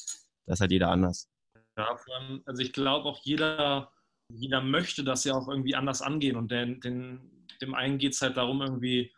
da 0.46 0.54
ist 0.54 0.61
halt 0.61 0.72
jeder 0.72 0.90
anders. 0.90 1.28
Ja, 1.78 1.96
also 2.46 2.62
ich 2.62 2.72
glaube 2.72 3.09
auch 3.09 3.20
jeder, 3.22 3.92
jeder 4.28 4.60
möchte 4.60 5.04
das 5.04 5.24
ja 5.24 5.34
auch 5.34 5.48
irgendwie 5.48 5.74
anders 5.74 6.02
angehen 6.02 6.36
und 6.36 6.50
den, 6.50 6.80
den, 6.80 7.46
dem 7.60 7.74
einen 7.74 7.98
geht 7.98 8.14
es 8.14 8.20
halt 8.20 8.36
darum, 8.36 8.60
irgendwie 8.60 9.12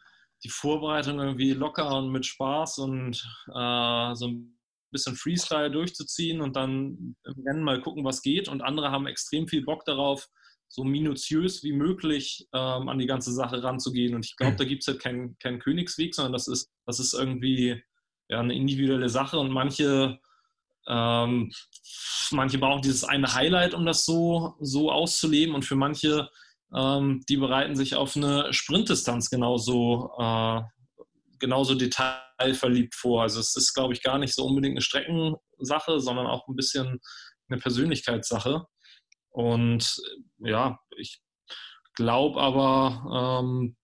die 0.44 0.50
Vorbereitung 0.50 1.18
irgendwie 1.18 1.52
locker 1.52 1.96
und 1.96 2.10
mit 2.10 2.24
Spaß 2.24 2.78
und 2.78 3.16
äh, 3.48 4.14
so 4.14 4.28
ein 4.28 4.58
bisschen 4.90 5.16
Freestyle 5.16 5.70
durchzuziehen 5.70 6.40
und 6.40 6.56
dann 6.56 7.16
im 7.24 7.42
Rennen 7.44 7.62
mal 7.62 7.80
gucken, 7.80 8.04
was 8.04 8.22
geht. 8.22 8.48
Und 8.48 8.62
andere 8.62 8.90
haben 8.90 9.06
extrem 9.06 9.48
viel 9.48 9.64
Bock 9.64 9.84
darauf, 9.84 10.28
so 10.68 10.84
minutiös 10.84 11.64
wie 11.64 11.72
möglich 11.72 12.46
ähm, 12.52 12.88
an 12.88 12.98
die 12.98 13.06
ganze 13.06 13.32
Sache 13.32 13.62
ranzugehen. 13.62 14.14
Und 14.14 14.26
ich 14.26 14.36
glaube, 14.36 14.56
da 14.56 14.64
gibt 14.64 14.82
es 14.82 14.88
halt 14.88 15.00
keinen 15.00 15.36
kein 15.38 15.58
Königsweg, 15.58 16.14
sondern 16.14 16.32
das 16.32 16.46
ist, 16.46 16.70
das 16.86 17.00
ist 17.00 17.14
irgendwie 17.14 17.82
ja, 18.28 18.40
eine 18.40 18.54
individuelle 18.54 19.08
Sache. 19.08 19.38
Und 19.38 19.50
manche, 19.50 20.18
ähm, 20.88 21.52
manche 22.30 22.58
brauchen 22.58 22.82
dieses 22.82 23.04
eine 23.04 23.34
Highlight, 23.34 23.74
um 23.74 23.84
das 23.84 24.04
so, 24.04 24.56
so 24.60 24.90
auszuleben. 24.90 25.54
Und 25.54 25.64
für 25.64 25.76
manche, 25.76 26.28
ähm, 26.74 27.22
die 27.28 27.36
bereiten 27.36 27.76
sich 27.76 27.94
auf 27.94 28.16
eine 28.16 28.52
Sprintdistanz 28.52 29.30
genauso, 29.30 30.12
äh, 30.18 30.62
genauso 31.38 31.74
detailverliebt 31.74 32.94
vor. 32.94 33.22
Also 33.22 33.40
es 33.40 33.54
ist, 33.56 33.74
glaube 33.74 33.92
ich, 33.92 34.02
gar 34.02 34.18
nicht 34.18 34.34
so 34.34 34.44
unbedingt 34.44 34.72
eine 34.72 34.82
Streckensache, 34.82 36.00
sondern 36.00 36.26
auch 36.26 36.48
ein 36.48 36.56
bisschen 36.56 37.00
eine 37.48 37.60
Persönlichkeitssache. 37.60 38.66
Und 39.30 39.96
ja, 40.38 40.78
ich 40.96 41.20
glaube 41.94 42.40
aber, 42.40 43.40
ähm, 43.42 43.76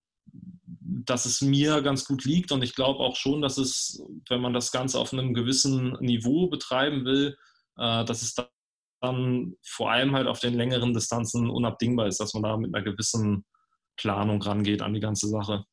dass 0.87 1.25
es 1.25 1.41
mir 1.41 1.81
ganz 1.81 2.05
gut 2.05 2.25
liegt 2.25 2.51
und 2.51 2.63
ich 2.63 2.75
glaube 2.75 2.99
auch 2.99 3.15
schon, 3.15 3.41
dass 3.41 3.57
es, 3.57 4.03
wenn 4.29 4.41
man 4.41 4.53
das 4.53 4.71
Ganze 4.71 4.99
auf 4.99 5.13
einem 5.13 5.33
gewissen 5.33 5.97
Niveau 5.99 6.47
betreiben 6.47 7.05
will, 7.05 7.35
äh, 7.77 8.05
dass 8.05 8.21
es 8.21 8.35
dann 9.01 9.55
vor 9.63 9.91
allem 9.91 10.15
halt 10.15 10.27
auf 10.27 10.39
den 10.39 10.53
längeren 10.53 10.93
Distanzen 10.93 11.49
unabdingbar 11.49 12.07
ist, 12.07 12.19
dass 12.19 12.33
man 12.33 12.43
da 12.43 12.57
mit 12.57 12.73
einer 12.73 12.83
gewissen 12.83 13.45
Planung 13.97 14.41
rangeht 14.41 14.81
an 14.81 14.93
die 14.93 14.99
ganze 14.99 15.27
Sache. 15.27 15.65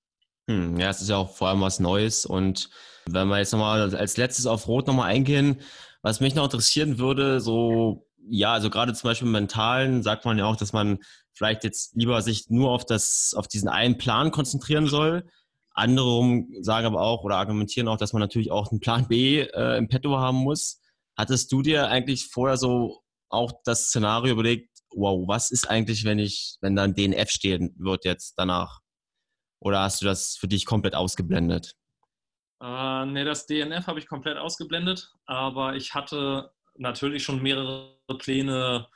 Hm, 0.48 0.78
ja, 0.78 0.90
es 0.90 1.02
ist 1.02 1.08
ja 1.08 1.16
auch 1.16 1.34
vor 1.34 1.48
allem 1.48 1.60
was 1.60 1.78
Neues. 1.78 2.26
Und 2.26 2.70
wenn 3.06 3.28
wir 3.28 3.38
jetzt 3.38 3.52
nochmal 3.52 3.94
als 3.94 4.16
letztes 4.16 4.46
auf 4.46 4.66
Rot 4.66 4.86
nochmal 4.86 5.10
eingehen, 5.10 5.60
was 6.02 6.20
mich 6.20 6.34
noch 6.34 6.44
interessieren 6.44 6.98
würde, 6.98 7.40
so, 7.40 8.06
ja, 8.28 8.52
also 8.52 8.70
gerade 8.70 8.94
zum 8.94 9.08
Beispiel 9.08 9.26
im 9.26 9.32
Mentalen 9.32 10.02
sagt 10.02 10.24
man 10.24 10.38
ja 10.38 10.46
auch, 10.46 10.56
dass 10.56 10.72
man 10.72 10.98
vielleicht 11.34 11.64
jetzt 11.64 11.94
lieber 11.96 12.20
sich 12.22 12.48
nur 12.50 12.70
auf 12.70 12.84
das, 12.84 13.34
auf 13.36 13.48
diesen 13.48 13.68
einen 13.68 13.98
Plan 13.98 14.30
konzentrieren 14.30 14.86
soll. 14.86 15.28
Andere 15.74 16.44
sagen 16.60 16.86
aber 16.86 17.00
auch 17.00 17.24
oder 17.24 17.36
argumentieren 17.36 17.88
auch, 17.88 17.96
dass 17.96 18.12
man 18.12 18.20
natürlich 18.20 18.50
auch 18.50 18.70
einen 18.70 18.80
Plan 18.80 19.08
B 19.08 19.40
äh, 19.40 19.78
im 19.78 19.88
Petto 19.88 20.18
haben 20.18 20.36
muss. 20.36 20.80
Hattest 21.16 21.50
du 21.50 21.62
dir 21.62 21.88
eigentlich 21.88 22.28
vorher 22.28 22.56
so 22.56 23.02
auch 23.28 23.52
das 23.64 23.86
Szenario 23.86 24.32
überlegt, 24.32 24.70
wow, 24.94 25.26
was 25.26 25.50
ist 25.50 25.68
eigentlich, 25.68 26.04
wenn 26.04 26.18
ich, 26.18 26.58
wenn 26.60 26.76
dann 26.76 26.94
DNF 26.94 27.30
stehen 27.30 27.74
wird 27.78 28.04
jetzt 28.04 28.34
danach? 28.36 28.80
Oder 29.60 29.80
hast 29.80 30.02
du 30.02 30.04
das 30.04 30.36
für 30.36 30.48
dich 30.48 30.66
komplett 30.66 30.94
ausgeblendet? 30.94 31.74
Äh, 32.60 33.06
ne, 33.06 33.24
das 33.24 33.46
DNF 33.46 33.86
habe 33.86 33.98
ich 33.98 34.06
komplett 34.06 34.36
ausgeblendet, 34.36 35.10
aber 35.24 35.74
ich 35.74 35.94
hatte 35.94 36.52
natürlich 36.76 37.22
schon 37.22 37.42
mehrere 37.42 37.98
Pläne 38.18 38.86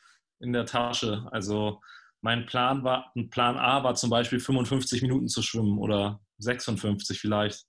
in 0.40 0.52
der 0.52 0.66
Tasche. 0.66 1.26
Also 1.30 1.80
mein 2.20 2.46
Plan 2.46 2.84
war, 2.84 3.12
Plan 3.30 3.56
A 3.56 3.84
war 3.84 3.94
zum 3.94 4.10
Beispiel 4.10 4.40
55 4.40 5.02
Minuten 5.02 5.28
zu 5.28 5.42
schwimmen 5.42 5.78
oder 5.78 6.20
56 6.38 7.18
vielleicht. 7.18 7.64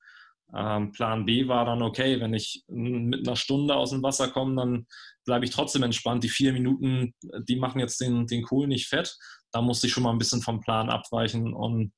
Ähm, 0.55 0.91
Plan 0.93 1.25
B 1.25 1.47
war 1.47 1.65
dann, 1.65 1.81
okay, 1.81 2.19
wenn 2.21 2.33
ich 2.33 2.63
mit 2.67 3.27
einer 3.27 3.35
Stunde 3.35 3.75
aus 3.75 3.89
dem 3.91 4.01
Wasser 4.01 4.29
komme, 4.29 4.55
dann 4.55 4.87
bleibe 5.25 5.45
ich 5.45 5.51
trotzdem 5.51 5.83
entspannt. 5.83 6.23
Die 6.23 6.29
vier 6.29 6.53
Minuten, 6.53 7.13
die 7.43 7.57
machen 7.57 7.79
jetzt 7.79 7.99
den, 7.99 8.27
den 8.27 8.43
Kohl 8.43 8.67
nicht 8.67 8.87
fett. 8.87 9.17
Da 9.51 9.61
musste 9.61 9.87
ich 9.87 9.93
schon 9.93 10.03
mal 10.03 10.11
ein 10.11 10.17
bisschen 10.17 10.41
vom 10.41 10.61
Plan 10.61 10.89
abweichen. 10.89 11.53
Und 11.53 11.93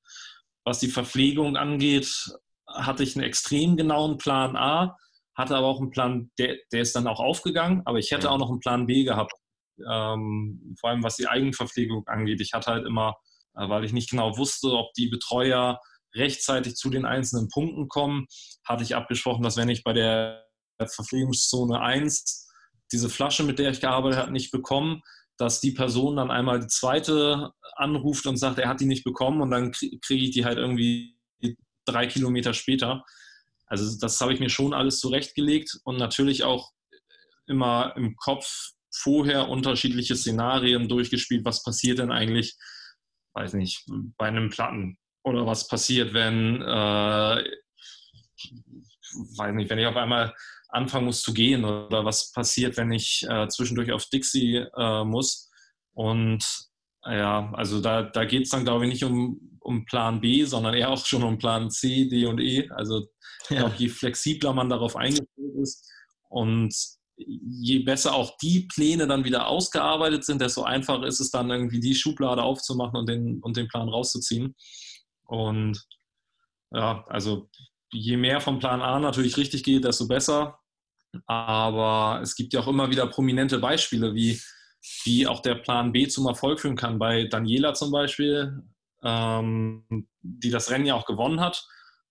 was 0.64 0.80
die 0.80 0.88
Verpflegung 0.88 1.56
angeht, 1.56 2.12
hatte 2.66 3.02
ich 3.02 3.16
einen 3.16 3.24
extrem 3.24 3.76
genauen 3.76 4.18
Plan 4.18 4.56
A, 4.56 4.96
hatte 5.40 5.56
aber 5.56 5.66
auch 5.66 5.80
einen 5.80 5.90
Plan, 5.90 6.30
der, 6.38 6.56
der 6.72 6.82
ist 6.82 6.94
dann 6.94 7.06
auch 7.06 7.20
aufgegangen, 7.20 7.82
aber 7.84 7.98
ich 7.98 8.10
hätte 8.10 8.30
auch 8.30 8.38
noch 8.38 8.50
einen 8.50 8.60
Plan 8.60 8.86
B 8.86 9.04
gehabt. 9.04 9.32
Ähm, 9.90 10.76
vor 10.78 10.90
allem 10.90 11.02
was 11.02 11.16
die 11.16 11.26
Eigenverpflegung 11.26 12.06
angeht. 12.06 12.40
Ich 12.40 12.52
hatte 12.52 12.70
halt 12.70 12.86
immer, 12.86 13.16
äh, 13.56 13.68
weil 13.68 13.84
ich 13.84 13.92
nicht 13.92 14.10
genau 14.10 14.36
wusste, 14.36 14.72
ob 14.72 14.92
die 14.94 15.08
Betreuer 15.08 15.80
rechtzeitig 16.14 16.74
zu 16.74 16.90
den 16.90 17.04
einzelnen 17.04 17.48
Punkten 17.48 17.88
kommen, 17.88 18.26
hatte 18.64 18.82
ich 18.82 18.94
abgesprochen, 18.94 19.42
dass 19.42 19.56
wenn 19.56 19.68
ich 19.68 19.84
bei 19.84 19.92
der 19.92 20.44
Verpflegungszone 20.78 21.80
1 21.80 22.48
diese 22.92 23.08
Flasche, 23.08 23.44
mit 23.44 23.58
der 23.58 23.70
ich 23.70 23.80
gearbeitet 23.80 24.18
habe, 24.18 24.32
nicht 24.32 24.50
bekomme, 24.50 25.00
dass 25.38 25.60
die 25.60 25.70
Person 25.70 26.16
dann 26.16 26.30
einmal 26.30 26.60
die 26.60 26.66
zweite 26.66 27.52
anruft 27.76 28.26
und 28.26 28.36
sagt, 28.36 28.58
er 28.58 28.68
hat 28.68 28.80
die 28.80 28.86
nicht 28.86 29.04
bekommen 29.04 29.40
und 29.40 29.50
dann 29.50 29.72
kriege 29.72 30.24
ich 30.24 30.32
die 30.32 30.44
halt 30.44 30.58
irgendwie 30.58 31.16
drei 31.86 32.06
Kilometer 32.06 32.52
später. 32.52 33.04
Also 33.70 33.98
das 33.98 34.20
habe 34.20 34.34
ich 34.34 34.40
mir 34.40 34.50
schon 34.50 34.74
alles 34.74 34.98
zurechtgelegt 34.98 35.78
und 35.84 35.96
natürlich 35.96 36.42
auch 36.42 36.72
immer 37.46 37.94
im 37.96 38.16
Kopf 38.16 38.72
vorher 38.92 39.48
unterschiedliche 39.48 40.16
Szenarien 40.16 40.88
durchgespielt. 40.88 41.44
Was 41.44 41.62
passiert 41.62 42.00
denn 42.00 42.10
eigentlich, 42.10 42.56
weiß 43.34 43.54
nicht, 43.54 43.86
bei 44.18 44.26
einem 44.26 44.50
Platten? 44.50 44.98
Oder 45.22 45.46
was 45.46 45.68
passiert, 45.68 46.14
wenn, 46.14 46.62
äh, 46.62 47.44
weiß 49.36 49.54
nicht, 49.54 49.70
wenn 49.70 49.78
ich 49.78 49.86
auf 49.86 49.96
einmal 49.96 50.34
anfangen 50.68 51.06
muss 51.06 51.22
zu 51.22 51.32
gehen 51.32 51.64
oder 51.64 52.04
was 52.04 52.32
passiert, 52.32 52.76
wenn 52.76 52.90
ich 52.90 53.24
äh, 53.28 53.48
zwischendurch 53.48 53.92
auf 53.92 54.06
Dixie 54.06 54.66
äh, 54.76 55.04
muss. 55.04 55.48
Und 55.92 56.69
ja, 57.04 57.50
also 57.54 57.80
da, 57.80 58.02
da 58.02 58.24
geht 58.24 58.42
es 58.42 58.50
dann, 58.50 58.64
glaube 58.64 58.84
ich, 58.84 58.92
nicht 58.92 59.04
um, 59.04 59.58
um 59.60 59.84
Plan 59.86 60.20
B, 60.20 60.44
sondern 60.44 60.74
eher 60.74 60.90
auch 60.90 61.04
schon 61.04 61.22
um 61.22 61.38
Plan 61.38 61.70
C, 61.70 62.08
D 62.08 62.26
und 62.26 62.40
E. 62.40 62.68
Also 62.70 63.06
ja. 63.48 63.66
auch 63.66 63.74
je 63.74 63.88
flexibler 63.88 64.52
man 64.52 64.68
darauf 64.68 64.96
eingestellt 64.96 65.56
ist 65.62 65.90
und 66.28 66.74
je 67.16 67.80
besser 67.80 68.14
auch 68.14 68.36
die 68.38 68.66
Pläne 68.72 69.06
dann 69.06 69.24
wieder 69.24 69.46
ausgearbeitet 69.46 70.24
sind, 70.24 70.40
desto 70.40 70.62
einfacher 70.62 71.06
ist 71.06 71.20
es 71.20 71.30
dann 71.30 71.50
irgendwie 71.50 71.80
die 71.80 71.94
Schublade 71.94 72.42
aufzumachen 72.42 72.96
und 72.98 73.08
den, 73.08 73.40
und 73.42 73.56
den 73.56 73.68
Plan 73.68 73.88
rauszuziehen. 73.88 74.54
Und 75.26 75.78
ja, 76.72 77.04
also 77.08 77.48
je 77.92 78.16
mehr 78.16 78.40
vom 78.40 78.58
Plan 78.58 78.80
A 78.80 78.98
natürlich 78.98 79.36
richtig 79.36 79.64
geht, 79.64 79.84
desto 79.84 80.06
besser. 80.06 80.58
Aber 81.26 82.20
es 82.22 82.36
gibt 82.36 82.52
ja 82.52 82.60
auch 82.60 82.68
immer 82.68 82.90
wieder 82.90 83.06
prominente 83.06 83.58
Beispiele, 83.58 84.14
wie, 84.14 84.40
wie 85.04 85.26
auch 85.26 85.40
der 85.40 85.56
Plan 85.56 85.92
B 85.92 86.08
zum 86.08 86.26
Erfolg 86.26 86.60
führen 86.60 86.76
kann. 86.76 86.98
Bei 86.98 87.24
Daniela 87.24 87.74
zum 87.74 87.90
Beispiel, 87.90 88.62
ähm, 89.02 90.06
die 90.20 90.50
das 90.50 90.70
Rennen 90.70 90.86
ja 90.86 90.94
auch 90.94 91.06
gewonnen 91.06 91.40
hat 91.40 91.66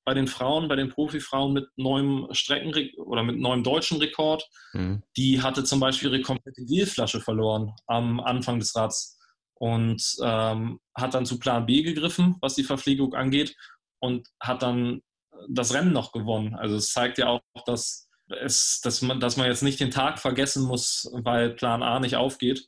bei 0.09 0.15
den 0.15 0.27
Frauen, 0.27 0.67
bei 0.67 0.75
den 0.75 0.89
Profifrauen 0.89 1.53
mit 1.53 1.69
neuem 1.75 2.27
Strecken 2.31 2.73
oder 2.97 3.21
mit 3.21 3.37
neuem 3.37 3.63
deutschen 3.63 3.99
Rekord. 3.99 4.43
Mhm. 4.73 5.03
Die 5.15 5.43
hatte 5.43 5.63
zum 5.63 5.79
Beispiel 5.79 6.09
ihre 6.09 6.23
komplette 6.23 6.65
Gelflasche 6.65 7.21
verloren 7.21 7.75
am 7.85 8.19
Anfang 8.19 8.57
des 8.57 8.75
Rads 8.75 9.19
und 9.53 10.01
ähm, 10.23 10.79
hat 10.95 11.13
dann 11.13 11.27
zu 11.27 11.37
Plan 11.37 11.67
B 11.67 11.83
gegriffen, 11.83 12.37
was 12.41 12.55
die 12.55 12.63
Verpflegung 12.63 13.13
angeht 13.13 13.55
und 13.99 14.27
hat 14.39 14.63
dann 14.63 15.03
das 15.47 15.75
Rennen 15.75 15.93
noch 15.93 16.11
gewonnen. 16.11 16.55
Also 16.55 16.77
es 16.77 16.91
zeigt 16.91 17.19
ja 17.19 17.27
auch, 17.27 17.41
dass, 17.67 18.08
es, 18.29 18.81
dass, 18.81 19.01
man, 19.01 19.19
dass 19.19 19.37
man 19.37 19.47
jetzt 19.47 19.63
nicht 19.63 19.79
den 19.79 19.91
Tag 19.91 20.19
vergessen 20.19 20.63
muss, 20.63 21.09
weil 21.13 21.51
Plan 21.51 21.83
A 21.83 21.99
nicht 21.99 22.15
aufgeht. 22.15 22.67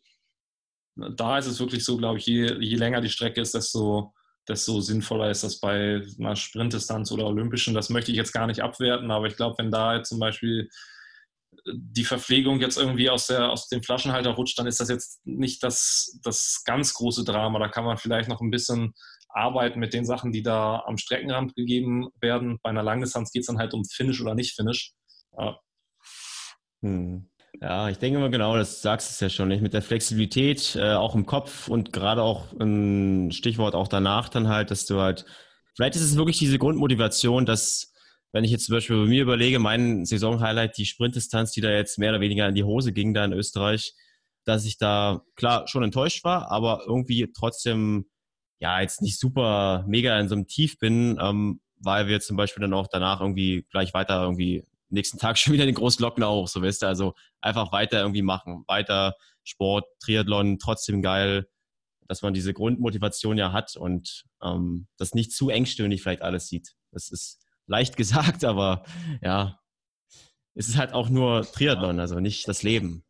Da 0.95 1.37
ist 1.37 1.47
es 1.47 1.59
wirklich 1.59 1.85
so, 1.85 1.97
glaube 1.97 2.17
ich, 2.17 2.25
je, 2.25 2.53
je 2.59 2.75
länger 2.75 3.01
die 3.01 3.09
Strecke 3.09 3.41
ist, 3.41 3.53
desto, 3.53 4.13
desto 4.47 4.81
sinnvoller 4.81 5.29
ist 5.29 5.43
das 5.43 5.59
bei 5.59 6.01
einer 6.19 6.35
Sprintdistanz 6.35 7.11
oder 7.11 7.27
Olympischen. 7.27 7.73
Das 7.73 7.89
möchte 7.89 8.11
ich 8.11 8.17
jetzt 8.17 8.33
gar 8.33 8.47
nicht 8.47 8.61
abwerten, 8.61 9.11
aber 9.11 9.27
ich 9.27 9.35
glaube, 9.35 9.55
wenn 9.57 9.71
da 9.71 9.95
jetzt 9.95 10.09
zum 10.09 10.19
Beispiel 10.19 10.69
die 11.67 12.03
Verpflegung 12.03 12.59
jetzt 12.59 12.77
irgendwie 12.77 13.09
aus, 13.09 13.27
der, 13.27 13.51
aus 13.51 13.67
dem 13.67 13.83
Flaschenhalter 13.83 14.31
rutscht, 14.31 14.57
dann 14.57 14.67
ist 14.67 14.79
das 14.79 14.89
jetzt 14.89 15.21
nicht 15.25 15.63
das, 15.63 16.19
das 16.23 16.63
ganz 16.65 16.93
große 16.93 17.23
Drama. 17.23 17.59
Da 17.59 17.67
kann 17.67 17.85
man 17.85 17.97
vielleicht 17.97 18.29
noch 18.29 18.41
ein 18.41 18.51
bisschen 18.51 18.93
arbeiten 19.29 19.79
mit 19.79 19.93
den 19.93 20.05
Sachen, 20.05 20.31
die 20.31 20.43
da 20.43 20.83
am 20.85 20.97
Streckenrand 20.97 21.55
gegeben 21.55 22.09
werden. 22.19 22.59
Bei 22.63 22.69
einer 22.69 22.83
Langdistanz 22.83 23.31
geht 23.31 23.41
es 23.41 23.47
dann 23.47 23.59
halt 23.59 23.73
um 23.73 23.85
Finish 23.85 24.21
oder 24.21 24.35
nicht 24.35 24.55
Finish. 24.55 24.93
Ja. 25.37 25.59
Hm. 26.81 27.27
Ja, 27.61 27.89
ich 27.89 27.97
denke 27.97 28.17
mal 28.19 28.31
genau, 28.31 28.55
das 28.57 28.81
sagst 28.81 29.09
du 29.09 29.13
es 29.13 29.19
ja 29.19 29.29
schon, 29.29 29.49
nicht? 29.49 29.61
mit 29.61 29.73
der 29.73 29.81
Flexibilität, 29.81 30.75
äh, 30.75 30.93
auch 30.93 31.15
im 31.15 31.25
Kopf 31.25 31.67
und 31.67 31.93
gerade 31.93 32.23
auch 32.23 32.53
ein 32.59 33.31
Stichwort 33.31 33.75
auch 33.75 33.87
danach 33.87 34.29
dann 34.29 34.47
halt, 34.47 34.71
dass 34.71 34.85
du 34.85 34.99
halt, 34.99 35.25
vielleicht 35.75 35.95
ist 35.95 36.01
es 36.01 36.15
wirklich 36.15 36.39
diese 36.39 36.57
Grundmotivation, 36.57 37.45
dass, 37.45 37.93
wenn 38.31 38.43
ich 38.45 38.51
jetzt 38.51 38.65
zum 38.65 38.75
Beispiel 38.75 38.95
bei 39.03 39.09
mir 39.09 39.21
überlege, 39.21 39.59
mein 39.59 40.05
Saisonhighlight, 40.05 40.77
die 40.77 40.85
Sprintdistanz, 40.85 41.51
die 41.51 41.61
da 41.61 41.69
jetzt 41.69 41.99
mehr 41.99 42.11
oder 42.11 42.21
weniger 42.21 42.47
in 42.47 42.55
die 42.55 42.63
Hose 42.63 42.93
ging 42.93 43.13
da 43.13 43.25
in 43.25 43.33
Österreich, 43.33 43.93
dass 44.45 44.65
ich 44.65 44.77
da 44.77 45.21
klar 45.35 45.67
schon 45.67 45.83
enttäuscht 45.83 46.23
war, 46.23 46.49
aber 46.51 46.83
irgendwie 46.87 47.31
trotzdem 47.35 48.09
ja 48.59 48.81
jetzt 48.81 49.01
nicht 49.01 49.19
super 49.19 49.85
mega 49.87 50.19
in 50.19 50.29
so 50.29 50.35
einem 50.35 50.47
Tief 50.47 50.79
bin, 50.79 51.19
ähm, 51.21 51.61
weil 51.77 52.07
wir 52.07 52.21
zum 52.21 52.37
Beispiel 52.37 52.61
dann 52.61 52.73
auch 52.73 52.87
danach 52.87 53.21
irgendwie 53.21 53.67
gleich 53.71 53.93
weiter 53.93 54.21
irgendwie 54.23 54.65
nächsten 54.91 55.17
Tag 55.17 55.37
schon 55.39 55.53
wieder 55.53 55.65
den 55.65 55.75
Großglockner 55.75 56.29
hoch, 56.29 56.47
so 56.47 56.61
weißt 56.61 56.83
du, 56.83 56.87
also 56.87 57.13
einfach 57.41 57.71
weiter 57.71 58.01
irgendwie 58.01 58.21
machen, 58.21 58.63
weiter 58.67 59.15
Sport, 59.43 59.85
Triathlon, 59.99 60.59
trotzdem 60.59 61.01
geil, 61.01 61.47
dass 62.07 62.21
man 62.21 62.33
diese 62.33 62.53
Grundmotivation 62.53 63.37
ja 63.37 63.51
hat 63.51 63.75
und 63.75 64.25
ähm, 64.43 64.87
das 64.97 65.13
nicht 65.13 65.31
zu 65.31 65.49
engstirnig 65.49 66.01
vielleicht 66.01 66.21
alles 66.21 66.47
sieht. 66.47 66.73
Das 66.91 67.09
ist 67.09 67.43
leicht 67.67 67.97
gesagt, 67.97 68.43
aber 68.43 68.83
ja, 69.21 69.59
es 70.53 70.67
ist 70.67 70.77
halt 70.77 70.93
auch 70.93 71.09
nur 71.09 71.43
Triathlon, 71.43 71.99
also 71.99 72.19
nicht 72.19 72.47
das 72.47 72.63
Leben. 72.63 73.05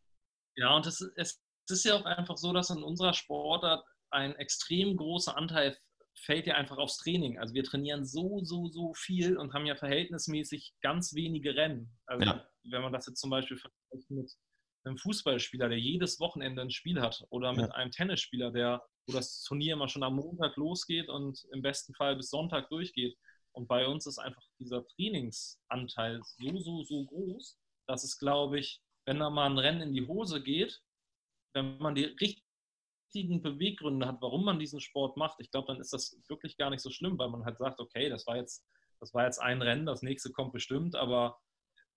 Ja, 0.55 0.75
und 0.75 0.85
es 0.85 1.01
ist 1.15 1.85
ja 1.85 1.95
auch 1.95 2.05
einfach 2.05 2.37
so, 2.37 2.53
dass 2.53 2.69
in 2.69 2.83
unserer 2.83 3.13
Sportart 3.13 3.83
ein 4.11 4.35
extrem 4.35 4.97
großer 4.97 5.35
Anteil 5.37 5.77
fällt 6.15 6.47
ja 6.47 6.55
einfach 6.55 6.77
aufs 6.77 6.97
Training. 6.97 7.39
Also 7.39 7.53
wir 7.53 7.63
trainieren 7.63 8.05
so, 8.05 8.43
so, 8.43 8.67
so 8.67 8.93
viel 8.93 9.37
und 9.37 9.53
haben 9.53 9.65
ja 9.65 9.75
verhältnismäßig 9.75 10.73
ganz 10.81 11.13
wenige 11.13 11.55
Rennen. 11.55 11.91
Also 12.05 12.25
ja. 12.25 12.45
wenn 12.63 12.81
man 12.81 12.93
das 12.93 13.07
jetzt 13.07 13.19
zum 13.19 13.29
Beispiel 13.29 13.57
vergleicht 13.57 14.09
mit 14.09 14.31
einem 14.83 14.97
Fußballspieler, 14.97 15.69
der 15.69 15.79
jedes 15.79 16.19
Wochenende 16.19 16.61
ein 16.61 16.71
Spiel 16.71 17.01
hat 17.01 17.23
oder 17.29 17.51
mit 17.53 17.67
ja. 17.67 17.71
einem 17.71 17.91
Tennisspieler, 17.91 18.51
der, 18.51 18.83
wo 19.07 19.13
das 19.13 19.43
Turnier 19.43 19.73
immer 19.73 19.87
schon 19.87 20.03
am 20.03 20.15
Montag 20.15 20.55
losgeht 20.57 21.09
und 21.09 21.45
im 21.51 21.61
besten 21.61 21.93
Fall 21.93 22.15
bis 22.15 22.29
Sonntag 22.29 22.69
durchgeht. 22.69 23.17
Und 23.53 23.67
bei 23.67 23.85
uns 23.85 24.05
ist 24.07 24.17
einfach 24.17 24.43
dieser 24.59 24.85
Trainingsanteil 24.87 26.21
so, 26.23 26.59
so, 26.59 26.83
so 26.83 27.05
groß, 27.05 27.57
dass 27.87 28.03
es, 28.03 28.17
glaube 28.17 28.59
ich, 28.59 28.81
wenn 29.05 29.19
da 29.19 29.29
mal 29.29 29.49
ein 29.49 29.57
Rennen 29.57 29.81
in 29.81 29.93
die 29.93 30.07
Hose 30.07 30.41
geht, 30.41 30.81
wenn 31.53 31.77
man 31.77 31.95
die 31.95 32.05
richtig 32.05 32.43
richtigen 33.11 33.41
Beweggründe 33.41 34.07
hat, 34.07 34.21
warum 34.21 34.45
man 34.45 34.59
diesen 34.59 34.79
Sport 34.79 35.17
macht, 35.17 35.39
ich 35.39 35.51
glaube, 35.51 35.67
dann 35.67 35.81
ist 35.81 35.91
das 35.91 36.17
wirklich 36.29 36.57
gar 36.57 36.69
nicht 36.69 36.81
so 36.81 36.89
schlimm, 36.89 37.17
weil 37.17 37.29
man 37.29 37.43
halt 37.43 37.57
sagt, 37.57 37.79
okay, 37.79 38.09
das 38.09 38.25
war 38.25 38.37
jetzt, 38.37 38.65
das 38.99 39.13
war 39.13 39.25
jetzt 39.25 39.39
ein 39.39 39.61
Rennen, 39.61 39.85
das 39.85 40.01
nächste 40.01 40.31
kommt 40.31 40.53
bestimmt, 40.53 40.95
aber 40.95 41.37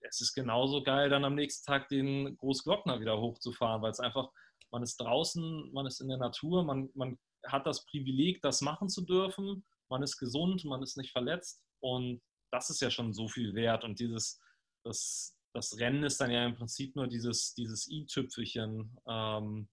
es 0.01 0.21
ist 0.21 0.35
genauso 0.35 0.83
geil, 0.83 1.09
dann 1.09 1.25
am 1.25 1.37
nächsten 1.37 1.65
Tag 1.67 1.89
den 1.89 2.37
Großglockner 2.37 3.01
wieder 3.01 3.21
hochzufahren, 3.21 3.81
weil 3.81 3.93
es 3.93 4.01
einfach, 4.01 4.31
man 4.71 4.83
ist 4.83 4.97
draußen, 4.97 5.73
man 5.73 5.87
ist 5.87 6.01
in 6.01 6.09
der 6.09 6.19
Natur, 6.19 6.65
man, 6.65 6.91
man 6.95 7.17
hat 7.47 7.67
das 7.67 7.87
Privileg, 7.87 8.43
das 8.43 8.61
machen 8.61 8.89
zu 8.89 9.03
dürfen, 9.03 9.65
man 9.89 10.03
ist 10.03 10.19
gesund, 10.19 10.65
man 10.65 10.83
ist 10.83 10.97
nicht 10.97 11.13
verletzt 11.13 11.63
und 11.81 12.21
das 12.51 12.71
ist 12.71 12.81
ja 12.81 12.91
schon 12.91 13.13
so 13.13 13.29
viel 13.29 13.55
wert 13.55 13.85
und 13.85 14.01
dieses, 14.01 14.41
das, 14.83 15.37
das 15.53 15.79
Rennen 15.79 16.03
ist 16.03 16.21
dann 16.21 16.33
ja 16.33 16.45
im 16.45 16.57
Prinzip 16.57 16.97
nur 16.97 17.07
dieses, 17.07 17.55
dieses 17.55 17.89
i-Tüpfelchen, 17.89 18.99
ähm, 19.07 19.69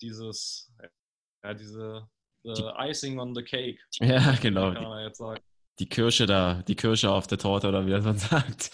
dieses, 0.00 0.72
ja, 1.42 1.54
diese 1.54 2.08
die, 2.44 2.62
Icing 2.78 3.18
on 3.18 3.34
the 3.34 3.42
Cake. 3.42 3.78
Ja, 4.00 4.32
genau. 4.40 4.72
Kann 4.72 4.84
man 4.84 5.04
jetzt 5.04 5.18
sagen. 5.18 5.40
Die 5.78 5.88
Kirsche 5.88 6.26
da, 6.26 6.62
die 6.62 6.74
Kirsche 6.74 7.10
auf 7.10 7.26
der 7.26 7.38
Torte 7.38 7.68
oder 7.68 7.86
wie 7.86 7.90
man 7.90 8.18
sagt. 8.18 8.70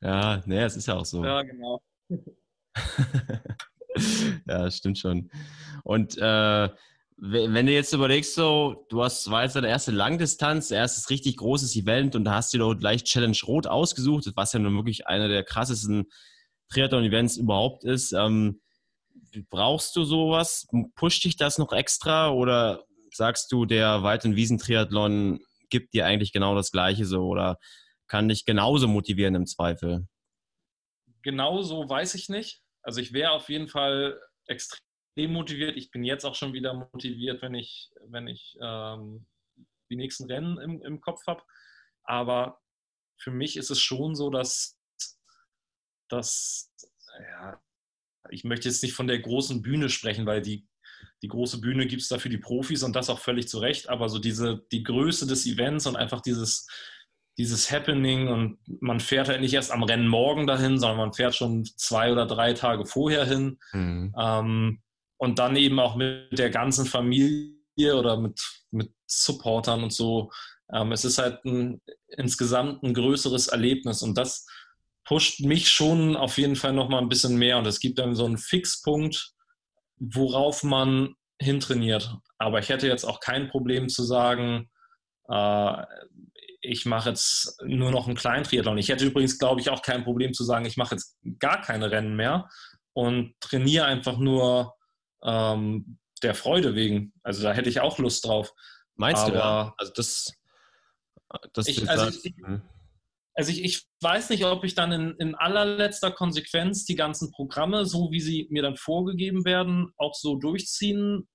Ja, 0.00 0.42
nee, 0.46 0.62
es 0.62 0.76
ist 0.76 0.86
ja 0.86 0.96
auch 0.96 1.04
so. 1.04 1.24
Ja, 1.24 1.42
genau. 1.42 1.82
ja, 4.46 4.70
stimmt 4.70 4.98
schon. 4.98 5.30
Und 5.84 6.16
äh, 6.18 6.68
wenn 7.24 7.66
du 7.66 7.72
jetzt 7.72 7.92
überlegst, 7.92 8.34
so, 8.34 8.84
du 8.88 9.04
hast, 9.04 9.30
war 9.30 9.44
jetzt 9.44 9.54
deine 9.54 9.68
erste 9.68 9.92
Langdistanz, 9.92 10.72
erstes 10.72 11.08
richtig 11.08 11.36
großes 11.36 11.76
Event 11.76 12.16
und 12.16 12.24
da 12.24 12.34
hast 12.34 12.52
du 12.52 12.58
doch 12.58 12.74
gleich 12.74 13.04
Challenge 13.04 13.36
Rot 13.46 13.68
ausgesucht, 13.68 14.28
was 14.34 14.52
ja 14.52 14.58
nun 14.58 14.74
wirklich 14.74 15.06
einer 15.06 15.28
der 15.28 15.44
krassesten 15.44 16.10
Triathlon-Events 16.72 17.36
überhaupt 17.36 17.84
ist. 17.84 18.12
Ähm, 18.12 18.60
brauchst 19.50 19.96
du 19.96 20.04
sowas? 20.04 20.66
Pusht 20.94 21.24
dich 21.24 21.36
das 21.36 21.58
noch 21.58 21.72
extra 21.72 22.30
oder 22.30 22.84
sagst 23.10 23.50
du, 23.52 23.64
der 23.64 24.02
Wald- 24.02 24.24
und 24.24 24.36
Wiesentriathlon 24.36 25.40
gibt 25.70 25.94
dir 25.94 26.06
eigentlich 26.06 26.32
genau 26.32 26.54
das 26.54 26.70
Gleiche 26.70 27.06
so 27.06 27.26
oder 27.26 27.58
kann 28.06 28.28
dich 28.28 28.44
genauso 28.44 28.88
motivieren 28.88 29.34
im 29.34 29.46
Zweifel? 29.46 30.06
Genauso 31.22 31.88
weiß 31.88 32.14
ich 32.14 32.28
nicht. 32.28 32.62
Also 32.82 33.00
ich 33.00 33.12
wäre 33.12 33.30
auf 33.30 33.48
jeden 33.48 33.68
Fall 33.68 34.20
extrem 34.46 35.32
motiviert. 35.32 35.76
Ich 35.76 35.90
bin 35.90 36.04
jetzt 36.04 36.24
auch 36.24 36.34
schon 36.34 36.52
wieder 36.52 36.74
motiviert, 36.74 37.40
wenn 37.42 37.54
ich, 37.54 37.90
wenn 38.08 38.28
ich 38.28 38.58
ähm, 38.60 39.26
die 39.90 39.96
nächsten 39.96 40.30
Rennen 40.30 40.58
im, 40.58 40.82
im 40.82 41.00
Kopf 41.00 41.26
habe. 41.26 41.42
Aber 42.04 42.60
für 43.18 43.30
mich 43.30 43.56
ist 43.56 43.70
es 43.70 43.80
schon 43.80 44.14
so, 44.14 44.30
dass, 44.30 44.78
dass 46.08 46.70
ja, 47.20 47.62
ich 48.30 48.44
möchte 48.44 48.68
jetzt 48.68 48.82
nicht 48.82 48.94
von 48.94 49.06
der 49.06 49.18
großen 49.18 49.62
Bühne 49.62 49.88
sprechen, 49.88 50.26
weil 50.26 50.42
die, 50.42 50.66
die 51.22 51.28
große 51.28 51.60
Bühne 51.60 51.86
gibt 51.86 52.02
es 52.02 52.08
da 52.08 52.18
für 52.18 52.28
die 52.28 52.38
Profis 52.38 52.82
und 52.82 52.94
das 52.94 53.10
auch 53.10 53.18
völlig 53.18 53.48
zu 53.48 53.58
Recht, 53.58 53.88
aber 53.88 54.08
so 54.08 54.18
diese, 54.18 54.64
die 54.72 54.82
Größe 54.82 55.26
des 55.26 55.46
Events 55.46 55.86
und 55.86 55.96
einfach 55.96 56.20
dieses, 56.20 56.66
dieses 57.38 57.70
Happening 57.70 58.28
und 58.28 58.58
man 58.80 59.00
fährt 59.00 59.28
halt 59.28 59.40
nicht 59.40 59.54
erst 59.54 59.72
am 59.72 59.82
Rennen 59.82 60.08
morgen 60.08 60.46
dahin, 60.46 60.78
sondern 60.78 60.98
man 60.98 61.12
fährt 61.12 61.34
schon 61.34 61.64
zwei 61.64 62.12
oder 62.12 62.26
drei 62.26 62.52
Tage 62.52 62.84
vorher 62.84 63.24
hin 63.24 63.58
mhm. 63.72 64.14
ähm, 64.18 64.82
und 65.16 65.38
dann 65.38 65.56
eben 65.56 65.80
auch 65.80 65.96
mit 65.96 66.38
der 66.38 66.50
ganzen 66.50 66.86
Familie 66.86 67.96
oder 67.96 68.20
mit, 68.20 68.40
mit 68.70 68.92
Supportern 69.06 69.82
und 69.82 69.92
so. 69.92 70.30
Ähm, 70.72 70.92
es 70.92 71.04
ist 71.04 71.18
halt 71.18 71.44
ein, 71.44 71.80
insgesamt 72.08 72.82
ein 72.82 72.94
größeres 72.94 73.48
Erlebnis 73.48 74.02
und 74.02 74.18
das, 74.18 74.46
pusht 75.12 75.40
mich 75.40 75.68
schon 75.68 76.16
auf 76.16 76.38
jeden 76.38 76.56
Fall 76.56 76.72
noch 76.72 76.88
mal 76.88 76.96
ein 76.96 77.10
bisschen 77.10 77.36
mehr 77.36 77.58
und 77.58 77.66
es 77.66 77.80
gibt 77.80 77.98
dann 77.98 78.14
so 78.14 78.24
einen 78.24 78.38
Fixpunkt, 78.38 79.34
worauf 79.98 80.62
man 80.62 81.16
hintrainiert. 81.38 82.16
Aber 82.38 82.60
ich 82.60 82.70
hätte 82.70 82.86
jetzt 82.86 83.04
auch 83.04 83.20
kein 83.20 83.50
Problem 83.50 83.90
zu 83.90 84.04
sagen, 84.04 84.70
äh, 85.28 85.82
ich 86.62 86.86
mache 86.86 87.10
jetzt 87.10 87.60
nur 87.62 87.90
noch 87.90 88.06
einen 88.06 88.16
kleinen 88.16 88.44
Triathlon. 88.44 88.78
Ich 88.78 88.88
hätte 88.88 89.04
übrigens, 89.04 89.38
glaube 89.38 89.60
ich, 89.60 89.68
auch 89.68 89.82
kein 89.82 90.02
Problem 90.02 90.32
zu 90.32 90.44
sagen, 90.44 90.64
ich 90.64 90.78
mache 90.78 90.94
jetzt 90.94 91.18
gar 91.38 91.60
keine 91.60 91.90
Rennen 91.90 92.16
mehr 92.16 92.48
und 92.94 93.34
trainiere 93.40 93.84
einfach 93.84 94.16
nur 94.16 94.76
ähm, 95.22 95.98
der 96.22 96.34
Freude 96.34 96.74
wegen. 96.74 97.12
Also 97.22 97.42
da 97.42 97.52
hätte 97.52 97.68
ich 97.68 97.80
auch 97.80 97.98
Lust 97.98 98.24
drauf. 98.24 98.54
Meinst 98.94 99.24
Aber 99.24 99.30
du? 99.30 99.38
Ja? 99.38 99.74
Also 99.76 99.92
das, 99.94 100.32
das 101.52 101.66
ich, 101.66 101.86
also 101.86 102.18
ich, 102.22 102.34
hm. 102.42 102.62
Also 103.34 103.50
ich, 103.50 103.64
ich, 103.64 103.86
weiß 104.02 104.30
nicht, 104.30 104.44
ob 104.44 104.64
ich 104.64 104.74
dann 104.74 104.92
in, 104.92 105.14
in, 105.18 105.34
allerletzter 105.34 106.10
Konsequenz 106.10 106.84
die 106.84 106.96
ganzen 106.96 107.30
Programme, 107.30 107.86
so 107.86 108.10
wie 108.10 108.20
sie 108.20 108.46
mir 108.50 108.62
dann 108.62 108.76
vorgegeben 108.76 109.44
werden, 109.44 109.92
auch 109.96 110.14
so 110.14 110.36
durchziehen 110.36 111.28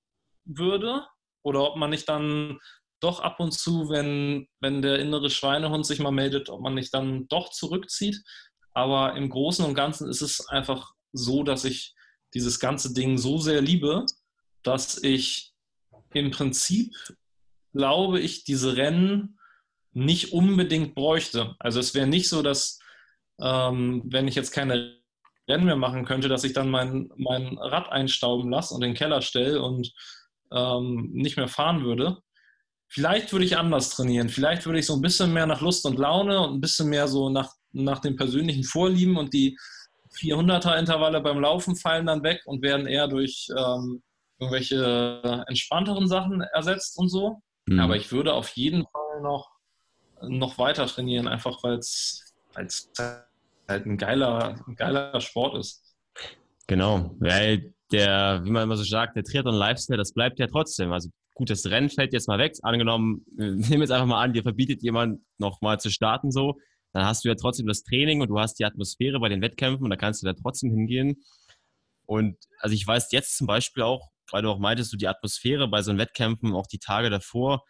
würde. 0.46 1.06
Oder 1.44 1.64
ob 1.64 1.78
man 1.78 1.90
nicht 1.90 2.08
dann 2.10 2.60
doch 3.00 3.20
ab 3.20 3.40
und 3.40 3.54
zu, 3.54 3.90
wenn, 3.90 4.48
wenn 4.60 4.82
der 4.82 5.00
innere 5.00 5.30
Schweinehund 5.30 5.86
sich 5.86 6.00
mal 6.00 6.12
meldet, 6.12 6.50
ob 6.50 6.62
man 6.62 6.74
nicht 6.74 6.94
dann 6.94 7.28
doch 7.30 7.50
zurückzieht. 7.52 8.22
aber 8.74 9.16
im 9.16 9.30
Großen 9.30 9.66
und 9.66 9.74
Ganzen 9.74 10.08
ist 10.10 10.22
es 10.22 10.48
einfach 10.48 10.94
so, 11.14 11.44
dass 11.44 11.64
ich 11.66 11.96
dieses 12.34 12.60
ganze 12.60 12.94
Ding 12.94 13.18
so 13.18 13.38
sehr 13.38 13.62
liebe, 13.62 14.06
dass 14.64 15.02
ich 15.02 15.54
im 16.14 16.32
Prinzip, 16.32 16.94
glaube 17.74 18.20
ich, 18.20 18.44
diese 18.44 18.78
Rennen 18.78 19.37
nicht 19.98 20.32
unbedingt 20.32 20.96
bräuchte. 20.96 21.56
Also 21.60 21.80
es 21.80 21.96
wäre 21.96 22.08
nicht 22.08 22.30
so, 22.30 22.42
dass 22.42 22.80
ähm, 23.42 24.04
wenn 24.06 24.28
ich 24.28 24.36
jetzt 24.36 24.52
keine 24.52 24.98
Rennen 25.50 25.66
mehr 25.66 25.76
machen 25.76 26.06
könnte, 26.06 26.28
dass 26.28 26.44
ich 26.44 26.54
dann 26.54 26.70
mein, 26.70 27.10
mein 27.16 27.58
Rad 27.58 27.90
einstauben 27.92 28.52
lasse 28.52 28.74
und 28.76 28.84
in 28.84 28.92
den 28.92 28.98
Keller 28.98 29.22
stelle 29.22 29.62
und 29.62 29.92
ähm, 30.52 31.10
nicht 31.14 31.38
mehr 31.38 31.48
fahren 31.48 31.84
würde. 31.84 32.18
Vielleicht 32.88 33.32
würde 33.32 33.46
ich 33.46 33.58
anders 33.58 33.90
trainieren. 33.90 34.30
Vielleicht 34.30 34.66
würde 34.66 34.80
ich 34.80 34.86
so 34.86 34.94
ein 34.94 35.02
bisschen 35.02 35.34
mehr 35.34 35.48
nach 35.48 35.62
Lust 35.62 35.86
und 35.86 35.98
Laune 35.98 36.40
und 36.40 36.56
ein 36.56 36.62
bisschen 36.62 36.90
mehr 36.90 37.08
so 37.08 37.30
nach, 37.30 37.52
nach 37.72 38.00
den 38.00 38.16
persönlichen 38.16 38.64
Vorlieben 38.64 39.18
und 39.18 39.34
die 39.34 39.58
400er-Intervalle 40.20 41.22
beim 41.22 41.40
Laufen 41.40 41.76
fallen 41.76 42.06
dann 42.06 42.24
weg 42.24 42.42
und 42.46 42.62
werden 42.62 42.88
eher 42.88 43.08
durch 43.08 43.48
ähm, 43.58 44.02
irgendwelche 44.40 45.44
entspannteren 45.48 46.08
Sachen 46.08 46.42
ersetzt 46.42 46.98
und 46.98 47.10
so. 47.10 47.42
Mhm. 47.66 47.80
Aber 47.80 47.96
ich 47.96 48.12
würde 48.12 48.34
auf 48.34 48.50
jeden 48.50 48.84
Fall 48.84 49.22
noch, 49.22 49.57
noch 50.22 50.58
weiter 50.58 50.88
trainieren, 50.88 51.28
einfach 51.28 51.64
weil 51.64 51.78
es 51.78 52.34
halt 52.56 53.86
ein 53.86 53.98
geiler, 53.98 54.64
ein 54.68 54.76
geiler 54.76 55.20
Sport 55.22 55.58
ist. 55.58 55.96
Genau, 56.68 57.16
weil 57.20 57.74
der, 57.92 58.42
wie 58.44 58.52
man 58.52 58.64
immer 58.64 58.78
so 58.78 58.84
sagt, 58.84 59.16
der 59.16 59.24
Triathlon-Lifestyle, 59.24 59.98
das 59.98 60.14
bleibt 60.14 60.40
ja 60.40 60.48
trotzdem. 60.48 60.92
Also 60.92 61.10
gut, 61.34 61.50
das 61.50 61.66
Rennen 61.68 61.90
fällt 61.90 62.14
jetzt 62.14 62.28
mal 62.28 62.40
weg. 62.40 62.54
Angenommen, 62.64 63.26
nehmen 63.36 63.82
jetzt 63.82 63.92
einfach 63.92 64.08
mal 64.08 64.22
an, 64.22 64.34
dir 64.34 64.44
verbietet 64.44 64.84
jemand 64.84 65.22
nochmal 65.38 65.80
zu 65.80 65.90
starten 65.90 66.32
so, 66.32 66.58
dann 66.94 67.06
hast 67.06 67.24
du 67.24 67.30
ja 67.30 67.36
trotzdem 67.36 67.68
das 67.68 67.84
Training 67.84 68.22
und 68.22 68.30
du 68.30 68.40
hast 68.40 68.56
die 68.56 68.66
Atmosphäre 68.66 69.20
bei 69.20 69.30
den 69.30 69.42
Wettkämpfen 69.42 69.84
und 69.84 69.90
da 69.90 69.96
kannst 69.96 70.24
du 70.24 70.28
da 70.28 70.34
trotzdem 70.34 70.72
hingehen. 70.72 71.24
Und 72.06 72.38
also 72.60 72.74
ich 72.74 72.86
weiß 72.86 73.12
jetzt 73.12 73.38
zum 73.38 73.48
Beispiel 73.48 73.84
auch, 73.84 74.10
weil 74.32 74.42
du 74.42 74.50
auch 74.50 74.60
meintest, 74.60 74.92
du 74.92 74.98
die 74.98 75.08
Atmosphäre 75.08 75.68
bei 75.68 75.82
so 75.82 75.92
einen 75.92 76.00
Wettkämpfen, 76.00 76.54
auch 76.54 76.68
die 76.68 76.80
Tage 76.80 77.10
davor, 77.10 77.64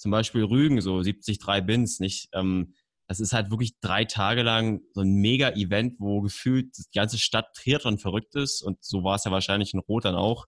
zum 0.00 0.10
Beispiel 0.10 0.44
Rügen, 0.44 0.80
so 0.80 1.02
73 1.02 1.38
Bins, 1.66 2.00
nicht? 2.00 2.30
Ähm, 2.32 2.74
das 3.06 3.20
ist 3.20 3.34
halt 3.34 3.50
wirklich 3.50 3.78
drei 3.80 4.04
Tage 4.06 4.42
lang 4.42 4.80
so 4.94 5.02
ein 5.02 5.14
Mega-Event, 5.14 5.96
wo 5.98 6.22
gefühlt 6.22 6.78
die 6.78 6.84
ganze 6.94 7.18
Stadt 7.18 7.54
Triathlon 7.54 7.98
verrückt 7.98 8.34
ist. 8.34 8.62
Und 8.62 8.82
so 8.82 9.04
war 9.04 9.16
es 9.16 9.24
ja 9.24 9.30
wahrscheinlich 9.30 9.74
in 9.74 9.80
Rot 9.80 10.06
dann 10.06 10.14
auch, 10.14 10.46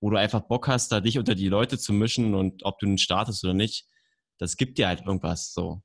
wo 0.00 0.10
du 0.10 0.18
einfach 0.18 0.42
Bock 0.42 0.68
hast, 0.68 0.92
da 0.92 1.00
dich 1.00 1.18
unter 1.18 1.34
die 1.34 1.48
Leute 1.48 1.78
zu 1.78 1.92
mischen 1.92 2.34
und 2.34 2.64
ob 2.64 2.78
du 2.78 2.86
nun 2.86 2.98
startest 2.98 3.42
oder 3.44 3.54
nicht, 3.54 3.86
das 4.38 4.56
gibt 4.56 4.78
dir 4.78 4.86
halt 4.86 5.00
irgendwas 5.00 5.52
so. 5.52 5.82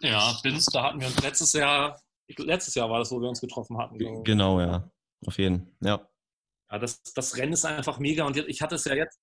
Ja, 0.00 0.38
Bins, 0.44 0.66
da 0.66 0.84
hatten 0.84 1.00
wir 1.00 1.08
uns 1.08 1.20
letztes 1.22 1.54
Jahr, 1.54 2.00
letztes 2.36 2.74
Jahr 2.76 2.88
war 2.88 3.00
das, 3.00 3.10
wo 3.10 3.20
wir 3.20 3.28
uns 3.28 3.40
getroffen 3.40 3.78
hatten. 3.78 4.22
Genau, 4.22 4.60
ja. 4.60 4.88
Auf 5.26 5.38
jeden, 5.38 5.76
ja. 5.80 6.08
Ja, 6.70 6.78
das, 6.78 7.02
das 7.02 7.36
Rennen 7.36 7.52
ist 7.52 7.64
einfach 7.64 7.98
mega 7.98 8.26
und 8.26 8.36
ich 8.36 8.62
hatte 8.62 8.76
es 8.76 8.84
ja 8.84 8.94
jetzt 8.94 9.18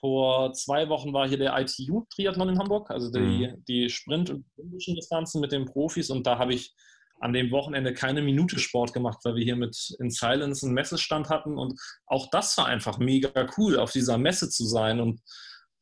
vor 0.00 0.52
zwei 0.54 0.88
Wochen 0.88 1.12
war 1.12 1.28
hier 1.28 1.38
der 1.38 1.58
ITU-Triathlon 1.58 2.50
in 2.50 2.58
Hamburg, 2.58 2.90
also 2.90 3.10
die, 3.10 3.48
mhm. 3.48 3.64
die 3.68 3.90
Sprint- 3.90 4.30
und 4.30 4.44
olympischen 4.56 4.94
Distanzen 4.94 5.40
mit 5.40 5.52
den 5.52 5.66
Profis. 5.66 6.10
Und 6.10 6.26
da 6.26 6.38
habe 6.38 6.54
ich 6.54 6.74
an 7.20 7.34
dem 7.34 7.50
Wochenende 7.50 7.92
keine 7.92 8.22
Minute 8.22 8.58
Sport 8.58 8.94
gemacht, 8.94 9.18
weil 9.24 9.34
wir 9.34 9.44
hier 9.44 9.56
mit 9.56 9.94
In 9.98 10.10
Silence 10.10 10.64
einen 10.64 10.74
Messestand 10.74 11.28
hatten. 11.28 11.58
Und 11.58 11.78
auch 12.06 12.28
das 12.30 12.56
war 12.56 12.66
einfach 12.66 12.98
mega 12.98 13.46
cool, 13.58 13.78
auf 13.78 13.92
dieser 13.92 14.16
Messe 14.16 14.48
zu 14.48 14.64
sein 14.64 15.00
und 15.00 15.20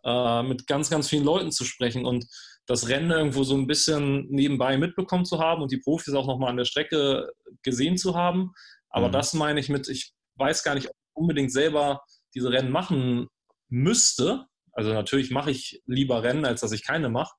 äh, 0.04 0.42
mit 0.42 0.66
ganz, 0.66 0.90
ganz 0.90 1.08
vielen 1.08 1.24
Leuten 1.24 1.52
zu 1.52 1.64
sprechen 1.64 2.04
und 2.04 2.26
das 2.66 2.88
Rennen 2.88 3.10
irgendwo 3.10 3.44
so 3.44 3.54
ein 3.54 3.66
bisschen 3.66 4.26
nebenbei 4.30 4.76
mitbekommen 4.76 5.24
zu 5.24 5.38
haben 5.38 5.62
und 5.62 5.70
die 5.70 5.78
Profis 5.78 6.12
auch 6.14 6.26
nochmal 6.26 6.50
an 6.50 6.56
der 6.56 6.64
Strecke 6.64 7.30
gesehen 7.62 7.96
zu 7.96 8.16
haben. 8.16 8.52
Aber 8.90 9.08
mhm. 9.08 9.12
das 9.12 9.32
meine 9.32 9.60
ich 9.60 9.68
mit, 9.68 9.88
ich 9.88 10.12
weiß 10.34 10.64
gar 10.64 10.74
nicht, 10.74 10.88
ob 10.88 10.92
ich 10.92 11.16
unbedingt 11.16 11.52
selber 11.52 12.02
diese 12.34 12.50
Rennen 12.50 12.70
machen 12.70 13.28
müsste, 13.68 14.46
also 14.72 14.92
natürlich 14.92 15.30
mache 15.30 15.50
ich 15.50 15.82
lieber 15.86 16.22
Rennen, 16.22 16.44
als 16.44 16.60
dass 16.60 16.72
ich 16.72 16.84
keine 16.84 17.08
mache, 17.08 17.34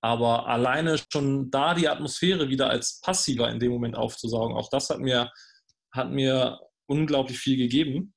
aber 0.00 0.46
alleine 0.46 0.98
schon 1.12 1.50
da 1.50 1.74
die 1.74 1.88
Atmosphäre 1.88 2.48
wieder 2.48 2.70
als 2.70 3.00
passiver 3.00 3.50
in 3.50 3.58
dem 3.58 3.72
Moment 3.72 3.96
aufzusaugen, 3.96 4.56
auch 4.56 4.70
das 4.70 4.90
hat 4.90 5.00
mir, 5.00 5.32
hat 5.92 6.10
mir 6.10 6.60
unglaublich 6.86 7.38
viel 7.38 7.56
gegeben. 7.56 8.14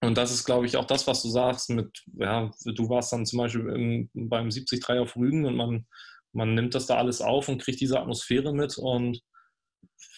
Und 0.00 0.16
das 0.16 0.32
ist, 0.32 0.44
glaube 0.44 0.66
ich, 0.66 0.76
auch 0.76 0.84
das, 0.84 1.06
was 1.06 1.22
du 1.22 1.28
sagst 1.28 1.70
mit, 1.70 2.04
ja, 2.18 2.50
du 2.64 2.88
warst 2.88 3.12
dann 3.12 3.26
zum 3.26 3.38
Beispiel 3.38 3.66
im, 3.68 4.10
beim 4.28 4.50
73 4.50 4.84
auf 5.00 5.16
Rügen 5.16 5.44
und 5.44 5.56
man, 5.56 5.86
man 6.32 6.54
nimmt 6.54 6.74
das 6.74 6.86
da 6.86 6.98
alles 6.98 7.20
auf 7.20 7.48
und 7.48 7.60
kriegt 7.60 7.80
diese 7.80 7.98
Atmosphäre 7.98 8.52
mit 8.52 8.78
und 8.78 9.20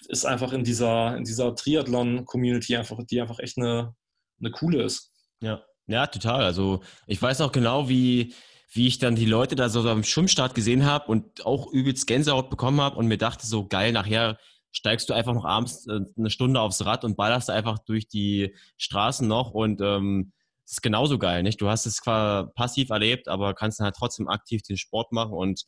ist 0.09 0.27
einfach 0.27 0.53
in 0.53 0.65
dieser, 0.65 1.17
in 1.17 1.25
dieser 1.25 1.55
Triathlon-Community 1.55 2.77
einfach, 2.77 2.99
die 3.05 3.21
einfach 3.21 3.39
echt 3.39 3.57
eine, 3.57 3.95
eine 4.41 4.51
coole 4.51 4.83
ist. 4.83 5.13
Ja, 5.41 5.65
ja, 5.91 6.07
total. 6.07 6.45
Also 6.45 6.83
ich 7.07 7.21
weiß 7.21 7.41
auch 7.41 7.53
genau, 7.53 7.89
wie, 7.89 8.35
wie 8.73 8.87
ich 8.87 8.99
dann 8.99 9.17
die 9.17 9.27
Leute 9.27 9.57
da 9.57 9.69
so 9.69 9.89
am 9.89 10.05
Schwimmstart 10.05 10.55
gesehen 10.55 10.87
habe 10.87 11.11
und 11.11 11.45
auch 11.45 11.73
übelst 11.73 12.07
Gänsehaut 12.07 12.49
bekommen 12.49 12.81
habe 12.81 12.97
und 12.97 13.07
mir 13.07 13.19
dachte 13.19 13.47
so, 13.47 13.67
geil, 13.67 13.93
nachher 13.93 14.39
steigst 14.71 15.11
du 15.11 15.15
einfach 15.15 15.35
noch 15.35 15.45
abends 15.45 15.87
äh, 15.89 16.01
eine 16.17 16.31
Stunde 16.31 16.61
aufs 16.61 16.85
Rad 16.85 17.05
und 17.05 17.17
ballerst 17.17 17.51
einfach 17.51 17.79
durch 17.81 18.07
die 18.07 18.55
Straßen 18.79 19.27
noch 19.27 19.51
und 19.51 19.81
ähm, 19.81 20.33
ist 20.65 20.83
genauso 20.83 21.19
geil, 21.19 21.43
nicht? 21.43 21.61
Du 21.61 21.69
hast 21.69 21.87
es 21.87 21.97
zwar 21.97 22.53
passiv 22.53 22.91
erlebt, 22.91 23.27
aber 23.27 23.55
kannst 23.55 23.81
dann 23.81 23.87
halt 23.87 23.97
trotzdem 23.97 24.29
aktiv 24.29 24.63
den 24.63 24.77
Sport 24.77 25.11
machen 25.11 25.33
und 25.33 25.65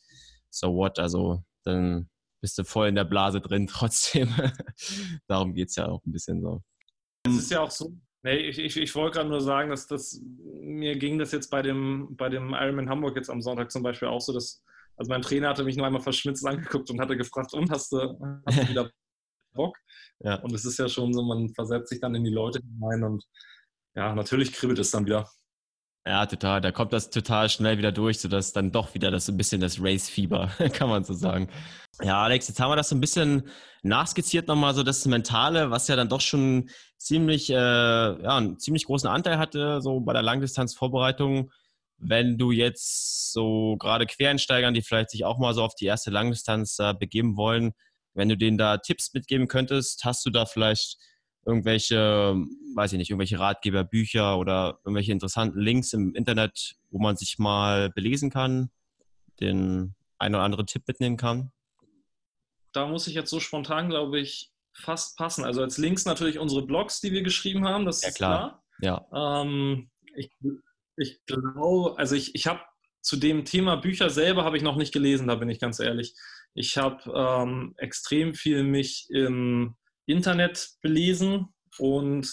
so 0.50 0.74
what, 0.76 1.00
also 1.00 1.42
dann 1.64 2.08
bist 2.40 2.56
du 2.58 2.64
voll 2.64 2.88
in 2.88 2.94
der 2.94 3.04
Blase 3.04 3.40
drin 3.40 3.66
trotzdem. 3.70 4.32
Darum 5.26 5.54
geht 5.54 5.70
es 5.70 5.76
ja 5.76 5.88
auch 5.88 6.04
ein 6.06 6.12
bisschen 6.12 6.40
so. 6.40 6.62
Es 7.26 7.34
ist 7.34 7.50
ja 7.50 7.62
auch 7.62 7.70
so, 7.72 7.92
Nee, 8.24 8.36
ich, 8.36 8.58
ich, 8.58 8.76
ich 8.76 8.94
wollte 8.94 9.18
gerade 9.18 9.28
nur 9.28 9.40
sagen, 9.40 9.70
dass 9.70 9.88
das 9.88 10.22
mir 10.60 10.96
ging 10.96 11.18
das 11.18 11.32
jetzt 11.32 11.50
bei 11.50 11.60
dem, 11.60 12.14
bei 12.16 12.28
dem 12.28 12.54
Ironman 12.54 12.88
Hamburg 12.88 13.16
jetzt 13.16 13.30
am 13.30 13.42
Sonntag 13.42 13.72
zum 13.72 13.82
Beispiel 13.82 14.08
auch 14.08 14.20
so, 14.20 14.32
dass 14.32 14.62
also 14.96 15.10
mein 15.10 15.22
Trainer 15.22 15.48
hatte 15.48 15.64
mich 15.64 15.76
nur 15.76 15.86
einmal 15.86 16.02
verschmitzt 16.02 16.46
angeguckt 16.46 16.90
und 16.90 17.00
hatte 17.00 17.16
gefragt, 17.16 17.52
und 17.54 17.70
hast 17.70 17.92
du, 17.92 18.42
hast 18.46 18.58
du 18.58 18.68
wieder 18.68 18.90
Bock? 19.54 19.76
Ja. 20.20 20.36
Und 20.36 20.52
es 20.52 20.64
ist 20.64 20.78
ja 20.78 20.88
schon 20.88 21.12
so, 21.12 21.22
man 21.22 21.52
versetzt 21.54 21.88
sich 21.88 22.00
dann 22.00 22.14
in 22.14 22.24
die 22.24 22.30
Leute 22.30 22.60
hinein 22.60 23.02
und 23.02 23.24
ja, 23.94 24.14
natürlich 24.14 24.52
kribbelt 24.52 24.78
es 24.78 24.90
dann 24.90 25.04
wieder. 25.04 25.28
Ja, 26.04 26.26
total. 26.26 26.60
Da 26.60 26.72
kommt 26.72 26.92
das 26.92 27.10
total 27.10 27.48
schnell 27.48 27.78
wieder 27.78 27.92
durch, 27.92 28.18
sodass 28.18 28.52
dann 28.52 28.72
doch 28.72 28.92
wieder 28.94 29.12
das 29.12 29.26
so 29.26 29.32
ein 29.32 29.36
bisschen 29.36 29.60
das 29.60 29.80
Race-Fieber, 29.80 30.48
kann 30.72 30.88
man 30.88 31.04
so 31.04 31.14
sagen. 31.14 31.48
Ja, 32.00 32.22
Alex, 32.24 32.48
jetzt 32.48 32.58
haben 32.58 32.70
wir 32.70 32.76
das 32.76 32.88
so 32.88 32.96
ein 32.96 33.00
bisschen 33.00 33.48
nachskizziert 33.84 34.48
nochmal, 34.48 34.74
so 34.74 34.82
das 34.82 35.06
Mentale, 35.06 35.70
was 35.70 35.86
ja 35.86 35.94
dann 35.94 36.08
doch 36.08 36.20
schon 36.20 36.70
ziemlich, 36.98 37.50
äh, 37.50 37.54
ja, 37.54 38.36
einen 38.36 38.58
ziemlich 38.58 38.86
großen 38.86 39.08
Anteil 39.08 39.38
hatte, 39.38 39.80
so 39.80 40.00
bei 40.00 40.12
der 40.12 40.22
Langdistanzvorbereitung. 40.22 41.52
Wenn 41.98 42.36
du 42.36 42.50
jetzt 42.50 43.32
so 43.32 43.76
gerade 43.76 44.06
Quereinsteigern, 44.06 44.74
die 44.74 44.82
vielleicht 44.82 45.10
sich 45.10 45.24
auch 45.24 45.38
mal 45.38 45.54
so 45.54 45.62
auf 45.62 45.76
die 45.76 45.86
erste 45.86 46.10
Langdistanz 46.10 46.80
äh, 46.80 46.94
begeben 46.94 47.36
wollen, 47.36 47.74
wenn 48.14 48.28
du 48.28 48.36
denen 48.36 48.58
da 48.58 48.78
Tipps 48.78 49.12
mitgeben 49.14 49.46
könntest, 49.46 50.04
hast 50.04 50.26
du 50.26 50.30
da 50.30 50.46
vielleicht 50.46 50.96
irgendwelche, 51.44 52.34
weiß 52.74 52.92
ich 52.92 52.98
nicht, 52.98 53.10
irgendwelche 53.10 53.38
Ratgeber, 53.38 53.84
Bücher 53.84 54.38
oder 54.38 54.78
irgendwelche 54.84 55.12
interessanten 55.12 55.58
Links 55.58 55.92
im 55.92 56.14
Internet, 56.14 56.76
wo 56.90 56.98
man 56.98 57.16
sich 57.16 57.38
mal 57.38 57.90
belesen 57.90 58.30
kann, 58.30 58.70
den 59.40 59.94
einen 60.18 60.34
oder 60.34 60.44
anderen 60.44 60.66
Tipp 60.66 60.82
mitnehmen 60.86 61.16
kann? 61.16 61.52
Da 62.72 62.86
muss 62.86 63.06
ich 63.06 63.14
jetzt 63.14 63.30
so 63.30 63.40
spontan, 63.40 63.88
glaube 63.88 64.20
ich, 64.20 64.52
fast 64.72 65.18
passen. 65.18 65.44
Also 65.44 65.62
als 65.62 65.78
Links 65.78 66.04
natürlich 66.04 66.38
unsere 66.38 66.66
Blogs, 66.66 67.00
die 67.00 67.12
wir 67.12 67.22
geschrieben 67.22 67.66
haben, 67.66 67.84
das 67.84 68.02
ja, 68.02 68.08
ist 68.08 68.16
klar. 68.16 68.62
klar. 68.78 69.06
Ja. 69.12 69.42
Ähm, 69.42 69.90
ich, 70.14 70.30
ich 70.96 71.24
glaube, 71.26 71.98
also 71.98 72.14
ich, 72.14 72.34
ich 72.34 72.46
habe 72.46 72.60
zu 73.00 73.16
dem 73.16 73.44
Thema 73.44 73.76
Bücher 73.76 74.10
selber 74.10 74.44
habe 74.44 74.56
ich 74.56 74.62
noch 74.62 74.76
nicht 74.76 74.92
gelesen, 74.92 75.26
da 75.26 75.34
bin 75.34 75.48
ich 75.48 75.58
ganz 75.58 75.80
ehrlich. 75.80 76.14
Ich 76.54 76.78
habe 76.78 77.02
ähm, 77.14 77.74
extrem 77.76 78.34
viel 78.34 78.62
mich 78.62 79.08
im 79.10 79.74
Internet 80.12 80.70
belesen 80.82 81.48
und 81.78 82.28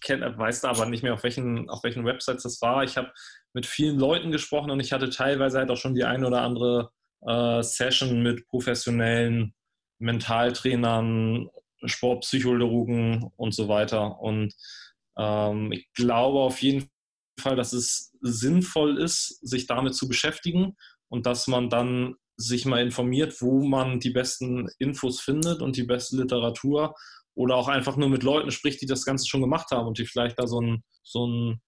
kenn, 0.00 0.20
weiß 0.20 0.60
da 0.60 0.70
aber 0.70 0.86
nicht 0.86 1.02
mehr, 1.02 1.14
auf 1.14 1.22
welchen, 1.22 1.70
auf 1.70 1.82
welchen 1.84 2.04
Websites 2.04 2.42
das 2.42 2.60
war. 2.60 2.84
Ich 2.84 2.96
habe 2.96 3.12
mit 3.54 3.66
vielen 3.66 3.98
Leuten 3.98 4.30
gesprochen 4.30 4.70
und 4.70 4.80
ich 4.80 4.92
hatte 4.92 5.10
teilweise 5.10 5.58
halt 5.58 5.70
auch 5.70 5.76
schon 5.76 5.94
die 5.94 6.04
eine 6.04 6.26
oder 6.26 6.42
andere 6.42 6.90
äh, 7.26 7.62
Session 7.62 8.22
mit 8.22 8.46
professionellen 8.48 9.54
Mentaltrainern, 9.98 11.48
Sportpsychologen 11.84 13.30
und 13.36 13.54
so 13.54 13.68
weiter. 13.68 14.20
Und 14.20 14.54
ähm, 15.18 15.72
ich 15.72 15.90
glaube 15.94 16.40
auf 16.40 16.60
jeden 16.62 16.90
Fall, 17.40 17.56
dass 17.56 17.72
es 17.72 18.12
sinnvoll 18.20 18.98
ist, 18.98 19.38
sich 19.46 19.66
damit 19.66 19.94
zu 19.94 20.08
beschäftigen 20.08 20.76
und 21.08 21.26
dass 21.26 21.46
man 21.46 21.70
dann 21.70 22.16
sich 22.36 22.64
mal 22.64 22.82
informiert, 22.82 23.40
wo 23.40 23.62
man 23.62 24.00
die 24.00 24.10
besten 24.10 24.68
Infos 24.78 25.20
findet 25.20 25.60
und 25.60 25.76
die 25.76 25.82
beste 25.82 26.16
Literatur 26.16 26.94
oder 27.40 27.56
auch 27.56 27.68
einfach 27.68 27.96
nur 27.96 28.08
mit 28.08 28.22
Leuten 28.22 28.50
spricht, 28.50 28.80
die 28.82 28.86
das 28.86 29.04
Ganze 29.04 29.26
schon 29.26 29.40
gemacht 29.40 29.70
haben 29.70 29.88
und 29.88 29.98
die 29.98 30.06
vielleicht 30.06 30.38
da 30.38 30.46
so 30.46 30.60
ein, 30.60 30.84
so 31.02 31.26
ein 31.26 31.60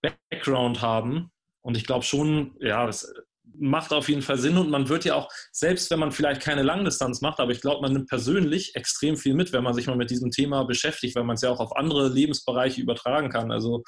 Background 0.00 0.80
haben. 0.80 1.30
Und 1.60 1.76
ich 1.76 1.84
glaube 1.84 2.04
schon, 2.04 2.56
ja, 2.60 2.86
das, 2.86 3.12
macht 3.54 3.92
auf 3.92 4.08
jeden 4.08 4.22
Fall 4.22 4.38
Sinn 4.38 4.56
und 4.56 4.70
man 4.70 4.88
wird 4.88 5.04
ja 5.04 5.14
auch, 5.14 5.28
selbst 5.50 5.90
wenn 5.90 5.98
man 5.98 6.12
vielleicht 6.12 6.40
keine 6.40 6.62
Langdistanz 6.62 7.20
macht, 7.20 7.40
aber 7.40 7.52
ich 7.52 7.60
glaube, 7.60 7.82
man 7.82 7.92
nimmt 7.92 8.08
persönlich 8.08 8.74
extrem 8.76 9.16
viel 9.16 9.34
mit, 9.34 9.52
wenn 9.52 9.64
man 9.64 9.74
sich 9.74 9.86
mal 9.86 9.96
mit 9.96 10.10
diesem 10.10 10.30
Thema 10.30 10.64
beschäftigt, 10.64 11.16
weil 11.16 11.24
man 11.24 11.34
es 11.34 11.42
ja 11.42 11.50
auch 11.50 11.60
auf 11.60 11.76
andere 11.76 12.08
Lebensbereiche 12.08 12.80
übertragen 12.80 13.30
kann. 13.30 13.50
Also 13.50 13.82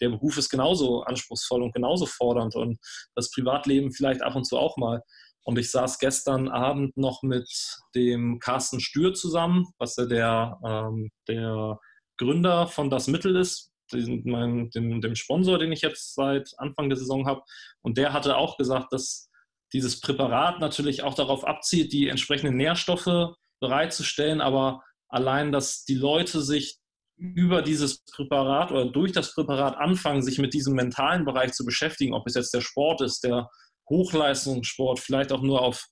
der 0.00 0.10
Beruf 0.10 0.38
ist 0.38 0.48
genauso 0.48 1.02
anspruchsvoll 1.02 1.62
und 1.62 1.74
genauso 1.74 2.06
fordernd 2.06 2.54
und 2.54 2.78
das 3.14 3.30
Privatleben 3.30 3.92
vielleicht 3.92 4.22
ab 4.22 4.36
und 4.36 4.44
zu 4.44 4.56
auch 4.56 4.76
mal. 4.76 5.02
Und 5.44 5.58
ich 5.58 5.70
saß 5.70 5.98
gestern 5.98 6.48
Abend 6.48 6.96
noch 6.96 7.22
mit 7.22 7.48
dem 7.94 8.38
Carsten 8.38 8.80
Stür 8.80 9.14
zusammen, 9.14 9.66
was 9.78 9.96
ja 9.96 10.06
der, 10.06 10.58
ähm, 10.64 11.10
der 11.28 11.78
Gründer 12.18 12.66
von 12.66 12.90
Das 12.90 13.08
Mittel 13.08 13.36
ist, 13.36 13.72
dem, 13.92 14.70
dem, 14.70 15.00
dem 15.00 15.14
Sponsor, 15.16 15.58
den 15.58 15.72
ich 15.72 15.80
jetzt 15.80 16.14
seit 16.14 16.52
Anfang 16.58 16.88
der 16.88 16.98
Saison 16.98 17.26
habe. 17.26 17.42
Und 17.82 17.98
der 17.98 18.12
hatte 18.12 18.36
auch 18.36 18.56
gesagt, 18.56 18.92
dass 18.92 19.30
dieses 19.72 20.00
Präparat 20.00 20.60
natürlich 20.60 21.02
auch 21.02 21.14
darauf 21.14 21.46
abzielt, 21.46 21.92
die 21.92 22.08
entsprechenden 22.08 22.56
Nährstoffe 22.56 23.34
bereitzustellen, 23.60 24.40
aber 24.40 24.82
allein, 25.08 25.52
dass 25.52 25.84
die 25.84 25.94
Leute 25.94 26.40
sich 26.40 26.78
über 27.16 27.60
dieses 27.60 28.02
Präparat 28.04 28.72
oder 28.72 28.86
durch 28.86 29.12
das 29.12 29.34
Präparat 29.34 29.76
anfangen, 29.76 30.22
sich 30.22 30.38
mit 30.38 30.54
diesem 30.54 30.74
mentalen 30.74 31.24
Bereich 31.24 31.52
zu 31.52 31.64
beschäftigen, 31.64 32.14
ob 32.14 32.26
es 32.26 32.34
jetzt 32.34 32.54
der 32.54 32.62
Sport 32.62 33.02
ist, 33.02 33.24
der 33.24 33.48
Hochleistungssport, 33.90 35.00
vielleicht 35.00 35.32
auch 35.32 35.42
nur 35.42 35.60
auf 35.60 35.86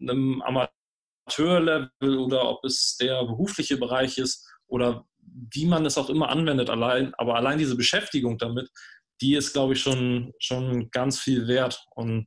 einem 0.00 0.42
Amateurlevel 0.42 2.18
oder 2.18 2.48
ob 2.48 2.64
es 2.64 2.96
der 3.00 3.24
berufliche 3.24 3.76
Bereich 3.78 4.18
ist 4.18 4.46
oder 4.66 5.06
wie 5.24 5.66
man 5.66 5.86
es 5.86 5.98
auch 5.98 6.10
immer 6.10 6.28
anwendet, 6.28 6.68
allein, 6.68 7.14
aber 7.14 7.36
allein 7.36 7.58
diese 7.58 7.76
Beschäftigung 7.76 8.38
damit, 8.38 8.68
die 9.20 9.34
ist, 9.34 9.52
glaube 9.52 9.74
ich, 9.74 9.80
schon, 9.80 10.32
schon 10.38 10.90
ganz 10.90 11.20
viel 11.20 11.46
wert. 11.46 11.84
Und 11.94 12.26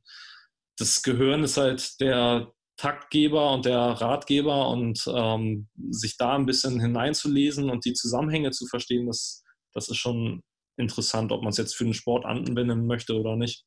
das 0.78 1.02
Gehirn 1.02 1.44
ist 1.44 1.58
halt 1.58 2.00
der 2.00 2.52
Taktgeber 2.78 3.52
und 3.52 3.64
der 3.64 3.78
Ratgeber 3.78 4.68
und 4.68 5.04
ähm, 5.14 5.68
sich 5.90 6.16
da 6.16 6.34
ein 6.34 6.46
bisschen 6.46 6.80
hineinzulesen 6.80 7.70
und 7.70 7.84
die 7.84 7.94
Zusammenhänge 7.94 8.50
zu 8.50 8.66
verstehen, 8.66 9.06
das, 9.06 9.42
das 9.72 9.88
ist 9.88 9.96
schon 9.96 10.42
interessant, 10.78 11.32
ob 11.32 11.42
man 11.42 11.50
es 11.50 11.56
jetzt 11.56 11.74
für 11.74 11.84
den 11.84 11.94
Sport 11.94 12.24
anwenden 12.26 12.86
möchte 12.86 13.14
oder 13.18 13.36
nicht. 13.36 13.64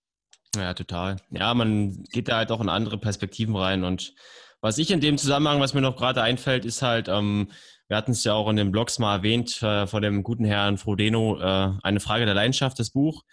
Ja, 0.56 0.74
total. 0.74 1.18
Ja, 1.30 1.54
man 1.54 2.04
geht 2.12 2.28
da 2.28 2.38
halt 2.38 2.52
auch 2.52 2.62
in 2.62 2.70
andere 2.70 2.98
Perspektiven 2.98 3.56
rein. 3.56 3.84
Und 3.84 4.16
was 4.62 4.78
ich 4.78 4.90
in 4.92 5.00
dem 5.00 5.18
Zusammenhang, 5.18 5.60
was 5.60 5.74
mir 5.74 5.82
noch 5.82 5.96
gerade 5.96 6.24
einfällt, 6.24 6.66
ist 6.66 6.82
halt, 6.82 7.08
ähm, 7.08 7.52
wir 7.88 7.98
hatten 7.98 8.12
es 8.12 8.24
ja 8.24 8.34
auch 8.34 8.50
in 8.50 8.56
den 8.56 8.72
Blogs 8.72 9.00
mal 9.00 9.18
erwähnt, 9.18 9.62
äh, 9.62 9.86
von 9.86 10.02
dem 10.02 10.24
guten 10.24 10.46
Herrn 10.46 10.78
Frodeno, 10.78 11.40
äh, 11.40 11.74
eine 11.84 12.00
Frage 12.00 12.26
der 12.26 12.34
Leidenschaft, 12.34 12.80
das 12.80 12.90
Buch. 12.92 13.24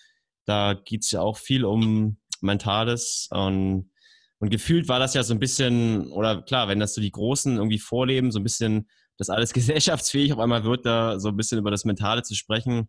Da 0.45 0.75
geht 0.75 1.05
es 1.05 1.11
ja 1.11 1.21
auch 1.23 1.39
viel 1.39 1.65
um 1.65 2.19
Mentales 2.43 3.29
und, 3.31 3.91
und 4.39 4.51
gefühlt 4.51 4.89
war 4.89 4.99
das 4.99 5.15
ja 5.15 5.23
so 5.23 5.35
ein 5.35 5.41
bisschen, 5.41 6.11
oder 6.13 6.43
klar, 6.43 6.69
wenn 6.69 6.81
das 6.81 6.95
so 6.95 7.01
die 7.01 7.11
Großen 7.11 7.57
irgendwie 7.57 7.79
vorleben, 7.79 8.31
so 8.31 8.39
ein 8.39 8.45
bisschen, 8.45 8.89
dass 9.17 9.31
alles 9.31 9.53
gesellschaftsfähig 9.55 10.33
auf 10.35 10.39
einmal 10.39 10.65
wird, 10.65 10.85
da 10.85 11.19
so 11.19 11.29
ein 11.31 11.37
bisschen 11.37 11.59
über 11.59 11.71
das 11.71 11.85
Mentale 11.87 12.23
zu 12.23 12.35
sprechen, 12.35 12.89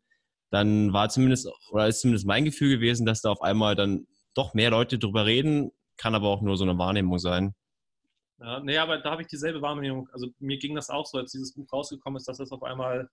dann 0.51 0.93
war 0.93 1.09
zumindest, 1.09 1.47
oder 1.71 1.87
ist 1.87 2.01
zumindest 2.01 2.27
mein 2.27 2.45
Gefühl 2.45 2.75
gewesen, 2.75 3.05
dass 3.05 3.21
da 3.21 3.31
auf 3.31 3.41
einmal 3.41 3.75
dann 3.75 4.05
doch 4.37 4.53
mehr 4.53 4.69
Leute 4.69 4.99
drüber 4.99 5.25
reden, 5.25 5.71
kann 5.97 6.15
aber 6.15 6.29
auch 6.29 6.41
nur 6.41 6.57
so 6.57 6.63
eine 6.63 6.77
Wahrnehmung 6.77 7.19
sein. 7.19 7.55
Ja, 8.39 8.59
nee, 8.59 8.77
aber 8.77 8.99
da 8.99 9.11
habe 9.11 9.23
ich 9.23 9.27
dieselbe 9.27 9.61
Wahrnehmung. 9.61 10.09
Also 10.13 10.27
mir 10.39 10.57
ging 10.59 10.75
das 10.75 10.89
auch 10.89 11.07
so, 11.07 11.17
als 11.17 11.31
dieses 11.31 11.53
Buch 11.53 11.71
rausgekommen 11.73 12.17
ist, 12.17 12.27
dass 12.27 12.37
das 12.37 12.51
auf 12.51 12.63
einmal 12.63 13.09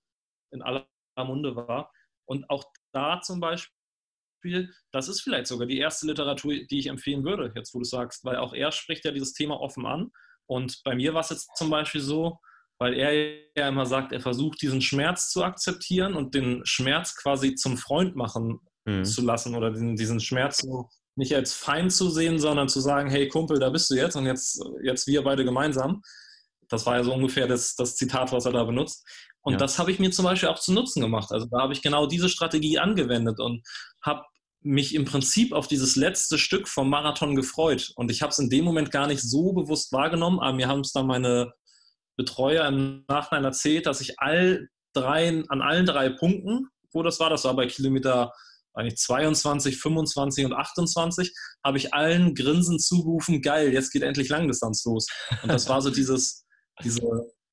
in 0.50 0.62
aller 0.62 0.86
Munde 1.16 1.56
war. 1.56 1.90
Und 2.26 2.48
auch 2.50 2.64
da 2.92 3.20
zum 3.22 3.40
Beispiel, 3.40 4.70
das 4.92 5.08
ist 5.08 5.22
vielleicht 5.22 5.46
sogar 5.46 5.66
die 5.66 5.78
erste 5.78 6.06
Literatur, 6.06 6.54
die 6.70 6.78
ich 6.78 6.88
empfehlen 6.88 7.24
würde, 7.24 7.52
jetzt 7.56 7.74
wo 7.74 7.78
du 7.78 7.84
sagst, 7.84 8.24
weil 8.24 8.36
auch 8.36 8.52
er 8.52 8.70
spricht 8.70 9.04
ja 9.04 9.12
dieses 9.12 9.32
Thema 9.32 9.60
offen 9.60 9.86
an. 9.86 10.10
Und 10.46 10.82
bei 10.84 10.94
mir 10.94 11.14
war 11.14 11.22
es 11.22 11.30
jetzt 11.30 11.56
zum 11.56 11.70
Beispiel 11.70 12.02
so, 12.02 12.38
weil 12.78 12.94
er 12.94 13.12
ja 13.56 13.68
immer 13.68 13.86
sagt, 13.86 14.12
er 14.12 14.20
versucht 14.20 14.60
diesen 14.60 14.82
Schmerz 14.82 15.30
zu 15.30 15.42
akzeptieren 15.42 16.14
und 16.14 16.34
den 16.34 16.66
Schmerz 16.66 17.16
quasi 17.16 17.54
zum 17.54 17.78
Freund 17.78 18.14
machen 18.14 18.60
mhm. 18.84 19.04
zu 19.04 19.22
lassen 19.22 19.54
oder 19.54 19.70
diesen, 19.70 19.96
diesen 19.96 20.20
Schmerz 20.20 20.58
so 20.58 20.90
nicht 21.16 21.34
als 21.34 21.52
Feind 21.52 21.92
zu 21.92 22.10
sehen, 22.10 22.38
sondern 22.38 22.68
zu 22.68 22.80
sagen, 22.80 23.10
hey 23.10 23.28
Kumpel, 23.28 23.58
da 23.58 23.70
bist 23.70 23.90
du 23.90 23.94
jetzt 23.94 24.16
und 24.16 24.26
jetzt, 24.26 24.62
jetzt 24.82 25.06
wir 25.06 25.22
beide 25.22 25.44
gemeinsam. 25.44 26.02
Das 26.68 26.86
war 26.86 26.96
ja 26.96 27.04
so 27.04 27.12
ungefähr 27.12 27.46
das, 27.46 27.76
das 27.76 27.96
Zitat, 27.96 28.32
was 28.32 28.46
er 28.46 28.52
da 28.52 28.64
benutzt. 28.64 29.06
Und 29.42 29.52
ja. 29.52 29.58
das 29.58 29.78
habe 29.78 29.92
ich 29.92 29.98
mir 29.98 30.10
zum 30.10 30.24
Beispiel 30.24 30.48
auch 30.48 30.58
zu 30.58 30.72
Nutzen 30.72 31.02
gemacht. 31.02 31.30
Also 31.30 31.46
da 31.46 31.60
habe 31.60 31.72
ich 31.72 31.82
genau 31.82 32.06
diese 32.06 32.28
Strategie 32.28 32.78
angewendet 32.78 33.38
und 33.38 33.62
habe 34.02 34.22
mich 34.62 34.94
im 34.94 35.04
Prinzip 35.04 35.52
auf 35.52 35.68
dieses 35.68 35.94
letzte 35.94 36.38
Stück 36.38 36.68
vom 36.68 36.88
Marathon 36.88 37.36
gefreut. 37.36 37.92
Und 37.96 38.10
ich 38.10 38.22
habe 38.22 38.30
es 38.30 38.38
in 38.38 38.48
dem 38.48 38.64
Moment 38.64 38.90
gar 38.90 39.06
nicht 39.06 39.20
so 39.20 39.52
bewusst 39.52 39.92
wahrgenommen, 39.92 40.40
aber 40.40 40.54
mir 40.54 40.68
haben 40.68 40.80
es 40.80 40.92
dann 40.92 41.06
meine 41.06 41.52
Betreuer 42.16 42.66
im 42.66 43.04
Nachhinein 43.06 43.44
erzählt, 43.44 43.84
dass 43.84 44.00
ich 44.00 44.18
all 44.18 44.68
drei, 44.94 45.42
an 45.48 45.60
allen 45.60 45.84
drei 45.84 46.08
Punkten, 46.08 46.68
wo 46.92 47.02
das 47.02 47.20
war, 47.20 47.28
das 47.28 47.44
war 47.44 47.54
bei 47.54 47.66
Kilometer 47.66 48.32
eigentlich 48.74 48.96
22, 48.96 49.78
25 49.78 50.44
und 50.46 50.52
28, 50.52 51.32
habe 51.64 51.78
ich 51.78 51.94
allen 51.94 52.34
Grinsen 52.34 52.78
zugerufen, 52.78 53.40
geil, 53.40 53.72
jetzt 53.72 53.92
geht 53.92 54.02
endlich 54.02 54.28
Langdistanz 54.28 54.84
los. 54.84 55.06
Und 55.42 55.50
das 55.50 55.68
war 55.68 55.80
so 55.80 55.90
dieses, 55.90 56.44
diese, 56.82 57.00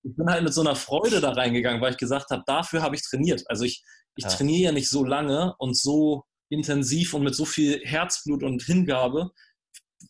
ich 0.03 0.15
bin 0.15 0.27
halt 0.27 0.43
mit 0.43 0.53
so 0.53 0.61
einer 0.61 0.75
Freude 0.75 1.21
da 1.21 1.31
reingegangen, 1.31 1.81
weil 1.81 1.91
ich 1.91 1.97
gesagt 1.97 2.31
habe, 2.31 2.43
dafür 2.45 2.81
habe 2.81 2.95
ich 2.95 3.03
trainiert. 3.03 3.43
Also 3.47 3.63
ich, 3.63 3.83
ich 4.15 4.23
ja. 4.25 4.29
trainiere 4.29 4.63
ja 4.63 4.71
nicht 4.71 4.89
so 4.89 5.03
lange 5.03 5.55
und 5.59 5.77
so 5.77 6.23
intensiv 6.49 7.13
und 7.13 7.23
mit 7.23 7.35
so 7.35 7.45
viel 7.45 7.79
Herzblut 7.83 8.43
und 8.43 8.63
Hingabe, 8.63 9.31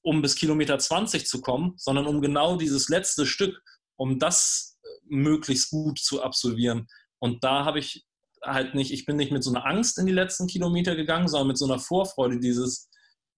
um 0.01 0.21
bis 0.21 0.35
Kilometer 0.35 0.79
20 0.79 1.27
zu 1.27 1.41
kommen, 1.41 1.73
sondern 1.77 2.07
um 2.07 2.21
genau 2.21 2.55
dieses 2.55 2.89
letzte 2.89 3.25
Stück, 3.25 3.61
um 3.97 4.17
das 4.17 4.79
möglichst 5.05 5.69
gut 5.69 5.99
zu 5.99 6.23
absolvieren. 6.23 6.87
Und 7.19 7.43
da 7.43 7.65
habe 7.65 7.79
ich 7.79 8.05
halt 8.43 8.75
nicht, 8.75 8.91
ich 8.91 9.05
bin 9.05 9.17
nicht 9.17 9.31
mit 9.31 9.43
so 9.43 9.51
einer 9.51 9.65
Angst 9.65 9.97
in 9.97 10.05
die 10.05 10.11
letzten 10.11 10.47
Kilometer 10.47 10.95
gegangen, 10.95 11.27
sondern 11.27 11.49
mit 11.49 11.57
so 11.57 11.65
einer 11.65 11.79
Vorfreude, 11.79 12.39
dieses 12.39 12.89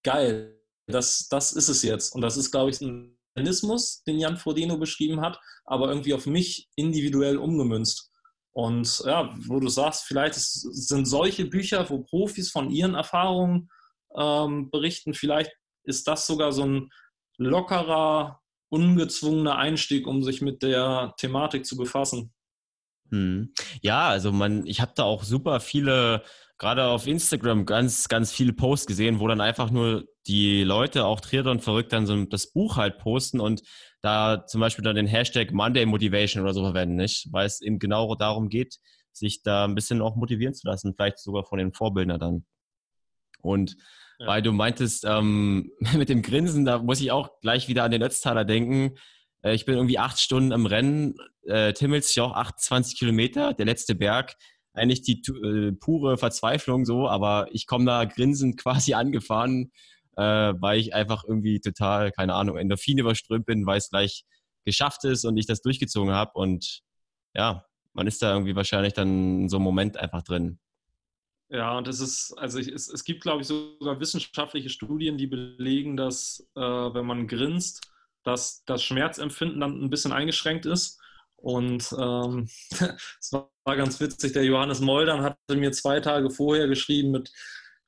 geil, 0.04 0.60
das, 0.88 1.28
das 1.30 1.52
ist 1.54 1.70
es 1.70 1.84
jetzt. 1.84 2.14
Und 2.14 2.22
das 2.22 2.38
ist, 2.38 2.52
glaube 2.52 2.70
ich, 2.70 2.82
ein 2.82 3.18
Mechanismus, 3.36 4.04
den 4.04 4.20
Jan 4.20 4.38
Frodeno 4.38 4.78
beschrieben 4.78 5.22
hat, 5.22 5.40
aber 5.66 5.90
irgendwie 5.90 6.14
auf 6.14 6.26
mich 6.26 6.70
individuell 6.76 7.38
umgemünzt. 7.38 8.12
Und 8.52 9.02
ja, 9.06 9.34
wo 9.48 9.60
du 9.60 9.68
sagst, 9.68 10.04
vielleicht 10.04 10.36
sind 10.36 11.06
solche 11.06 11.46
Bücher, 11.46 11.90
wo 11.90 12.04
Profis 12.04 12.52
von 12.52 12.70
ihren 12.70 12.94
Erfahrungen 12.94 13.70
ähm, 14.16 14.70
berichten, 14.70 15.14
vielleicht 15.14 15.52
ist 15.84 16.08
das 16.08 16.28
sogar 16.28 16.52
so 16.52 16.64
ein 16.64 16.90
lockerer, 17.38 18.40
ungezwungener 18.70 19.58
Einstieg, 19.58 20.06
um 20.06 20.24
sich 20.24 20.42
mit 20.42 20.62
der 20.62 21.16
Thematik 21.18 21.66
zu 21.66 21.76
befassen. 21.76 22.32
Hm. 23.14 23.54
Ja, 23.84 24.08
also 24.08 24.32
man, 24.32 24.66
ich 24.66 24.82
habe 24.82 24.94
da 24.96 25.04
auch 25.04 25.24
super 25.24 25.60
viele, 25.60 26.24
gerade 26.58 26.86
auf 26.86 27.06
Instagram, 27.06 27.68
ganz, 27.68 28.08
ganz 28.08 28.34
viele 28.34 28.54
Posts 28.54 28.88
gesehen, 28.88 29.20
wo 29.20 29.28
dann 29.28 29.40
einfach 29.40 29.70
nur 29.70 30.06
die 30.26 30.64
Leute, 30.64 31.06
auch 31.06 31.22
Triathlon 31.22 31.60
verrückt, 31.60 31.94
dann 31.94 32.08
so 32.08 32.26
das 32.26 32.52
Buch 32.52 32.78
halt 32.78 32.98
posten 32.98 33.40
und 33.40 33.62
da 34.02 34.48
zum 34.48 34.62
Beispiel 34.62 34.84
dann 34.84 34.96
den 34.96 35.06
Hashtag 35.06 35.52
Monday 35.52 35.86
Motivation 35.86 36.42
oder 36.42 36.56
so 36.56 36.64
verwenden, 36.64 36.96
nicht? 36.96 37.28
Weil 37.32 37.46
es 37.46 37.62
eben 37.62 37.78
genau 37.78 38.16
darum 38.16 38.50
geht, 38.50 38.80
sich 39.12 39.44
da 39.44 39.66
ein 39.66 39.76
bisschen 39.76 40.02
auch 40.02 40.16
motivieren 40.16 40.56
zu 40.56 40.68
lassen, 40.68 40.96
vielleicht 40.96 41.20
sogar 41.20 41.46
von 41.46 41.60
den 41.60 41.72
Vorbildern 41.72 42.20
dann. 42.20 42.46
Und 43.44 43.76
ja. 44.18 44.26
weil 44.26 44.42
du 44.42 44.54
meintest, 44.54 45.06
ähm, 45.06 45.72
mit 45.96 46.10
dem 46.10 46.24
Grinsen, 46.24 46.66
da 46.66 46.80
muss 46.80 47.00
ich 47.00 47.12
auch 47.12 47.40
gleich 47.42 47.68
wieder 47.68 47.84
an 47.84 47.92
den 47.92 48.02
Ötztaler 48.02 48.44
denken. 48.44 48.96
Äh, 49.44 49.54
ich 49.54 49.66
bin 49.66 49.76
irgendwie 49.76 50.00
acht 50.00 50.20
Stunden 50.20 50.52
im 50.52 50.66
Rennen, 50.66 51.16
äh, 51.44 51.74
auch 52.20 52.34
28 52.34 52.98
Kilometer, 52.98 53.54
der 53.54 53.66
letzte 53.66 53.96
Berg. 53.96 54.36
Eigentlich 54.74 55.04
die 55.04 55.22
äh, 55.30 55.72
pure 55.74 56.18
Verzweiflung 56.18 56.86
so, 56.86 57.08
aber 57.08 57.48
ich 57.52 57.68
komme 57.68 57.86
da 57.86 58.06
grinsend 58.06 58.58
quasi 58.62 58.96
angefahren, 58.96 59.72
äh, 60.18 60.24
weil 60.24 60.80
ich 60.80 60.96
einfach 60.96 61.24
irgendwie 61.28 61.60
total, 61.60 62.12
keine 62.12 62.34
Ahnung, 62.34 62.58
Endorphin 62.58 62.98
überströmt 62.98 63.46
bin, 63.46 63.66
weil 63.66 63.78
es 63.78 63.90
gleich 63.90 64.26
geschafft 64.66 65.04
ist 65.04 65.26
und 65.26 65.38
ich 65.38 65.46
das 65.46 65.62
durchgezogen 65.62 66.14
habe. 66.14 66.32
Und 66.34 66.82
ja, 67.36 67.66
man 67.94 68.08
ist 68.08 68.22
da 68.22 68.34
irgendwie 68.34 68.56
wahrscheinlich 68.56 68.94
dann 68.94 69.42
in 69.42 69.50
so 69.50 69.58
einem 69.58 69.66
Moment 69.66 69.98
einfach 69.98 70.24
drin. 70.24 70.60
Ja, 71.50 71.78
und 71.78 71.88
es 71.88 72.00
ist, 72.00 72.34
also 72.38 72.58
ich, 72.58 72.68
es, 72.70 72.88
es 72.88 73.04
gibt, 73.04 73.22
glaube 73.22 73.42
ich, 73.42 73.48
sogar 73.48 74.00
wissenschaftliche 74.00 74.70
Studien, 74.70 75.18
die 75.18 75.28
belegen, 75.28 75.98
dass 75.98 76.50
äh, 76.56 76.62
wenn 76.62 77.06
man 77.06 77.28
grinst, 77.28 77.93
dass 78.24 78.64
das 78.66 78.84
Schmerzempfinden 78.84 79.60
dann 79.60 79.82
ein 79.84 79.90
bisschen 79.90 80.14
eingeschränkt 80.14 80.66
ist. 80.66 81.00
Und 81.36 81.94
ähm, 82.00 82.48
es 83.20 83.32
war 83.32 83.76
ganz 83.76 84.00
witzig, 84.00 84.34
der 84.34 84.46
Johannes 84.46 84.80
Moldern 84.80 85.24
hatte 85.24 85.56
mir 85.56 85.72
zwei 85.72 86.00
Tage 86.00 86.30
vorher 86.30 86.68
geschrieben 86.68 87.12
mit 87.12 87.32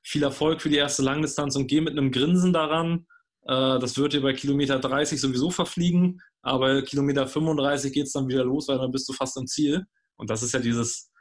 viel 0.04 0.24
Erfolg 0.24 0.62
für 0.62 0.70
die 0.70 0.76
erste 0.76 1.02
Langdistanz 1.02 1.56
und 1.56 1.68
geh 1.68 1.82
mit 1.82 1.94
einem 1.94 2.12
Grinsen 2.12 2.54
daran. 2.54 3.08
Äh, 3.44 3.80
das 3.80 3.98
wird 3.98 4.14
dir 4.14 4.22
bei 4.22 4.34
Kilometer 4.34 4.80
30 4.80 5.20
sowieso 5.20 5.52
verfliegen, 5.52 6.22
aber 6.42 6.82
Kilometer 6.82 7.28
35 7.28 7.94
geht 7.94 8.08
es 8.08 8.14
dann 8.14 8.28
wieder 8.28 8.44
los, 8.44 8.68
weil 8.68 8.78
dann 8.78 8.92
bist 8.92 9.08
du 9.10 9.14
fast 9.14 9.38
am 9.38 9.48
Ziel. 9.48 9.86
Und 10.18 10.30
das 10.30 10.44
ist 10.44 10.54
ja 10.54 10.60
dieses 10.60 11.12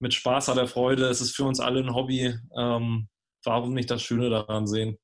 mit 0.00 0.12
Spaß 0.12 0.48
an 0.50 0.56
der 0.56 0.66
Freude. 0.66 1.06
Es 1.06 1.20
ist 1.20 1.34
für 1.34 1.44
uns 1.44 1.60
alle 1.60 1.80
ein 1.80 1.94
Hobby. 1.94 2.36
Ähm, 2.58 3.08
warum 3.44 3.72
nicht 3.72 3.90
das 3.90 4.02
Schöne 4.02 4.30
daran 4.30 4.66
sehen? 4.66 4.98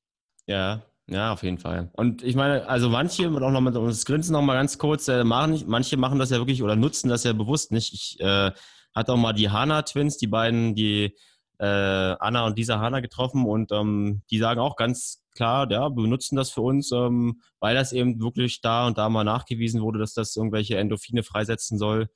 Ja, 0.45 0.85
Ja, 1.11 1.33
auf 1.33 1.43
jeden 1.43 1.57
Fall. 1.57 1.89
Und 1.93 2.23
ich 2.23 2.35
meine, 2.35 2.67
also 2.69 2.87
manche, 2.87 3.27
auch 3.27 3.51
noch 3.51 3.59
mit 3.59 3.75
uns 3.75 4.05
Grinsen 4.05 4.31
noch 4.31 4.41
mal 4.41 4.53
ganz 4.53 4.77
kurz, 4.77 5.09
äh, 5.09 5.25
machen, 5.25 5.61
manche 5.67 5.97
machen 5.97 6.19
das 6.19 6.29
ja 6.29 6.37
wirklich 6.37 6.63
oder 6.63 6.77
nutzen 6.77 7.09
das 7.09 7.25
ja 7.25 7.33
bewusst 7.33 7.73
nicht. 7.73 7.93
Ich 7.93 8.19
äh, 8.21 8.51
hatte 8.95 9.11
auch 9.11 9.17
mal 9.17 9.33
die 9.33 9.49
Hana-Twins, 9.49 10.17
die 10.17 10.27
beiden, 10.27 10.73
die 10.73 11.13
äh, 11.59 11.65
Anna 11.65 12.45
und 12.45 12.57
Lisa 12.57 12.79
Hana 12.79 13.01
getroffen 13.01 13.45
und 13.45 13.73
ähm, 13.73 14.21
die 14.31 14.37
sagen 14.37 14.61
auch 14.61 14.77
ganz 14.77 15.21
klar, 15.35 15.69
ja, 15.69 15.89
wir 15.89 16.03
benutzen 16.03 16.37
das 16.37 16.49
für 16.49 16.61
uns, 16.61 16.93
ähm, 16.93 17.41
weil 17.59 17.75
das 17.75 17.91
eben 17.91 18.21
wirklich 18.21 18.61
da 18.61 18.87
und 18.87 18.97
da 18.97 19.09
mal 19.09 19.25
nachgewiesen 19.25 19.81
wurde, 19.81 19.99
dass 19.99 20.13
das 20.13 20.37
irgendwelche 20.37 20.77
Endorphine 20.77 21.23
freisetzen 21.23 21.77
soll. 21.77 22.07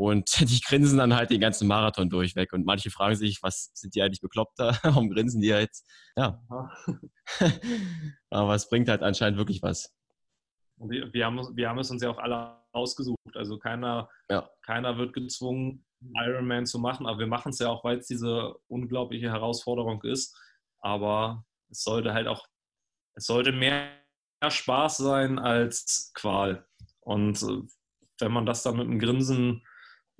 Und 0.00 0.30
die 0.48 0.60
grinsen 0.62 0.96
dann 0.96 1.14
halt 1.14 1.28
den 1.28 1.42
ganzen 1.42 1.68
Marathon 1.68 2.08
durchweg. 2.08 2.54
Und 2.54 2.64
manche 2.64 2.90
fragen 2.90 3.16
sich, 3.16 3.42
was 3.42 3.70
sind 3.74 3.94
die 3.94 4.00
eigentlich 4.00 4.22
bekloppt 4.22 4.58
da? 4.58 4.78
Warum 4.82 5.10
grinsen 5.10 5.42
die 5.42 5.48
jetzt? 5.48 5.86
Ja. 6.16 6.42
Aber 8.30 8.54
es 8.54 8.66
bringt 8.70 8.88
halt 8.88 9.02
anscheinend 9.02 9.36
wirklich 9.38 9.62
was. 9.62 9.94
Wir, 10.76 11.12
wir, 11.12 11.26
haben, 11.26 11.54
wir 11.54 11.68
haben 11.68 11.78
es 11.78 11.90
uns 11.90 12.02
ja 12.02 12.08
auch 12.08 12.16
alle 12.16 12.56
ausgesucht. 12.72 13.18
Also 13.34 13.58
keiner, 13.58 14.08
ja. 14.30 14.48
keiner 14.64 14.96
wird 14.96 15.12
gezwungen, 15.12 15.84
Ironman 16.14 16.64
zu 16.64 16.78
machen. 16.78 17.06
Aber 17.06 17.18
wir 17.18 17.26
machen 17.26 17.50
es 17.50 17.58
ja 17.58 17.68
auch, 17.68 17.84
weil 17.84 17.98
es 17.98 18.06
diese 18.06 18.54
unglaubliche 18.68 19.28
Herausforderung 19.28 20.02
ist. 20.04 20.34
Aber 20.78 21.44
es 21.68 21.82
sollte 21.82 22.14
halt 22.14 22.26
auch, 22.26 22.46
es 23.16 23.26
sollte 23.26 23.52
mehr 23.52 23.90
Spaß 24.48 24.96
sein 24.96 25.38
als 25.38 26.10
Qual. 26.14 26.66
Und 27.00 27.42
äh, 27.42 27.60
wenn 28.18 28.32
man 28.32 28.46
das 28.46 28.62
dann 28.62 28.78
mit 28.78 28.86
einem 28.86 28.98
Grinsen 28.98 29.62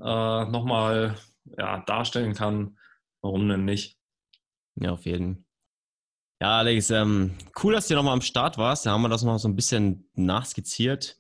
äh, 0.01 0.44
nochmal 0.51 1.16
ja, 1.57 1.80
darstellen 1.80 2.34
kann, 2.34 2.78
warum 3.20 3.48
denn 3.48 3.64
nicht? 3.64 3.98
Ja, 4.76 4.92
auf 4.92 5.05
jeden 5.07 5.34
Fall. 5.34 5.44
Ja, 6.42 6.59
Alex, 6.61 6.88
ähm, 6.88 7.36
cool, 7.62 7.74
dass 7.74 7.88
du 7.88 7.94
nochmal 7.94 8.14
am 8.14 8.22
Start 8.22 8.57
warst. 8.57 8.86
Da 8.86 8.92
haben 8.92 9.03
wir 9.03 9.11
das 9.11 9.22
noch 9.22 9.38
so 9.38 9.46
ein 9.46 9.57
bisschen 9.57 10.09
nachskizziert. 10.14 11.18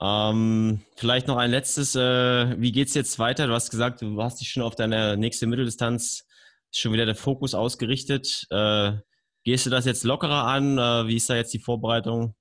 Ähm, 0.00 0.80
vielleicht 0.96 1.26
noch 1.26 1.36
ein 1.36 1.50
letztes. 1.50 1.94
Äh, 1.94 2.58
wie 2.58 2.80
es 2.80 2.94
jetzt 2.94 3.18
weiter? 3.18 3.46
Du 3.46 3.52
hast 3.52 3.70
gesagt, 3.70 4.00
du 4.00 4.22
hast 4.22 4.40
dich 4.40 4.50
schon 4.50 4.62
auf 4.62 4.76
deine 4.76 5.18
nächste 5.18 5.46
Mitteldistanz 5.46 6.26
schon 6.72 6.94
wieder 6.94 7.04
der 7.04 7.16
Fokus 7.16 7.54
ausgerichtet. 7.54 8.46
Äh, 8.50 8.92
gehst 9.44 9.66
du 9.66 9.70
das 9.70 9.84
jetzt 9.84 10.04
lockerer 10.04 10.46
an? 10.46 10.78
Äh, 10.78 11.06
wie 11.06 11.16
ist 11.16 11.28
da 11.28 11.36
jetzt 11.36 11.52
die 11.52 11.58
Vorbereitung? 11.58 12.34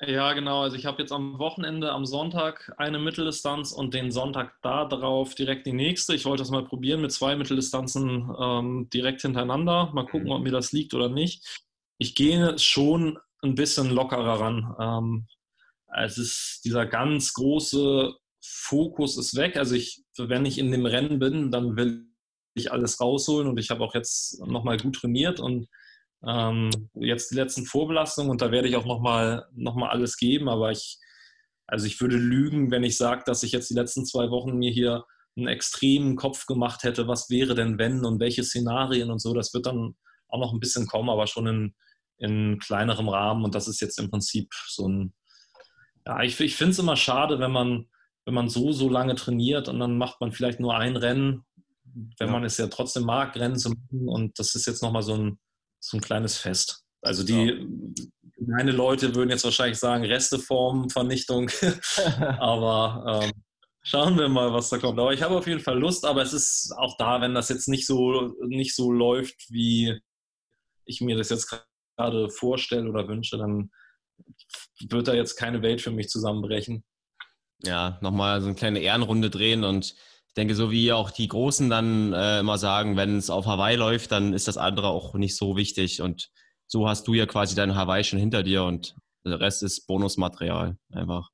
Ja, 0.00 0.32
genau. 0.32 0.62
Also 0.62 0.76
ich 0.76 0.86
habe 0.86 1.02
jetzt 1.02 1.10
am 1.10 1.40
Wochenende, 1.40 1.90
am 1.90 2.06
Sonntag 2.06 2.72
eine 2.76 3.00
Mitteldistanz 3.00 3.72
und 3.72 3.94
den 3.94 4.12
Sonntag 4.12 4.54
da 4.62 4.84
drauf 4.84 5.34
direkt 5.34 5.66
die 5.66 5.72
nächste. 5.72 6.14
Ich 6.14 6.24
wollte 6.24 6.42
das 6.42 6.50
mal 6.52 6.64
probieren 6.64 7.00
mit 7.00 7.10
zwei 7.10 7.34
Mitteldistanzen 7.34 8.30
ähm, 8.40 8.88
direkt 8.92 9.22
hintereinander. 9.22 9.90
Mal 9.92 10.06
gucken, 10.06 10.26
mhm. 10.26 10.32
ob 10.32 10.42
mir 10.42 10.52
das 10.52 10.70
liegt 10.70 10.94
oder 10.94 11.08
nicht. 11.08 11.64
Ich 11.98 12.14
gehe 12.14 12.56
schon 12.60 13.18
ein 13.42 13.56
bisschen 13.56 13.90
lockerer 13.90 14.40
ran. 14.40 14.76
Ähm, 14.78 15.26
es 15.96 16.16
ist 16.16 16.60
dieser 16.64 16.86
ganz 16.86 17.34
große 17.34 18.14
Fokus 18.40 19.18
ist 19.18 19.34
weg. 19.34 19.56
Also 19.56 19.74
ich, 19.74 20.04
wenn 20.16 20.46
ich 20.46 20.58
in 20.58 20.70
dem 20.70 20.86
Rennen 20.86 21.18
bin, 21.18 21.50
dann 21.50 21.76
will 21.76 22.06
ich 22.54 22.70
alles 22.70 23.00
rausholen 23.00 23.48
und 23.48 23.58
ich 23.58 23.70
habe 23.70 23.82
auch 23.82 23.94
jetzt 23.94 24.40
nochmal 24.46 24.76
gut 24.76 24.96
trainiert 24.96 25.40
und 25.40 25.68
ähm, 26.26 26.70
jetzt 26.94 27.30
die 27.30 27.36
letzten 27.36 27.64
Vorbelastungen 27.64 28.30
und 28.30 28.42
da 28.42 28.50
werde 28.50 28.68
ich 28.68 28.76
auch 28.76 28.86
nochmal 28.86 29.46
noch 29.54 29.76
mal 29.76 29.90
alles 29.90 30.16
geben, 30.16 30.48
aber 30.48 30.70
ich, 30.72 30.98
also 31.66 31.86
ich 31.86 32.00
würde 32.00 32.16
lügen, 32.16 32.70
wenn 32.70 32.84
ich 32.84 32.96
sage, 32.96 33.22
dass 33.24 33.42
ich 33.42 33.52
jetzt 33.52 33.70
die 33.70 33.74
letzten 33.74 34.04
zwei 34.04 34.30
Wochen 34.30 34.56
mir 34.56 34.70
hier 34.70 35.04
einen 35.36 35.46
extremen 35.46 36.16
Kopf 36.16 36.46
gemacht 36.46 36.82
hätte, 36.82 37.06
was 37.06 37.30
wäre 37.30 37.54
denn 37.54 37.78
wenn 37.78 38.04
und 38.04 38.20
welche 38.20 38.42
Szenarien 38.42 39.10
und 39.10 39.20
so. 39.20 39.32
Das 39.34 39.54
wird 39.54 39.66
dann 39.66 39.94
auch 40.28 40.40
noch 40.40 40.52
ein 40.52 40.60
bisschen 40.60 40.86
kommen, 40.86 41.08
aber 41.08 41.26
schon 41.26 41.46
in, 41.46 41.74
in 42.18 42.58
kleinerem 42.58 43.08
Rahmen 43.08 43.44
und 43.44 43.54
das 43.54 43.68
ist 43.68 43.80
jetzt 43.80 43.98
im 43.98 44.10
Prinzip 44.10 44.52
so 44.66 44.88
ein, 44.88 45.14
ja, 46.06 46.22
ich, 46.22 46.38
ich 46.40 46.56
finde 46.56 46.72
es 46.72 46.78
immer 46.78 46.96
schade, 46.96 47.38
wenn 47.38 47.52
man, 47.52 47.86
wenn 48.24 48.34
man 48.34 48.48
so, 48.48 48.72
so 48.72 48.88
lange 48.88 49.14
trainiert 49.14 49.68
und 49.68 49.78
dann 49.78 49.96
macht 49.96 50.20
man 50.20 50.32
vielleicht 50.32 50.58
nur 50.58 50.76
ein 50.76 50.96
Rennen, 50.96 51.44
wenn 52.18 52.28
ja. 52.28 52.32
man 52.32 52.44
es 52.44 52.58
ja 52.58 52.66
trotzdem 52.66 53.04
mag, 53.04 53.36
Rennen 53.36 53.56
zu 53.56 53.70
machen 53.70 54.08
und 54.08 54.38
das 54.38 54.54
ist 54.54 54.66
jetzt 54.66 54.82
nochmal 54.82 55.02
so 55.02 55.14
ein, 55.14 55.38
so 55.80 55.96
ein 55.96 56.00
kleines 56.00 56.38
Fest. 56.38 56.84
Also 57.02 57.22
die 57.22 57.66
meine 58.46 58.72
Leute 58.72 59.14
würden 59.14 59.30
jetzt 59.30 59.44
wahrscheinlich 59.44 59.78
sagen, 59.78 60.04
Resteformvernichtung, 60.04 61.50
aber 62.38 63.22
ähm, 63.24 63.32
schauen 63.82 64.18
wir 64.18 64.28
mal, 64.28 64.52
was 64.52 64.70
da 64.70 64.78
kommt. 64.78 64.98
Aber 64.98 65.12
ich 65.12 65.22
habe 65.22 65.36
auf 65.36 65.46
jeden 65.46 65.60
Fall 65.60 65.78
Lust, 65.78 66.04
aber 66.04 66.22
es 66.22 66.32
ist 66.32 66.72
auch 66.76 66.96
da, 66.98 67.20
wenn 67.20 67.34
das 67.34 67.48
jetzt 67.48 67.68
nicht 67.68 67.86
so, 67.86 68.34
nicht 68.46 68.74
so 68.74 68.92
läuft, 68.92 69.50
wie 69.50 69.98
ich 70.84 71.00
mir 71.00 71.16
das 71.16 71.30
jetzt 71.30 71.52
gerade 71.96 72.30
vorstelle 72.30 72.88
oder 72.88 73.08
wünsche, 73.08 73.38
dann 73.38 73.70
wird 74.88 75.08
da 75.08 75.14
jetzt 75.14 75.36
keine 75.36 75.62
Welt 75.62 75.80
für 75.80 75.90
mich 75.90 76.08
zusammenbrechen. 76.08 76.84
Ja, 77.64 77.98
nochmal 78.02 78.40
so 78.40 78.46
eine 78.46 78.56
kleine 78.56 78.78
Ehrenrunde 78.78 79.30
drehen 79.30 79.64
und 79.64 79.96
ich 80.28 80.34
denke, 80.34 80.54
so 80.54 80.70
wie 80.70 80.92
auch 80.92 81.10
die 81.10 81.28
Großen 81.28 81.68
dann 81.68 82.12
äh, 82.12 82.40
immer 82.40 82.58
sagen, 82.58 82.96
wenn 82.96 83.16
es 83.16 83.30
auf 83.30 83.46
Hawaii 83.46 83.76
läuft, 83.76 84.12
dann 84.12 84.32
ist 84.32 84.48
das 84.48 84.56
andere 84.56 84.88
auch 84.88 85.14
nicht 85.14 85.36
so 85.36 85.56
wichtig. 85.56 86.00
Und 86.00 86.30
so 86.66 86.88
hast 86.88 87.08
du 87.08 87.14
ja 87.14 87.26
quasi 87.26 87.54
dein 87.54 87.74
Hawaii 87.74 88.04
schon 88.04 88.18
hinter 88.18 88.42
dir 88.42 88.64
und 88.64 88.94
der 89.24 89.40
Rest 89.40 89.62
ist 89.62 89.86
Bonusmaterial 89.86 90.78
einfach. 90.92 91.30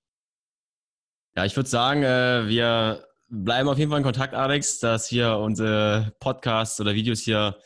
Ja, 1.36 1.44
ich 1.44 1.56
würde 1.56 1.68
sagen, 1.68 2.02
äh, 2.02 2.48
wir 2.48 3.04
bleiben 3.28 3.68
auf 3.68 3.78
jeden 3.78 3.90
Fall 3.90 3.98
in 3.98 4.04
Kontakt, 4.04 4.34
Alex, 4.34 4.78
dass 4.78 5.10
wir 5.10 5.38
unsere 5.38 6.14
Podcasts 6.20 6.80
oder 6.80 6.94
Videos 6.94 7.20
hier 7.20 7.58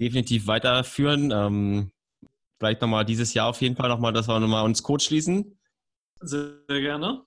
definitiv 0.00 0.46
weiterführen. 0.46 1.32
Ähm, 1.32 1.92
vielleicht 2.58 2.80
nochmal 2.80 3.04
dieses 3.04 3.34
Jahr 3.34 3.48
auf 3.48 3.60
jeden 3.60 3.76
Fall 3.76 3.88
nochmal, 3.88 4.12
dass 4.12 4.28
wir 4.28 4.38
nochmal 4.38 4.64
uns 4.64 4.82
kurz 4.82 5.04
schließen. 5.04 5.58
Sehr 6.20 6.60
gerne. 6.68 7.24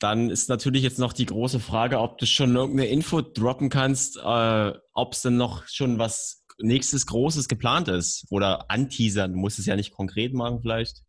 Dann 0.00 0.30
ist 0.30 0.48
natürlich 0.48 0.82
jetzt 0.82 0.98
noch 0.98 1.12
die 1.12 1.26
große 1.26 1.60
Frage, 1.60 2.00
ob 2.00 2.18
du 2.18 2.26
schon 2.26 2.54
irgendeine 2.54 2.88
Info 2.88 3.22
droppen 3.22 3.70
kannst, 3.70 4.18
äh, 4.18 4.72
ob 4.92 5.12
es 5.12 5.22
denn 5.22 5.36
noch 5.36 5.66
schon 5.68 5.98
was 5.98 6.44
nächstes 6.58 7.06
Großes 7.06 7.48
geplant 7.48 7.88
ist 7.88 8.26
oder 8.30 8.70
anteasern. 8.70 9.32
Du 9.32 9.38
musst 9.38 9.58
es 9.58 9.66
ja 9.66 9.76
nicht 9.76 9.92
konkret 9.92 10.34
machen 10.34 10.60
vielleicht. 10.60 11.02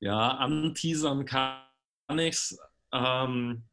Ja, 0.00 0.28
anteasern 0.36 1.24
kann 1.24 1.62
nichts. 2.12 2.56
Ähm, 2.92 3.64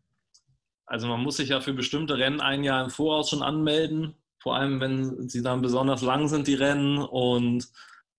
also 0.86 1.08
man 1.08 1.22
muss 1.22 1.38
sich 1.38 1.50
ja 1.50 1.62
für 1.62 1.74
bestimmte 1.74 2.18
Rennen 2.18 2.42
ein 2.42 2.64
Jahr 2.64 2.84
im 2.84 2.90
Voraus 2.90 3.30
schon 3.30 3.44
anmelden, 3.44 4.16
vor 4.40 4.56
allem 4.56 4.80
wenn 4.80 5.30
sie 5.30 5.42
dann 5.42 5.62
besonders 5.62 6.02
lang 6.02 6.28
sind, 6.28 6.48
die 6.48 6.56
Rennen. 6.56 6.98
Und 6.98 7.68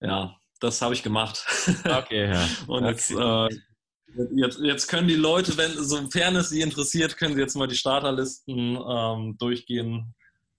ja, 0.01 0.37
das 0.61 0.83
habe 0.83 0.95
ich 0.95 1.03
gemacht. 1.03 1.45
Okay, 1.85 2.33
ja. 2.33 2.47
Und 2.66 2.85
okay. 2.85 2.91
jetzt 2.91 3.11
äh, 3.11 3.49
Jetzt, 4.35 4.61
jetzt, 4.61 4.89
können 4.89 5.09
die 5.09 5.15
Leute, 5.15 5.57
wenn 5.57 5.73
sofern 5.73 6.37
es 6.37 6.51
sie 6.51 6.61
interessiert, 6.61 7.17
können 7.17 7.35
sie 7.35 7.41
jetzt 7.41 7.57
mal 7.57 7.67
die 7.67 7.77
Starterlisten 7.77 8.79
ähm, 8.87 9.37
durchgehen 9.39 10.15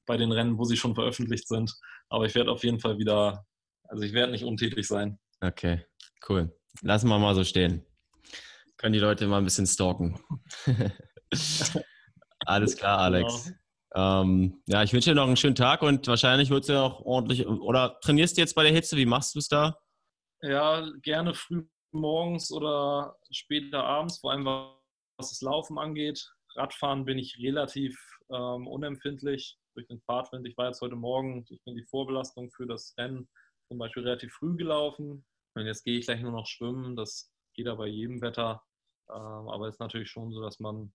bei 0.06 0.18
den 0.18 0.32
Rennen, 0.32 0.58
wo 0.58 0.64
sie 0.64 0.78
schon 0.78 0.96
veröffentlicht 0.96 1.48
sind. 1.48 1.74
Aber 2.10 2.26
ich 2.26 2.34
werde 2.36 2.52
auf 2.52 2.64
jeden 2.64 2.80
Fall 2.80 2.98
wieder, 2.98 3.46
also 3.84 4.04
ich 4.04 4.14
werde 4.14 4.32
nicht 4.32 4.44
untätig 4.44 4.88
sein. 4.88 5.20
Okay, 5.42 5.86
cool. 6.30 6.56
Lassen 6.82 7.08
wir 7.10 7.20
mal 7.20 7.36
so 7.36 7.44
stehen. 7.44 7.86
Können 8.78 8.94
die 8.94 9.00
Leute 9.00 9.28
mal 9.28 9.38
ein 9.38 9.44
bisschen 9.44 9.68
stalken. 9.68 10.20
Alles 12.46 12.76
klar, 12.76 13.00
Alex. 13.00 13.46
Genau. 13.46 14.22
Ähm, 14.22 14.62
ja, 14.66 14.82
ich 14.82 14.92
wünsche 14.94 15.12
dir 15.12 15.16
noch 15.16 15.28
einen 15.28 15.38
schönen 15.38 15.56
Tag 15.56 15.84
und 15.84 16.08
wahrscheinlich 16.08 16.50
wird 16.50 16.64
es 16.64 16.70
ja 16.70 16.82
auch 16.82 17.02
ordentlich. 17.02 17.48
Oder 17.48 18.00
trainierst 18.02 18.36
du 18.36 18.42
jetzt 18.42 18.56
bei 18.56 18.64
der 18.64 18.72
Hitze? 18.72 18.98
Wie 18.98 19.06
machst 19.06 19.36
du 19.36 19.40
es 19.40 19.48
da? 19.48 19.78
Ja, 20.42 20.86
gerne 21.04 21.36
früh 21.36 21.64
morgens 21.94 22.52
oder 22.52 23.18
später 23.32 23.84
abends, 23.84 24.20
vor 24.20 24.32
allem 24.32 24.46
was 24.46 25.30
das 25.30 25.42
Laufen 25.42 25.78
angeht. 25.78 26.32
Radfahren 26.56 27.06
bin 27.06 27.18
ich 27.18 27.40
relativ 27.40 27.98
ähm, 28.30 28.68
unempfindlich 28.68 29.58
durch 29.74 29.88
den 29.88 30.02
Fahrtwind. 30.02 30.48
Ich 30.48 30.58
war 30.58 30.68
jetzt 30.68 30.82
heute 30.82 30.96
Morgen, 30.96 31.46
ich 31.50 31.64
bin 31.64 31.76
die 31.76 31.86
Vorbelastung 31.86 32.52
für 32.52 32.68
das 32.68 32.94
Rennen 32.98 33.28
zum 33.68 33.78
Beispiel 33.78 34.04
relativ 34.04 34.34
früh 34.34 34.56
gelaufen. 34.56 35.26
Und 35.56 35.66
jetzt 35.66 35.84
gehe 35.84 35.98
ich 36.00 36.06
gleich 36.06 36.22
nur 36.22 36.32
noch 36.32 36.48
schwimmen. 36.48 36.96
Das 36.96 37.32
geht 37.56 37.68
aber 37.68 37.80
bei 37.80 37.88
jedem 37.88 38.22
Wetter. 38.22 38.64
Ähm, 39.10 39.16
aber 39.16 39.68
es 39.68 39.76
ist 39.76 39.80
natürlich 39.80 40.10
schon 40.10 40.32
so, 40.32 40.42
dass 40.42 40.60
man 40.60 40.94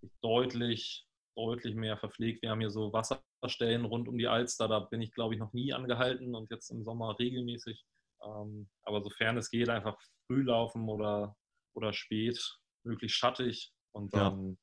sich 0.00 0.10
deutlich, 0.22 1.06
deutlich 1.36 1.74
mehr 1.74 1.96
verpflegt. 1.96 2.42
Wir 2.42 2.50
haben 2.50 2.60
hier 2.60 2.70
so 2.70 2.92
Wasserstellen 2.92 3.84
rund 3.84 4.08
um 4.08 4.18
die 4.18 4.28
Alster. 4.28 4.68
Da 4.68 4.80
bin 4.80 5.02
ich, 5.02 5.12
glaube 5.12 5.34
ich, 5.34 5.40
noch 5.40 5.52
nie 5.52 5.72
angehalten 5.72 6.34
und 6.34 6.50
jetzt 6.50 6.70
im 6.70 6.84
Sommer 6.84 7.18
regelmäßig. 7.18 7.84
Ähm, 8.24 8.68
aber 8.82 9.02
sofern 9.02 9.36
es 9.36 9.50
geht, 9.50 9.68
einfach 9.68 9.98
früh 10.26 10.42
laufen 10.42 10.88
oder, 10.88 11.36
oder 11.74 11.92
spät, 11.92 12.38
möglichst 12.84 13.16
schattig 13.16 13.72
und 13.92 14.14
dann 14.14 14.50
ja. 14.50 14.56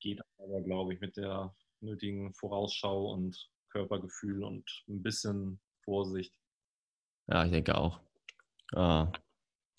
geht 0.00 0.20
aber, 0.38 0.62
glaube 0.62 0.94
ich, 0.94 1.00
mit 1.00 1.16
der 1.16 1.54
nötigen 1.80 2.32
Vorausschau 2.34 3.12
und 3.12 3.50
Körpergefühl 3.70 4.44
und 4.44 4.64
ein 4.88 5.02
bisschen 5.02 5.60
Vorsicht. 5.84 6.34
Ja, 7.28 7.44
ich 7.44 7.50
denke 7.50 7.76
auch. 7.76 8.00
Ah, 8.74 9.12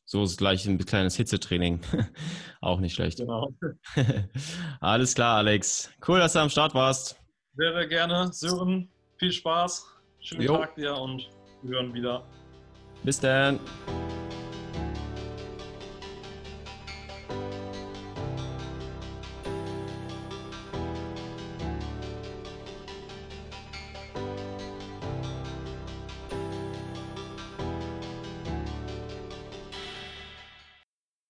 so 0.06 0.24
ist 0.24 0.38
gleich 0.38 0.66
ein 0.66 0.78
kleines 0.80 1.16
Hitzetraining. 1.16 1.82
auch 2.62 2.80
nicht 2.80 2.93
schlecht. 2.93 3.20
Genau. 3.20 3.54
Alles 4.82 5.16
klar, 5.16 5.38
Alex. 5.38 5.91
Cool, 6.08 6.20
dass 6.20 6.34
du 6.34 6.39
am 6.39 6.49
Start 6.49 6.74
warst. 6.74 7.22
Sehr, 7.56 7.74
sehr 7.74 7.88
gerne. 7.88 8.32
Sören, 8.34 8.89
viel 9.18 9.32
Spaß. 9.32 9.88
Schönen 10.20 10.41
jo. 10.41 10.58
Tag 10.58 10.76
dir 10.76 10.95
und 10.95 11.30
wir 11.62 11.78
hören 11.78 11.93
wieder. 11.93 12.28
Bis 13.04 13.20
dann. 13.20 13.60